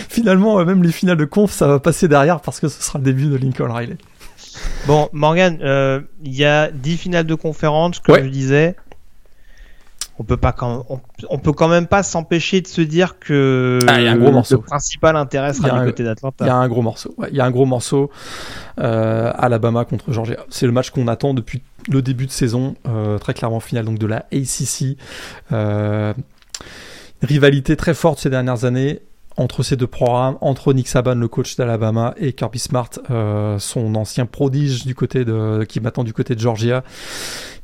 [0.09, 2.99] finalement euh, même les finales de conf, ça va passer derrière parce que ce sera
[2.99, 3.97] le début de Lincoln Riley.
[4.87, 5.59] Bon, Morgan,
[6.25, 8.77] il y a 10 finales de conférence, comme je disais
[10.19, 10.87] on peut pas quand
[11.29, 14.31] on, peut quand même pas s'empêcher de se dire que ah, y a un gros
[14.31, 14.57] morceau.
[14.57, 16.45] le principal intérêt sera du côté d'Atlanta.
[16.45, 17.15] Il y a un gros morceau.
[17.31, 18.11] Il y a un gros morceau.
[18.79, 20.37] Euh, Alabama contre Georgia.
[20.51, 23.99] C'est le match qu'on attend depuis le début de saison, euh, très clairement finale donc
[23.99, 24.97] de la ACC.
[25.53, 26.15] Euh,
[27.23, 29.01] rivalité très forte ces dernières années
[29.37, 33.95] entre ces deux programmes, entre Nick Saban, le coach d'Alabama, et Kirby Smart, euh, son
[33.97, 36.85] ancien prodige du côté de, qui m'attend du côté de Georgia.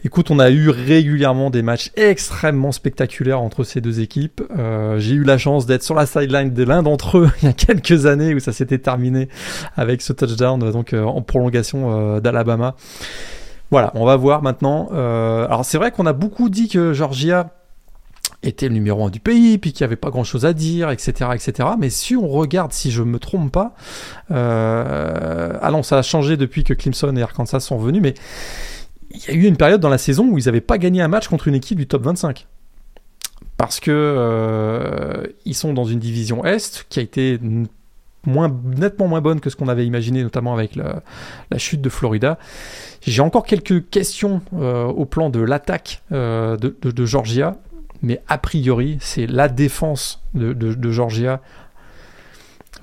[0.03, 4.41] Écoute, on a eu régulièrement des matchs extrêmement spectaculaires entre ces deux équipes.
[4.57, 7.49] Euh, j'ai eu la chance d'être sur la sideline de l'un d'entre eux il y
[7.49, 9.29] a quelques années où ça s'était terminé
[9.77, 12.77] avec ce touchdown donc euh, en prolongation euh, d'Alabama.
[13.71, 14.89] Voilà, on va voir maintenant.
[14.91, 17.51] alors c'est vrai qu'on a beaucoup dit que Georgia
[18.43, 20.91] était le numéro un du pays, puis qu'il n'y avait pas grand chose à dire,
[20.91, 21.69] etc., etc.
[21.79, 23.75] Mais si on regarde, si je me trompe pas,
[24.33, 25.57] euh...
[25.61, 28.15] ah non, ça a changé depuis que Clemson et Arkansas sont venus, mais
[29.11, 31.09] il y a eu une période dans la saison où ils n'avaient pas gagné un
[31.09, 32.47] match contre une équipe du top 25.
[33.57, 37.39] Parce que euh, ils sont dans une division Est qui a été
[38.27, 41.03] nettement moins bonne que ce qu'on avait imaginé, notamment avec la,
[41.59, 42.39] chute de Florida.
[43.03, 47.57] J'ai encore quelques questions euh, au plan de l'attaque euh, de, Georgia,
[48.03, 51.41] mais a priori, c'est la défense de, Georgia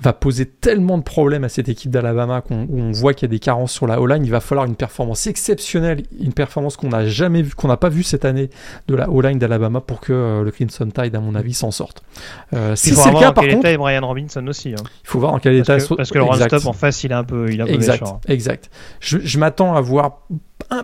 [0.00, 3.32] va poser tellement de problèmes à cette équipe d'Alabama qu'on on voit qu'il y a
[3.32, 4.24] des carences sur la O-line.
[4.24, 7.88] Il va falloir une performance exceptionnelle, une performance qu'on n'a jamais vu, qu'on n'a pas
[7.88, 8.50] vu cette année
[8.86, 12.02] de la O-line d'Alabama pour que euh, le Crimson Tide, à mon avis, s'en sorte.
[12.54, 14.70] Euh, si c'est le cas, par contre, Brian Robinson aussi.
[14.70, 14.82] Hein.
[15.04, 15.76] Il faut voir en quel état.
[15.96, 17.72] parce que le run stop en face, il est un peu, il est un peu
[17.72, 18.70] exact, exact.
[19.00, 20.22] Je, je m'attends à voir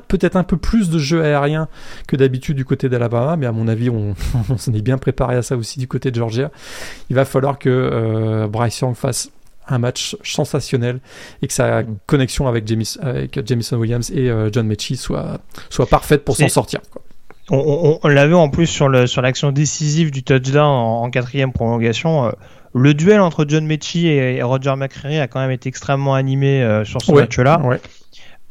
[0.09, 1.69] peut-être un peu plus de jeu aérien
[2.07, 4.15] que d'habitude du côté d'Alabama, mais à mon avis, on,
[4.57, 6.51] s'en est bien préparé à ça aussi du côté de Georgia.
[7.11, 9.31] Il va falloir que euh, Bryce Young fasse
[9.67, 11.01] un match sensationnel
[11.41, 12.71] et que sa connexion avec,
[13.01, 15.41] avec Jamison Williams et euh, John Mechie soit,
[15.71, 16.81] soit parfaite pour s'en sortir.
[17.51, 22.27] On, l'a vu en plus sur l'action sur décisive du touchdown en, quatrième prolongation.
[22.27, 22.31] Euh,
[22.75, 27.01] le duel entre John Mechie et, Roger McCreary a quand même été extrêmement animé sur
[27.01, 27.61] ce match-là.
[27.63, 27.81] Ouais.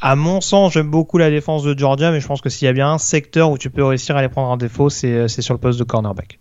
[0.06, 2.68] À mon sens, j'aime beaucoup la défense de Georgia, mais je pense que s'il y
[2.68, 5.54] a bien un secteur où tu peux réussir à les prendre en défaut, c'est sur
[5.54, 6.40] le poste de cornerback.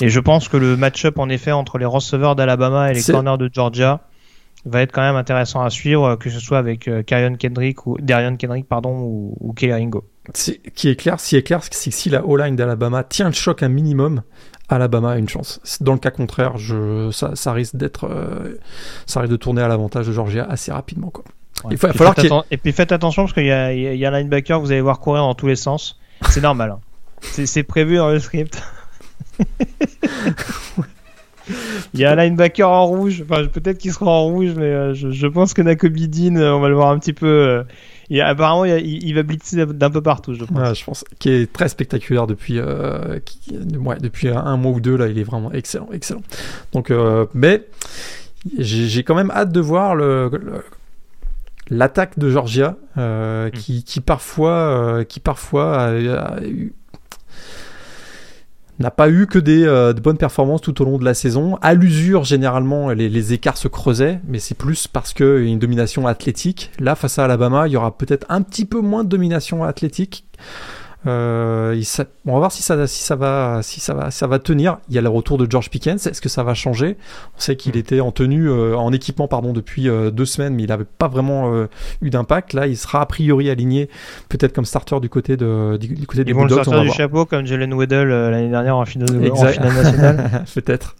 [0.00, 3.36] Et je pense que le match-up, en effet, entre les receveurs d'Alabama et les corners
[3.36, 4.00] de Georgia
[4.64, 8.36] va être quand même intéressant à suivre, que ce soit avec euh, Kendrick ou Darian
[8.36, 9.36] Kendrick pardon ou.
[10.74, 13.62] Qui est clair, si est clair, c'est que si la O-line d'Alabama tient le choc
[13.62, 14.22] un minimum,
[14.70, 15.60] Alabama a une chance.
[15.82, 18.58] Dans le cas contraire, je, ça, risque d'être, euh,
[19.04, 21.24] ça risque de tourner à l'avantage de Georgia assez rapidement, quoi.
[21.70, 24.18] Il va falloir et puis faites attention parce qu'il y, a, il y a un
[24.18, 25.98] linebacker vous allez voir courir dans tous les sens.
[26.28, 26.70] C'est normal.
[26.70, 26.80] Hein.
[27.22, 28.62] C'est prévu dans le script.
[31.94, 33.22] il y a un linebacker en rouge.
[33.22, 36.60] Enfin, peut-être qu'il sera en rouge, mais euh, je, pense que Nakobe Dean, euh, on
[36.60, 37.64] va le voir un petit peu.
[38.10, 40.78] et euh, apparemment, il, va blitzer d'un peu partout, je pense.
[40.78, 41.04] je pense.
[41.18, 44.96] Qui est très spectaculaire depuis, depuis un, mois ou deux.
[44.96, 46.22] Là, il est vraiment excellent, excellent.
[46.72, 46.92] Donc,
[47.34, 47.64] mais
[48.58, 50.30] j'ai quand même hâte de voir le
[51.70, 53.82] l'attaque de Georgia, euh, hmm.
[53.84, 55.92] qui, parfois, euh, qui parfois
[58.78, 61.56] n'a pas eu que des euh, de bonnes performances tout au long de la saison.
[61.62, 65.52] À l'usure, généralement, les, les, écarts se creusaient, mais c'est plus parce qu'il y a
[65.52, 66.70] une domination athlétique.
[66.78, 70.26] Là, face à Alabama, il y aura peut-être un petit peu moins de domination athlétique.
[71.06, 71.82] Euh,
[72.26, 74.78] on va voir si ça, si ça va, si ça va, ça va tenir.
[74.88, 76.06] Il y a le retour de George Pickens.
[76.06, 76.96] Est-ce que ça va changer?
[77.36, 77.78] On sait qu'il mm.
[77.78, 81.08] était en tenue, euh, en équipement, pardon, depuis euh, deux semaines, mais il n'avait pas
[81.08, 81.52] vraiment
[82.00, 82.52] eu d'impact.
[82.52, 83.88] Là, il sera a priori aligné,
[84.28, 86.64] peut-être comme starter du côté de, du, côté des Bulldogs.
[86.64, 90.44] sortir du chapeau comme Jalen Weddle l'année dernière en finale, nationale.
[90.54, 90.96] peut-être,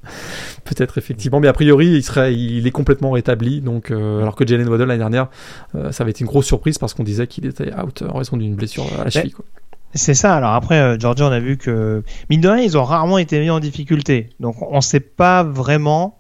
[0.65, 3.61] peut-être effectivement, mais a priori, il serait, il est complètement rétabli.
[3.61, 5.29] Donc, alors que Jalen Weddle l'année dernière,
[5.91, 8.55] ça avait été une grosse surprise parce qu'on disait qu'il était out en raison d'une
[8.55, 9.33] blessure à la cheville.
[9.33, 9.45] Quoi.
[9.95, 10.37] C'est ça.
[10.37, 13.41] Alors après, euh, Georgia, on a vu que mine de rien, ils ont rarement été
[13.41, 14.31] mis en difficulté.
[14.41, 16.19] Donc on ne sait pas vraiment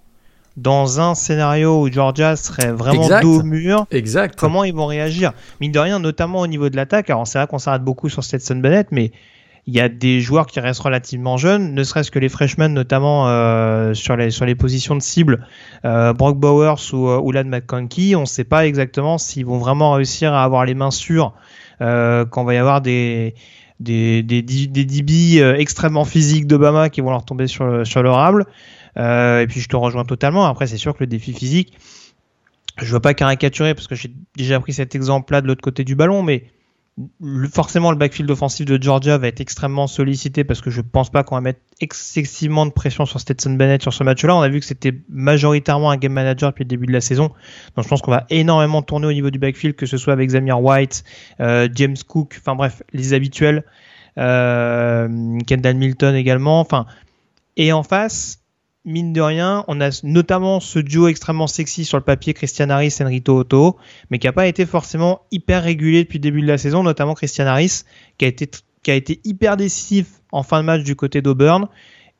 [0.56, 4.38] dans un scénario où Georgia serait vraiment dos au mur, exact.
[4.38, 5.32] comment ils vont réagir.
[5.60, 7.08] Mine de rien, notamment au niveau de l'attaque.
[7.08, 9.12] Alors c'est vrai qu'on s'arrête beaucoup sur Stetson Bennett, mais
[9.66, 13.28] il y a des joueurs qui restent relativement jeunes, ne serait-ce que les freshmen, notamment
[13.28, 15.46] euh, sur, les, sur les positions de cible,
[15.84, 18.16] euh, Brock Bowers ou euh, Ulan McConkey.
[18.16, 21.32] On ne sait pas exactement s'ils vont vraiment réussir à avoir les mains sûres
[21.80, 23.34] euh, quand va y avoir des,
[23.82, 28.46] des, des, des DB euh, extrêmement physiques d'Obama qui vont leur tomber sur, sur l'orable.
[28.96, 30.46] Euh, et puis je te rejoins totalement.
[30.46, 31.72] Après, c'est sûr que le défi physique,
[32.78, 35.94] je veux pas caricaturer parce que j'ai déjà pris cet exemple-là de l'autre côté du
[35.94, 36.44] ballon, mais
[37.52, 41.22] forcément le backfield offensif de Georgia va être extrêmement sollicité parce que je pense pas
[41.22, 44.36] qu'on va mettre excessivement de pression sur Stetson Bennett sur ce match-là.
[44.36, 47.28] On a vu que c'était majoritairement un game manager depuis le début de la saison.
[47.76, 50.30] Donc je pense qu'on va énormément tourner au niveau du backfield, que ce soit avec
[50.30, 51.04] Zamir White,
[51.40, 53.64] euh, James Cook, enfin bref, les habituels,
[54.18, 56.60] euh, Kendall Milton également.
[56.60, 56.86] Enfin,
[57.56, 58.41] et en face,
[58.84, 62.96] mine de rien, on a notamment ce duo extrêmement sexy sur le papier, Christian Harris
[62.98, 63.76] et Enrito Otto,
[64.10, 67.14] mais qui n'a pas été forcément hyper régulier depuis le début de la saison, notamment
[67.14, 67.82] Christian Harris,
[68.18, 68.50] qui a été,
[68.82, 71.68] qui a été hyper décisif en fin de match du côté d'Auburn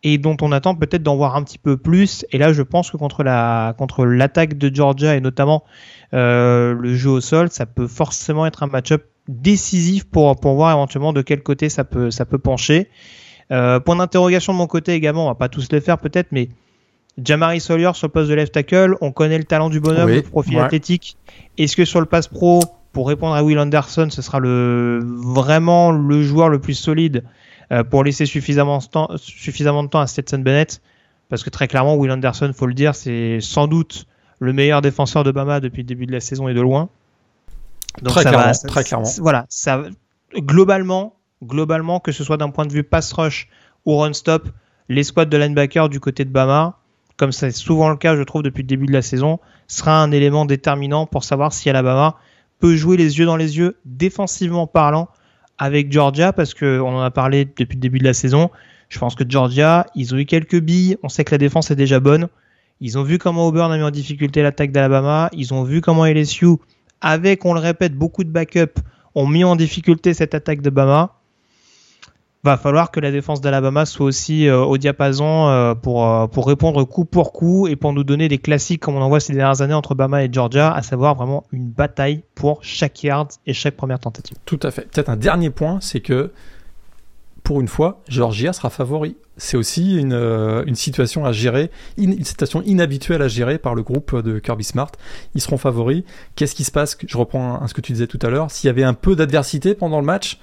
[0.05, 2.27] et dont on attend peut-être d'en voir un petit peu plus.
[2.33, 5.65] Et là, je pense que contre la contre l'attaque de Georgia et notamment
[6.13, 10.73] euh, le jeu au sol, ça peut forcément être un match-up décisif pour, pour voir
[10.73, 12.89] éventuellement de quel côté ça peut, ça peut pencher.
[13.53, 16.49] Euh, point d'interrogation de mon côté également, on va pas tous les faire peut-être, mais
[17.23, 20.23] Jamari Sawyer sur le poste de left tackle, on connaît le talent du bonhomme, le
[20.23, 21.17] profil athlétique.
[21.59, 22.61] Est-ce que sur le pass pro,
[22.93, 27.25] pour répondre à Will Anderson, ce sera le vraiment le joueur le plus solide
[27.71, 30.81] euh, pour laisser suffisamment de, temps, suffisamment de temps à Stetson Bennett?
[31.29, 34.07] Parce que très clairement, Will Anderson, faut le dire, c'est sans doute
[34.39, 36.89] le meilleur défenseur de Bama depuis le début de la saison et de loin.
[38.01, 39.09] Donc très, clairement, très clairement.
[39.19, 39.83] Voilà, ça,
[40.35, 43.49] globalement, globalement, que ce soit d'un point de vue pass rush
[43.85, 44.49] ou run stop,
[44.89, 46.79] les squads de linebacker du côté de Bama,
[47.17, 50.11] comme c'est souvent le cas, je trouve, depuis le début de la saison, sera un
[50.11, 52.17] élément déterminant pour savoir si Alabama
[52.59, 55.09] peut jouer les yeux dans les yeux, défensivement parlant,
[55.59, 58.51] avec Georgia, parce qu'on en a parlé depuis le début de la saison.
[58.89, 60.97] Je pense que Georgia, ils ont eu quelques billes.
[61.03, 62.29] On sait que la défense est déjà bonne.
[62.81, 65.31] Ils ont vu comment Auburn a mis en difficulté l'attaque d'Alabama.
[65.33, 66.57] Ils ont vu comment LSU,
[67.01, 68.81] avec, on le répète, beaucoup de backup,
[69.15, 71.15] ont mis en difficulté cette attaque de Bama.
[72.45, 76.49] Va falloir que la défense d'Alabama soit aussi euh, au diapason euh, pour, euh, pour
[76.49, 79.33] répondre coup pour coup et pour nous donner des classiques comme on en voit ces
[79.33, 83.53] dernières années entre Bama et Georgia, à savoir vraiment une bataille pour chaque yard et
[83.53, 84.37] chaque première tentative.
[84.45, 84.91] Tout à fait.
[84.91, 86.33] Peut-être un dernier point, c'est que
[87.43, 89.17] pour une fois, Georgia sera favori.
[89.39, 93.83] C'est aussi une, euh, une, situation à gérer, une situation inhabituelle à gérer par le
[93.83, 94.93] groupe de Kirby Smart.
[95.35, 96.05] Ils seront favoris.
[96.37, 96.99] Qu'est-ce qui se passe?
[97.05, 98.51] Je reprends ce que tu disais tout à l'heure.
[98.51, 100.39] S'il y avait un peu d'adversité pendant le match,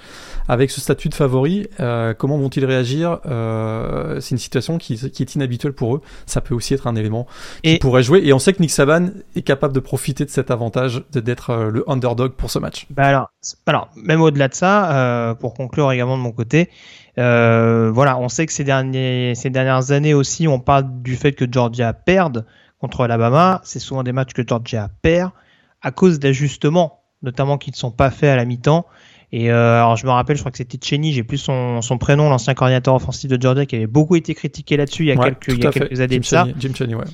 [0.50, 3.20] avec ce statut de favori, euh, comment vont-ils réagir?
[3.28, 6.02] Euh, C'est une situation qui, qui, est inhabituelle pour eux.
[6.26, 7.28] Ça peut aussi être un élément
[7.64, 8.22] qui pourrait jouer.
[8.24, 11.70] Et on sait que Nick Saban est capable de profiter de cet avantage d'être euh,
[11.70, 12.88] le underdog pour ce match.
[12.90, 13.30] Bah alors,
[13.68, 16.70] alors même au-delà de ça, euh, pour conclure également de mon côté,
[17.18, 21.34] euh, voilà, on sait que ces, derniers, ces dernières années aussi, on parle du fait
[21.34, 22.46] que Georgia perde
[22.80, 23.62] contre Alabama.
[23.64, 25.32] C'est souvent des matchs que Georgia perd
[25.82, 28.86] à cause d'ajustements, notamment qui ne sont pas faits à la mi-temps.
[29.32, 31.98] Et euh, alors je me rappelle, je crois que c'était Cheney, j'ai plus son, son
[31.98, 35.18] prénom, l'ancien coordinateur offensif de Georgia, qui avait beaucoup été critiqué là-dessus il y a
[35.18, 36.48] quelques, il y a quelques années Jim de ça.
[36.58, 37.06] Jim Cheney, ouais.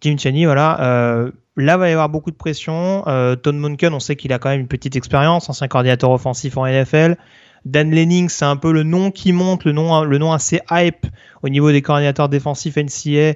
[0.00, 0.80] Jim Cheney, voilà.
[0.80, 3.04] Euh, là, va y avoir beaucoup de pression.
[3.06, 6.56] Euh, Ton Munken, on sait qu'il a quand même une petite expérience, ancien coordinateur offensif
[6.56, 7.16] en NFL.
[7.64, 11.06] Dan Lenning, c'est un peu le nom qui monte, le nom, le nom assez hype
[11.42, 13.34] au niveau des coordinateurs défensifs NCA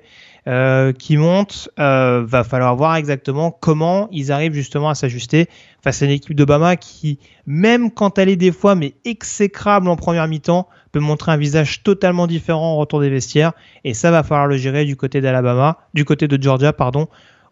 [0.49, 1.69] euh, qui monte.
[1.79, 5.49] Euh, va falloir voir exactement comment ils arrivent justement à s'ajuster
[5.83, 9.97] face à une équipe d'Obama qui, même quand elle est des fois mais exécrable en
[9.97, 13.53] première mi-temps, peut montrer un visage totalement différent en retour des vestiaires.
[13.85, 17.09] Et ça va falloir le gérer du côté d'Alabama, du côté de Georgia, pardon,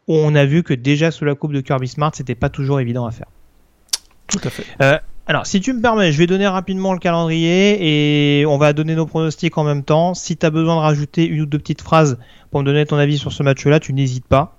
[0.09, 2.81] où on a vu que déjà sous la coupe de Kirby Smart, c'était pas toujours
[2.81, 3.27] évident à faire.
[4.27, 4.65] Tout à fait.
[4.83, 8.73] Euh, alors, si tu me permets, je vais donner rapidement le calendrier et on va
[8.75, 10.13] donner nos pronostics en même temps.
[10.13, 12.19] Si tu as besoin de rajouter une ou deux petites phrases
[12.51, 14.59] pour me donner ton avis sur ce match-là, tu n'hésites pas.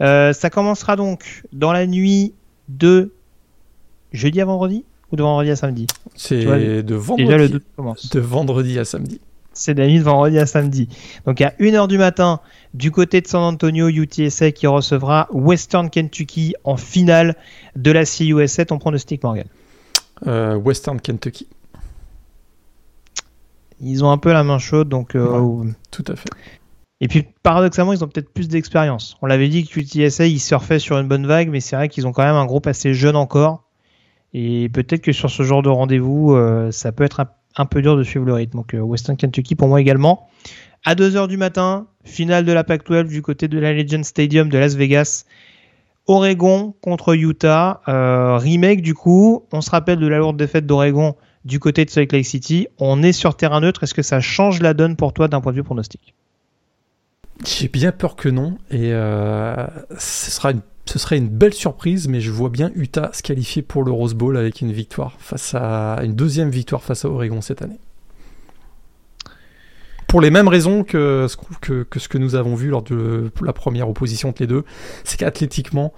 [0.00, 2.34] Euh, ça commencera donc dans la nuit
[2.68, 3.12] de
[4.12, 5.86] jeudi à vendredi ou de vendredi à samedi?
[6.14, 8.08] C'est de vendredi, Déjà le doute commence.
[8.10, 9.20] de vendredi à samedi.
[9.52, 10.88] C'est de la nuit de vendredi à samedi.
[11.24, 12.40] Donc à 1h du matin,
[12.74, 17.36] du côté de San Antonio, UTSA qui recevra Western Kentucky en finale
[17.74, 18.64] de la CUSA.
[18.70, 19.46] On pronostic Morgan.
[20.26, 21.46] Euh, Western Kentucky.
[23.80, 25.14] Ils ont un peu la main chaude, donc.
[25.14, 25.70] euh, Ouais.
[25.90, 26.30] Tout à fait.
[27.02, 29.18] Et puis paradoxalement, ils ont peut-être plus d'expérience.
[29.20, 32.06] On l'avait dit que UTSA, ils surfaient sur une bonne vague, mais c'est vrai qu'ils
[32.06, 33.64] ont quand même un groupe assez jeune encore.
[34.32, 37.82] Et peut-être que sur ce genre de rendez-vous, euh, ça peut être un, un peu
[37.82, 38.56] dur de suivre le rythme.
[38.58, 40.28] Donc Western Kentucky pour moi également.
[40.84, 44.56] À 2h du matin, finale de la Pac-12 du côté de la Legend Stadium de
[44.56, 45.26] Las Vegas.
[46.06, 47.80] Oregon contre Utah.
[47.88, 49.44] Euh, remake du coup.
[49.52, 52.68] On se rappelle de la lourde défaite d'Oregon du côté de Salt Lake City.
[52.78, 53.84] On est sur terrain neutre.
[53.84, 56.14] Est-ce que ça change la donne pour toi d'un point de vue pronostic?
[57.44, 58.58] J'ai bien peur que non.
[58.70, 59.66] Et euh,
[59.98, 60.52] ce, sera
[60.86, 64.14] ce serait une belle surprise, mais je vois bien Utah se qualifier pour le Rose
[64.14, 67.78] Bowl avec une victoire face à une deuxième victoire face à Oregon cette année.
[70.16, 73.30] Pour les mêmes raisons que ce que, que ce que nous avons vu lors de
[73.42, 74.64] la première opposition entre les deux,
[75.04, 75.92] c'est qu'athlétiquement,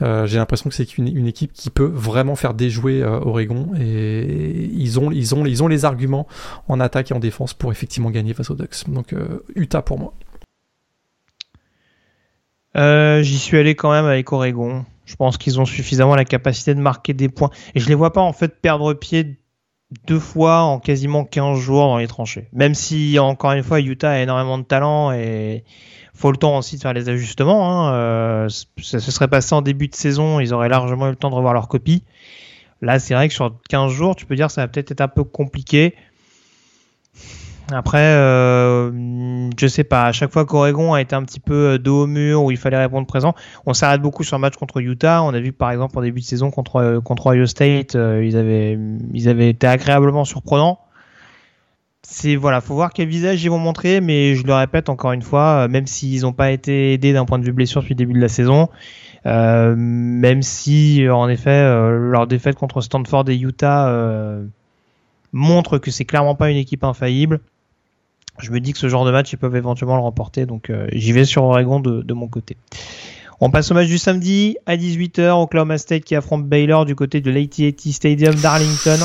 [0.00, 3.72] euh, j'ai l'impression que c'est une, une, équipe qui peut vraiment faire déjouer euh, Oregon
[3.78, 6.26] et ils ont, ils, ont, ils ont les arguments
[6.68, 8.88] en attaque et en défense pour effectivement gagner face aux Ducks.
[8.88, 10.14] Donc euh, Utah pour moi.
[12.78, 14.86] Euh, J'y suis allé quand même avec Oregon.
[15.04, 17.50] Je pense qu'ils ont suffisamment la capacité de marquer des points.
[17.74, 19.36] Et je les vois pas en fait perdre pied
[20.06, 22.48] deux fois en quasiment 15 jours dans les tranchées.
[22.52, 25.64] Même si, encore une fois, Utah a énormément de talent et
[26.14, 27.70] faut le temps aussi de faire les ajustements.
[27.70, 27.94] Hein.
[27.94, 28.48] Euh,
[28.80, 31.34] ça se serait passé en début de saison, ils auraient largement eu le temps de
[31.34, 32.04] revoir leur copie.
[32.82, 35.00] Là, c'est vrai que sur 15 jours, tu peux dire que ça va peut-être être
[35.00, 35.94] un peu compliqué.
[37.72, 42.02] Après, euh, je sais pas, à chaque fois qu'Oregon a été un petit peu dos
[42.02, 43.34] au mur où il fallait répondre présent,
[43.66, 45.22] on s'arrête beaucoup sur un match contre Utah.
[45.22, 48.36] On a vu par exemple en début de saison contre, contre Ohio State, euh, ils,
[48.36, 48.78] avaient,
[49.12, 50.78] ils avaient été agréablement surprenants.
[52.02, 55.22] C'est voilà, faut voir quel visage ils vont montrer, mais je le répète encore une
[55.22, 58.14] fois, même s'ils n'ont pas été aidés d'un point de vue blessure depuis le début
[58.14, 58.68] de la saison,
[59.26, 64.44] euh, même si en effet euh, leur défaite contre Stanford et Utah euh,
[65.32, 67.40] montre que c'est clairement pas une équipe infaillible
[68.40, 70.46] je me dis que ce genre de match, ils peuvent éventuellement le remporter.
[70.46, 72.56] Donc euh, j'y vais sur Oregon de, de, mon côté.
[73.40, 75.30] On passe au match du samedi à 18h.
[75.42, 78.98] Oklahoma State qui affronte Baylor du côté de l'AT&T Stadium d'Arlington.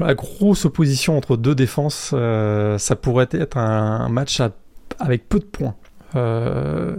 [0.00, 4.50] La grosse opposition entre deux défenses, euh, ça pourrait être un, match à,
[4.98, 5.76] avec peu de points.
[6.16, 6.96] Euh...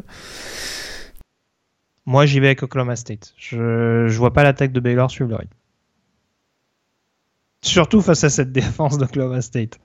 [2.06, 3.34] Moi, j'y vais avec Oklahoma State.
[3.38, 5.53] Je, je vois pas l'attaque de Baylor suivre le rythme.
[7.61, 9.80] Surtout face à cette défense d'Oklahoma State.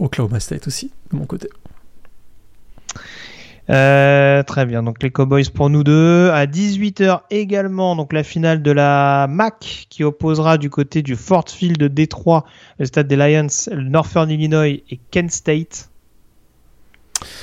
[0.00, 1.48] Oklahoma State aussi, de mon côté.
[3.68, 6.30] Euh, très bien, donc les Cowboys pour nous deux.
[6.30, 11.48] À 18h également, donc la finale de la MAC qui opposera du côté du Fort
[11.48, 12.44] Field de Détroit,
[12.78, 13.46] le stade des Lions,
[13.76, 15.89] Northern Illinois et Kent State.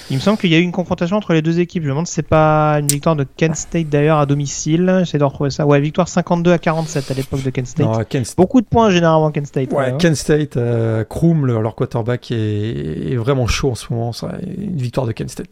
[0.10, 1.84] Il me semble qu'il y a eu une confrontation entre les deux équipes.
[1.84, 4.96] Je me demande si c'est pas une victoire de Kent State d'ailleurs à domicile.
[5.00, 5.66] J'essaie de retrouver ça.
[5.66, 7.86] Ouais, victoire 52 à 47 à l'époque de Kent State.
[7.86, 8.38] Non, Kent State.
[8.38, 9.72] Beaucoup de points généralement Kent State.
[9.74, 9.98] Ouais, hein.
[10.00, 14.14] Kent State, euh, Kroom, le- leur quarterback, est, est vraiment chaud en ce moment.
[14.14, 15.50] Ça, une victoire de Kent State.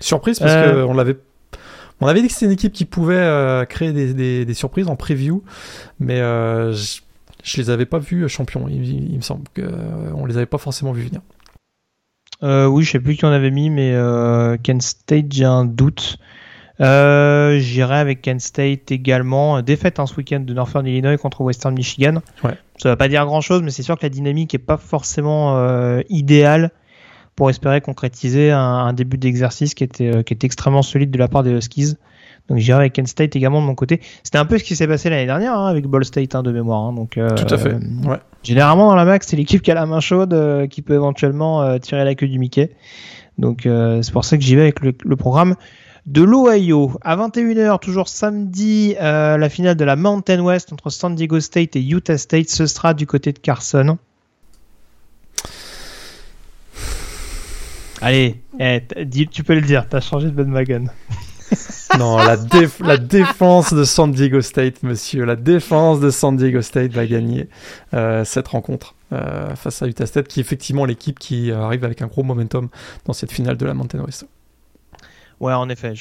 [0.00, 0.86] Surprise parce Euh.
[0.86, 1.16] qu'on l'avait.
[2.00, 4.88] On avait dit que c'était une équipe qui pouvait euh, créer des, des- des surprises
[4.88, 5.42] en preview,
[5.98, 7.00] mais euh, je,
[7.44, 8.66] je les avais pas vus champions.
[8.68, 11.20] Il, il- il me semble qu'on les avait pas forcément vus venir.
[12.42, 15.64] Euh, oui, je sais plus qui on avait mis, mais euh, Kent State, j'ai un
[15.64, 16.18] doute.
[16.80, 19.60] Euh, J'irai avec Kent State également.
[19.60, 22.22] Défaite hein, ce week-end de Northern Illinois contre Western Michigan.
[22.42, 22.56] Ouais.
[22.78, 26.00] Ça va pas dire grand-chose, mais c'est sûr que la dynamique est pas forcément euh,
[26.08, 26.70] idéale
[27.36, 31.18] pour espérer concrétiser un, un début d'exercice qui était, euh, qui était extrêmement solide de
[31.18, 31.96] la part des Huskies.
[32.50, 34.00] Donc j'irai avec Kent State également de mon côté.
[34.24, 36.50] C'était un peu ce qui s'est passé l'année dernière hein, avec Ball State hein, de
[36.52, 36.80] mémoire.
[36.82, 36.92] hein.
[36.92, 37.74] donc, euh, Tout à fait.
[37.74, 38.18] Ouais.
[38.42, 41.62] Généralement dans la MAC, c'est l'équipe qui a la main chaude euh, qui peut éventuellement
[41.62, 42.70] euh, tirer la queue du Mickey.
[43.38, 45.54] Donc euh, c'est pour ça que j'y vais avec le, le programme
[46.06, 46.92] de l'Ohio.
[47.02, 51.76] À 21h, toujours samedi, euh, la finale de la Mountain West entre San Diego State
[51.76, 52.48] et Utah State.
[52.48, 53.96] Ce sera du côté de Carson.
[58.02, 58.80] Allez, eh,
[59.30, 60.86] tu peux le dire, t'as changé de Ben Wagon.
[61.98, 65.24] Non, la, déf- la défense de San Diego State, monsieur.
[65.24, 67.48] La défense de San Diego State va gagner
[67.94, 71.84] euh, cette rencontre euh, face à Utah State, qui est effectivement l'équipe qui euh, arrive
[71.84, 72.68] avec un gros momentum
[73.06, 74.26] dans cette finale de la Mountain West.
[75.40, 75.94] Ouais, en effet,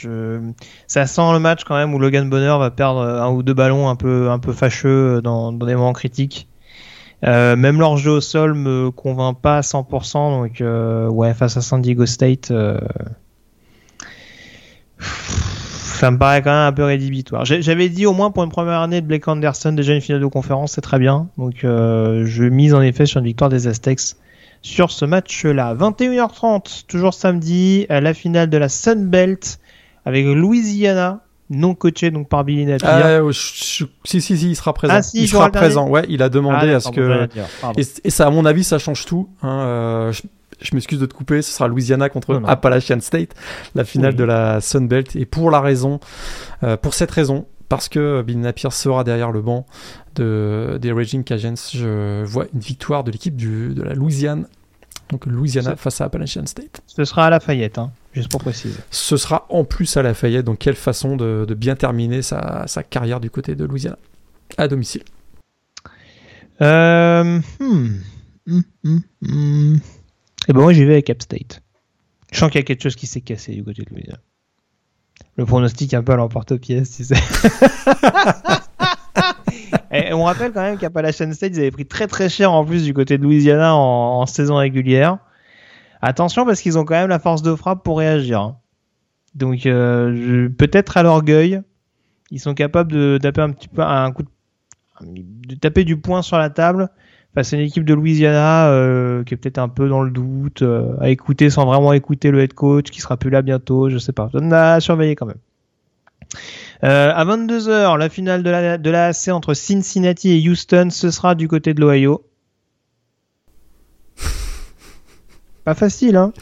[0.88, 3.88] ça sent le match quand même où Logan Bonner va perdre un ou deux ballons
[3.88, 6.50] un peu, un peu fâcheux dans, des moments critiques.
[7.24, 11.82] Même leur jeu au sol me convainc pas à 100%, donc ouais, face à San
[11.82, 12.52] Diego State,
[15.00, 17.46] ça me paraît quand même un peu rédhibitoire.
[17.46, 20.28] J'avais dit au moins pour une première année de Blake Anderson, déjà une finale de
[20.28, 21.28] conférence, c'est très bien.
[21.38, 24.00] Donc euh, je mise en effet sur une victoire des Aztecs
[24.62, 25.76] sur ce match-là.
[25.76, 29.60] 21h30, toujours samedi, à la finale de la Sun Belt
[30.06, 31.20] avec Louisiana,
[31.50, 32.88] non coaché donc par Billy Napier.
[32.90, 34.94] Ah, je- je- si, si, si, il sera présent.
[34.98, 36.04] Ah, si, il sera présent, ouais.
[36.10, 37.02] Il a demandé Ah, à ce que.
[37.78, 39.30] Et, et ça, à mon avis, ça change tout.
[39.42, 40.22] hein, euh, je
[40.62, 42.48] je m'excuse de te couper, ce sera Louisiana contre Non, non.
[42.48, 43.34] Appalachian State,
[43.76, 44.18] la finale Oui.
[44.18, 45.16] de la Sun Belt.
[45.16, 46.00] Et pour la raison,
[46.64, 49.66] euh, pour cette raison, parce que Bill Napier sera derrière le banc
[50.16, 54.48] de, des Raging Cajuns, je vois une victoire de l'équipe de la Louisiane.
[55.12, 56.82] Donc Louisiana face à Appalachian State.
[56.86, 58.78] Ce sera à Lafayette, hein, juste pour préciser.
[58.92, 62.84] Ce sera en plus à Lafayette, donc quelle façon de, de bien terminer sa, sa
[62.84, 63.98] carrière du côté de Louisiana,
[64.58, 65.02] à domicile?
[66.62, 67.88] Euh, hmm,
[68.46, 69.78] hmm, hmm.
[70.50, 71.62] Et ben moi j'y vais avec App State.
[72.32, 74.18] Je sens qu'il y a quelque chose qui s'est cassé du côté de Louisiana.
[75.36, 77.16] Le pronostic un peu à l'emporte-pièce, tu sais.
[80.12, 82.94] On rappelle quand même qu'Appalachian State, ils avaient pris très très cher en plus du
[82.96, 85.20] côté de Louisiana en, saison régulière.
[86.02, 88.42] Attention parce qu'ils ont quand même la force de frappe pour réagir.
[88.42, 88.58] hein.
[89.36, 91.62] Donc euh, peut-être à l'orgueil,
[92.32, 94.30] ils sont capables de taper un petit peu un coup de,
[95.02, 96.90] de taper du poing sur la table
[97.36, 100.62] face à une équipe de Louisiana euh, qui est peut-être un peu dans le doute,
[100.62, 103.98] euh, à écouter sans vraiment écouter le head coach qui sera plus là bientôt, je
[103.98, 104.30] sais pas.
[104.34, 105.38] On a surveillé quand même.
[106.84, 111.12] Euh, à 22h, la finale de la, de la AC entre Cincinnati et Houston, ce
[111.12, 112.24] sera du côté de l'Ohio.
[115.66, 116.34] Pas facile, hein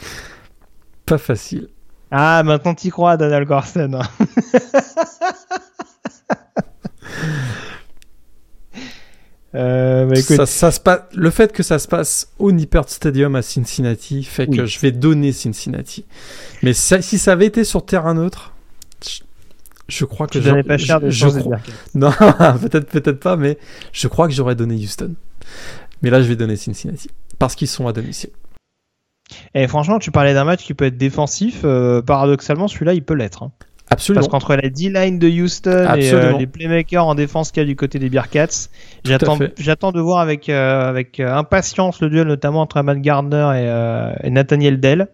[1.06, 1.68] Pas facile.
[2.10, 3.98] Ah, maintenant t'y crois, Donald Corson.
[9.54, 12.88] euh, bah, écoute, Ça, ça se passe, le fait que ça se passe au Nippert
[12.88, 14.56] Stadium à Cincinnati fait Oui.
[14.58, 16.04] que je vais donner Cincinnati.
[16.62, 18.52] Mais ça- si ça avait été sur terrain neutre,
[19.06, 19.20] je,
[19.88, 21.60] je crois que donnais pas cher je- de je crois-.
[21.94, 22.10] Non,
[22.60, 23.58] peut-être peut-être pas, mais
[23.92, 25.14] je crois que j'aurais donné Houston.
[26.02, 27.08] Mais là, je vais donner Cincinnati
[27.38, 28.30] parce qu'ils sont à domicile.
[29.54, 31.60] Et franchement, tu parlais d'un match qui peut être défensif.
[31.64, 33.42] euh, paradoxalement, celui-là, il peut l'être.
[33.42, 33.52] hein.
[33.90, 34.20] Absolument.
[34.20, 37.66] Parce qu'entre la D-line de Houston et euh, les playmakers en défense qu'il y a
[37.66, 38.68] du côté des Bearcats,
[39.04, 43.68] j'attends, de voir avec, euh, avec euh, impatience le duel, notamment entre Matt Gardner et,
[43.68, 45.08] euh, et Nathaniel Dell.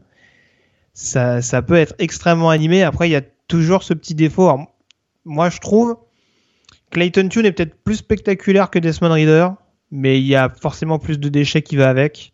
[0.92, 2.82] Ça, ça peut être extrêmement animé.
[2.82, 4.44] Après, il y a toujours ce petit défaut.
[4.44, 4.66] Alors,
[5.24, 5.96] moi, je trouve
[6.90, 9.48] Clayton Tune est peut-être plus spectaculaire que Desmond Reader,
[9.90, 12.32] mais il y a forcément plus de déchets qui va avec.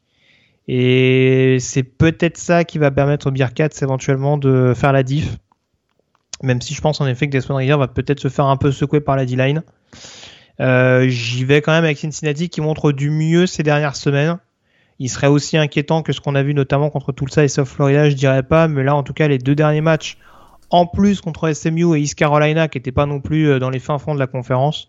[0.69, 5.37] Et c'est peut-être ça qui va permettre aux Bearcats éventuellement de faire la diff.
[6.43, 8.73] Même si je pense en effet que Desmond Reader va peut-être se faire un peu
[8.73, 9.63] secouer par la D-line.
[10.61, 14.39] Euh, J'y vais quand même avec Cincinnati qui montre du mieux ces dernières semaines.
[14.99, 18.11] il serait aussi inquiétant que ce qu'on a vu notamment contre Tulsa et South Florida,
[18.11, 20.19] je dirais pas, mais là en tout cas les deux derniers matchs,
[20.71, 23.79] en plus contre SMU et East Carolina, qui n'étaient pas non plus euh, dans les
[23.79, 24.89] fins fonds de la conférence,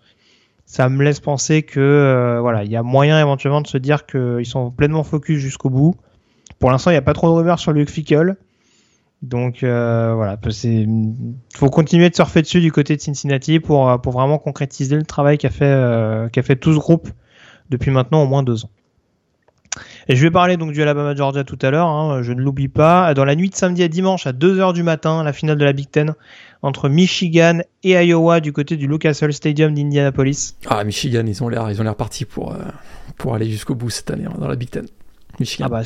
[0.66, 4.06] ça me laisse penser que euh, voilà, il y a moyen éventuellement de se dire
[4.06, 5.96] qu'ils sont pleinement focus jusqu'au bout.
[6.60, 8.38] Pour l'instant, il n'y a pas trop de rumeurs sur Luke Fickle.
[9.22, 10.88] Donc euh, voilà, c'est
[11.56, 15.38] faut continuer de surfer dessus du côté de Cincinnati pour, pour vraiment concrétiser le travail
[15.38, 17.08] qu'a fait, qu'a fait tout ce groupe
[17.70, 18.70] depuis maintenant au moins deux ans.
[20.08, 23.14] Et je vais parler donc du Alabama-Georgia tout à l'heure, hein, je ne l'oublie pas.
[23.14, 25.74] Dans la nuit de samedi à dimanche à 2h du matin, la finale de la
[25.74, 26.14] Big Ten
[26.62, 30.56] entre Michigan et Iowa du côté du Lucas Oil Stadium d'Indianapolis.
[30.68, 32.58] Ah, Michigan, ils ont l'air, ils ont l'air partis pour, euh,
[33.18, 34.86] pour aller jusqu'au bout cette année hein, dans la Big Ten.
[35.40, 35.66] Michigan.
[35.68, 35.84] Ah bah,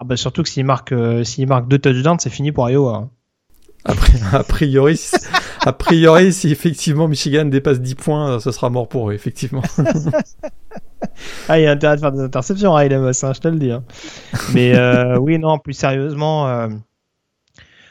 [0.00, 2.96] ah bah surtout que s'ils marquent, euh, s'ils marquent deux touchdowns, c'est fini pour Iowa.
[2.96, 3.10] Hein.
[4.32, 4.98] A priori,
[5.60, 9.62] a priori, si effectivement Michigan dépasse 10 points, ce sera mort pour eux, effectivement.
[11.48, 13.58] ah, il y a intérêt de faire des interceptions, Riley Moss, hein, je te le
[13.58, 13.70] dis.
[13.70, 13.84] Hein.
[14.54, 16.68] Mais euh, oui, non, plus sérieusement, euh,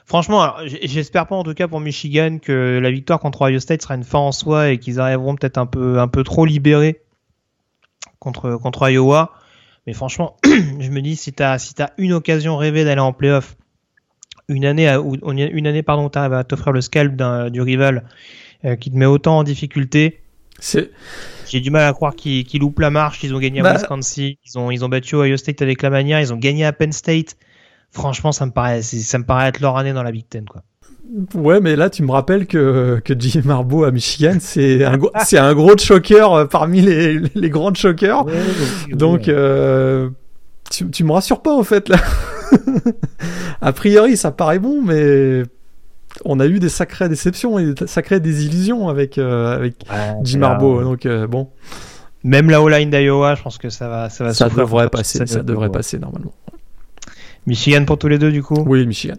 [0.05, 3.93] franchement, j'espère pas en tout cas pour Michigan que la victoire contre Ohio State sera
[3.93, 7.01] une fin en soi et qu'ils arriveront peut-être un peu, un peu trop libérés
[8.19, 9.31] contre, contre Iowa.
[9.88, 13.14] Mais franchement, je me dis, si tu as, si as une occasion rêvée d'aller en
[13.14, 13.57] playoff,
[14.47, 18.05] une année, où, une année pardon, tu arrives à t'offrir le scalp du rival
[18.65, 20.22] euh, qui te met autant en difficulté.
[21.49, 23.23] J'ai du mal à croire qu'ils loupent la marche.
[23.23, 25.89] Ils ont gagné à bah- Wisconsin, ils ont, ils ont battu Ohio State avec la
[25.89, 27.35] manière, ils ont gagné à Penn State.
[27.91, 30.64] Franchement, ça me paraît, ça me paraît être leur année dans la Big Ten, quoi.
[31.35, 35.38] Ouais, mais là, tu me rappelles que, que Jim Marbo à Michigan, c'est un, c'est
[35.38, 38.25] un gros choker euh, parmi les, les grands chockers.
[38.91, 40.09] Donc, euh,
[40.71, 41.97] tu, tu me rassures pas, en fait, là.
[43.61, 45.43] a priori, ça paraît bon, mais
[46.25, 49.75] on a eu des sacrées déceptions et des sacrées désillusions avec, euh, avec
[50.23, 50.84] Jim Harbaugh.
[50.84, 51.49] Donc, euh, bon.
[52.23, 55.43] Même la O-line d'Iowa, je pense que ça va, ça va ça devrait passer, ça,
[55.43, 56.34] devrait passer normalement.
[57.45, 58.63] Michigan pour tous les deux, du coup?
[58.65, 59.17] Oui, Michigan.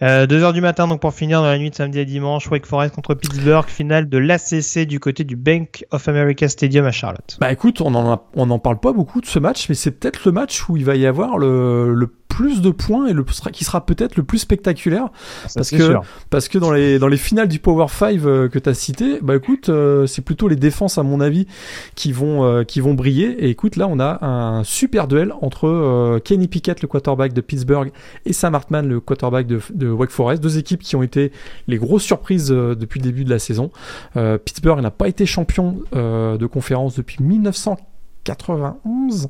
[0.00, 2.66] 2h euh, du matin, donc pour finir dans la nuit de samedi à dimanche, Wake
[2.66, 7.38] Forest contre Pittsburgh, finale de l'ACC du côté du Bank of America Stadium à Charlotte.
[7.40, 10.26] Bah écoute, on en, on en parle pas beaucoup de ce match, mais c'est peut-être
[10.26, 12.06] le match où il va y avoir le, le
[12.36, 15.08] plus de points et le, qui sera peut-être le plus spectaculaire.
[15.54, 15.94] parce, que,
[16.28, 19.20] parce que dans les, dans les finales du Power 5 euh, que tu as cité,
[19.22, 21.46] bah écoute, euh, c'est plutôt les défenses, à mon avis,
[21.94, 23.42] qui vont, euh, qui vont briller.
[23.42, 27.90] Et écoute, là, on a un super duel entre Kenny Pickett, le quarterback de Pittsburgh,
[28.26, 30.42] et Sam Hartman, le quarterback de, de Wake Forest.
[30.42, 31.32] Deux équipes qui ont été
[31.68, 33.70] les grosses surprises depuis le début de la saison.
[34.14, 37.95] Pittsburgh n'a pas été champion de conférence depuis 1940
[38.26, 39.28] 91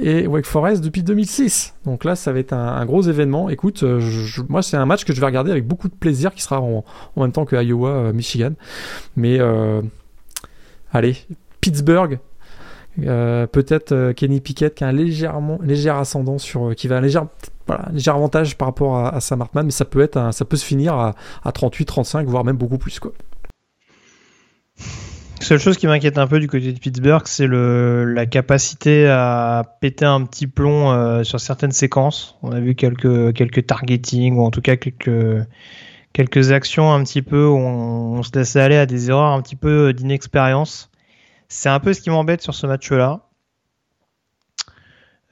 [0.00, 1.74] et Wake Forest depuis 2006.
[1.84, 3.48] Donc là, ça va être un, gros événement.
[3.48, 4.00] Écoute, euh,
[4.48, 6.84] moi, c'est un match que je vais regarder avec beaucoup de plaisir qui sera en,
[7.16, 8.52] même temps que Iowa, euh, Michigan.
[9.14, 9.80] Mais euh,
[10.92, 11.16] allez,
[11.60, 12.18] Pittsburgh.
[12.96, 17.20] peut-être Kenny Pickett qui a un légèrement, léger ascendant sur, qui va un léger,
[18.06, 21.14] avantage par rapport à, Sam Hartman, mais ça peut être, ça peut se finir à,
[21.44, 23.12] à 38, 35, voire même beaucoup plus quoi.
[25.40, 30.04] Seule chose qui m'inquiète un peu du côté de Pittsburgh, c'est la capacité à péter
[30.04, 32.36] un petit plomb euh, sur certaines séquences.
[32.42, 35.46] On a vu quelques, quelques targeting ou en tout cas quelques,
[36.14, 39.56] quelques actions un petit peu où on, se laissait aller à des erreurs un petit
[39.56, 40.90] peu d'inexpérience.
[41.48, 43.25] C'est un peu ce qui m'embête sur ce match-là.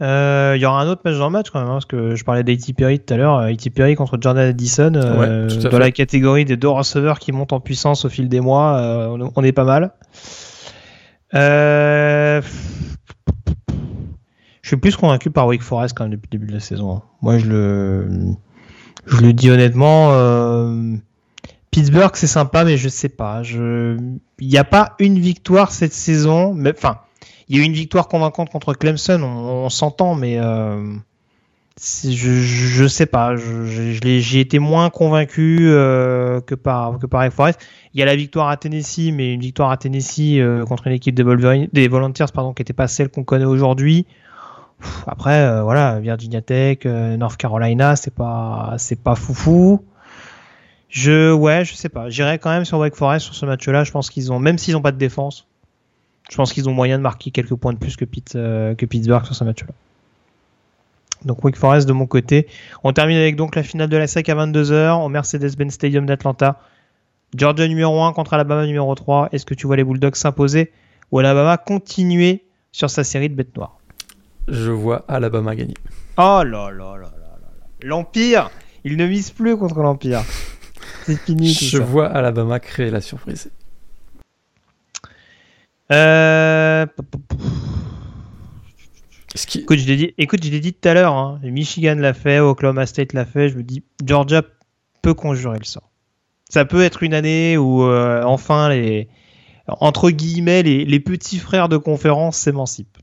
[0.00, 2.16] Euh, il y aura un autre match dans le match quand même, hein, parce que
[2.16, 2.72] je parlais d'A.T.
[2.72, 3.38] Perry tout à l'heure.
[3.38, 3.70] A.T.
[3.70, 8.04] Perry contre Jordan Addison, euh, dans la catégorie des deux receveurs qui montent en puissance
[8.04, 9.92] au fil des mois, euh, on est pas mal.
[11.32, 12.42] je
[14.62, 16.96] suis plus convaincu par Wake Forest quand même depuis le début de la saison.
[16.96, 17.02] Hein.
[17.22, 18.08] Moi, je le,
[19.06, 20.10] je le dis honnêtement.
[21.70, 23.44] Pittsburgh, c'est sympa, mais je sais pas.
[23.44, 23.96] Je,
[24.40, 26.98] il n'y a pas une victoire cette saison, mais enfin
[27.48, 30.94] il y a eu une victoire convaincante contre Clemson, on, s'entend, mais euh,
[31.78, 37.60] je, je sais pas, j'ai été moins convaincu euh, que par que Forest.
[37.92, 40.94] Il y a la victoire à Tennessee, mais une victoire à Tennessee euh, contre une
[40.94, 41.22] équipe des,
[41.88, 44.06] Volunteers, pardon, qui n'était pas celle qu'on connaît aujourd'hui.
[45.06, 49.82] Après, voilà, Virginia Tech, North Carolina, c'est pas pas foufou.
[50.88, 52.08] Je ouais, je sais pas.
[52.10, 53.82] J'irai quand même sur Wake Forest sur ce match-là.
[53.84, 55.48] Je pense qu'ils ont, même s'ils n'ont pas de défense,
[56.30, 59.24] je pense qu'ils ont moyen de marquer quelques points de plus que, euh, que Pittsburgh
[59.24, 59.72] sur ce match-là.
[61.24, 62.46] Donc Wake Forest de mon côté.
[62.82, 66.60] On termine avec donc la finale de la SEC à 22h au Mercedes-Benz Stadium d'Atlanta.
[67.34, 69.30] Georgia numéro 1 contre Alabama numéro 3.
[69.32, 70.72] Est-ce que tu vois les Bulldogs s'imposer
[71.10, 73.78] ou Alabama continuer sur sa série de bêtes noires?
[74.48, 75.74] Je vois Alabama gagner.
[76.18, 77.48] Oh là là là là là.
[77.82, 78.50] L'Empire,
[78.84, 80.22] il ne mise plus contre l'Empire.
[81.04, 81.52] C'est fini.
[81.52, 83.50] Je vois Alabama créer la surprise.
[85.94, 86.86] Euh...
[89.56, 91.14] Écoute, je l'ai dit, écoute, je l'ai dit tout à l'heure.
[91.14, 91.40] Hein.
[91.42, 93.48] Michigan l'a fait, Oklahoma State l'a fait.
[93.48, 94.42] Je me dis, Georgia
[95.02, 95.90] peut conjurer le sort.
[96.48, 99.08] Ça peut être une année où euh, enfin les
[99.66, 102.98] entre guillemets les, petits frères de conférence s'émancipent.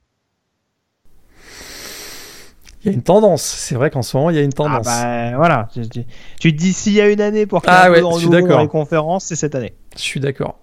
[2.84, 4.88] Il y a une tendance, c'est vrai qu'en ce moment il y a une tendance.
[4.88, 8.02] Ah bah, voilà, tu, te dis s'il y a une année pour qu'il ah ouais,
[8.02, 9.74] dans les conférences, c'est cette année.
[9.96, 10.60] Je suis d'accord.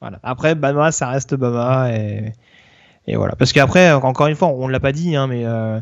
[0.00, 0.18] Voilà.
[0.22, 2.32] Après, Bama, ça reste Bama et
[3.06, 3.36] et voilà.
[3.36, 5.80] Parce qu'après, encore une fois, on ne l'a pas dit, hein, mais euh,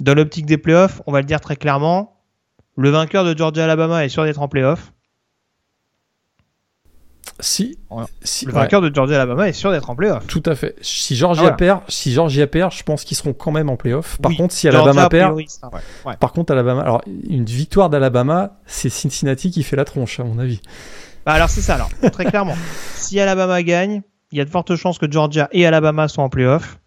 [0.00, 2.20] dans l'optique des playoffs, on va le dire très clairement,
[2.76, 4.92] le vainqueur de Georgia-Alabama est sûr d'être en playoffs.
[7.40, 7.78] Si,
[8.46, 10.26] le vainqueur de Georgia-Alabama est sûr d'être en playoff.
[10.26, 10.74] Tout à fait.
[10.80, 14.18] Si Georgia perd, si Georgia perd, je pense qu'ils seront quand même en playoff.
[14.22, 15.38] Par contre, si Alabama perd,
[16.18, 20.38] par contre Alabama, alors une victoire d'Alabama, c'est Cincinnati qui fait la tronche à mon
[20.38, 20.62] avis.
[21.26, 22.54] Bah alors c'est ça alors, très clairement.
[22.94, 26.28] si Alabama gagne, il y a de fortes chances que Georgia et Alabama soient en
[26.28, 26.78] playoff.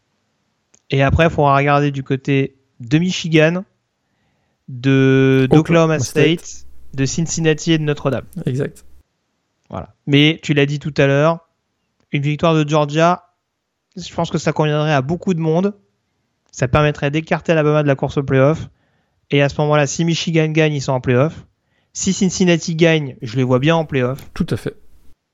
[0.89, 3.63] Et après, il faudra regarder du côté de Michigan,
[4.69, 8.25] de d'Oklahoma State, de Cincinnati et de Notre-Dame.
[8.45, 8.85] Exact.
[9.69, 9.93] Voilà.
[10.07, 11.47] Mais tu l'as dit tout à l'heure,
[12.11, 13.25] une victoire de Georgia,
[13.95, 15.75] je pense que ça conviendrait à beaucoup de monde.
[16.51, 18.69] Ça permettrait d'écarter Alabama de la course au playoff.
[19.29, 21.45] Et à ce moment-là, si Michigan gagne, ils sont en playoff.
[21.93, 24.19] Si Cincinnati gagne, je les vois bien en playoff.
[24.33, 24.75] Tout à fait.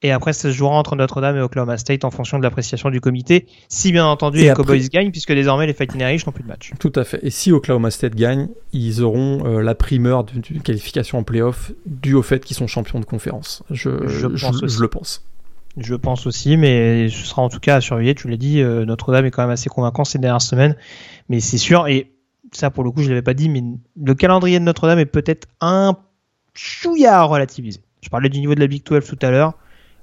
[0.01, 3.01] Et après, ça se jouera entre Notre-Dame et Oklahoma State en fonction de l'appréciation du
[3.01, 3.47] comité.
[3.69, 6.73] Si bien entendu les Cowboys gagnent, puisque désormais les Fighting Irish n'ont plus de match.
[6.79, 7.19] Tout à fait.
[7.23, 12.13] Et si Oklahoma State gagne, ils auront euh, la primeur d'une qualification en playoff dû
[12.13, 13.63] au fait qu'ils sont champions de conférence.
[13.71, 15.23] Je, je, le pense.
[15.77, 18.13] Je pense aussi, mais ce sera en tout cas à surveiller.
[18.13, 20.75] Tu l'as dit, euh, Notre-Dame est quand même assez convaincant ces dernières semaines.
[21.29, 22.11] Mais c'est sûr, et
[22.51, 23.63] ça pour le coup, je ne l'avais pas dit, mais
[23.99, 25.97] le calendrier de Notre-Dame est peut-être un
[26.55, 27.81] chouïa à relativiser.
[28.01, 29.55] Je parlais du niveau de la Big 12 tout à l'heure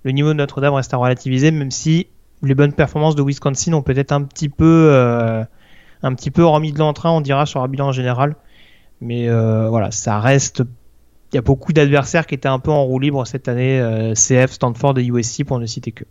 [0.04, 2.08] le niveau de Notre-Dame reste à relativiser, même si
[2.42, 5.44] les bonnes performances de Wisconsin ont peut-être un petit peu, euh,
[6.02, 8.34] un petit peu remis de l'entrain, on dira, sur un bilan général.
[9.00, 10.62] Mais euh, voilà, ça reste.
[11.32, 14.14] Il y a beaucoup d'adversaires qui étaient un peu en roue libre cette année, euh,
[14.14, 16.04] CF, Stanford et USC pour ne citer que.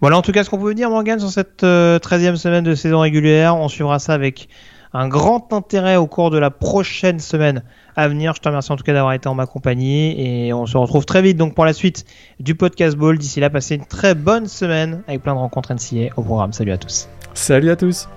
[0.00, 3.00] Voilà en tout cas ce qu'on peut dire Morgan sur cette 13e semaine de saison
[3.00, 3.56] régulière.
[3.56, 4.48] On suivra ça avec
[4.94, 7.62] un grand intérêt au cours de la prochaine semaine
[7.96, 8.34] à venir.
[8.34, 11.04] Je te remercie en tout cas d'avoir été en ma compagnie et on se retrouve
[11.04, 12.04] très vite donc pour la suite
[12.40, 13.18] du podcast Ball.
[13.18, 16.52] D'ici là, passez une très bonne semaine avec plein de rencontres NCA au programme.
[16.52, 17.08] Salut à tous.
[17.34, 18.08] Salut à tous.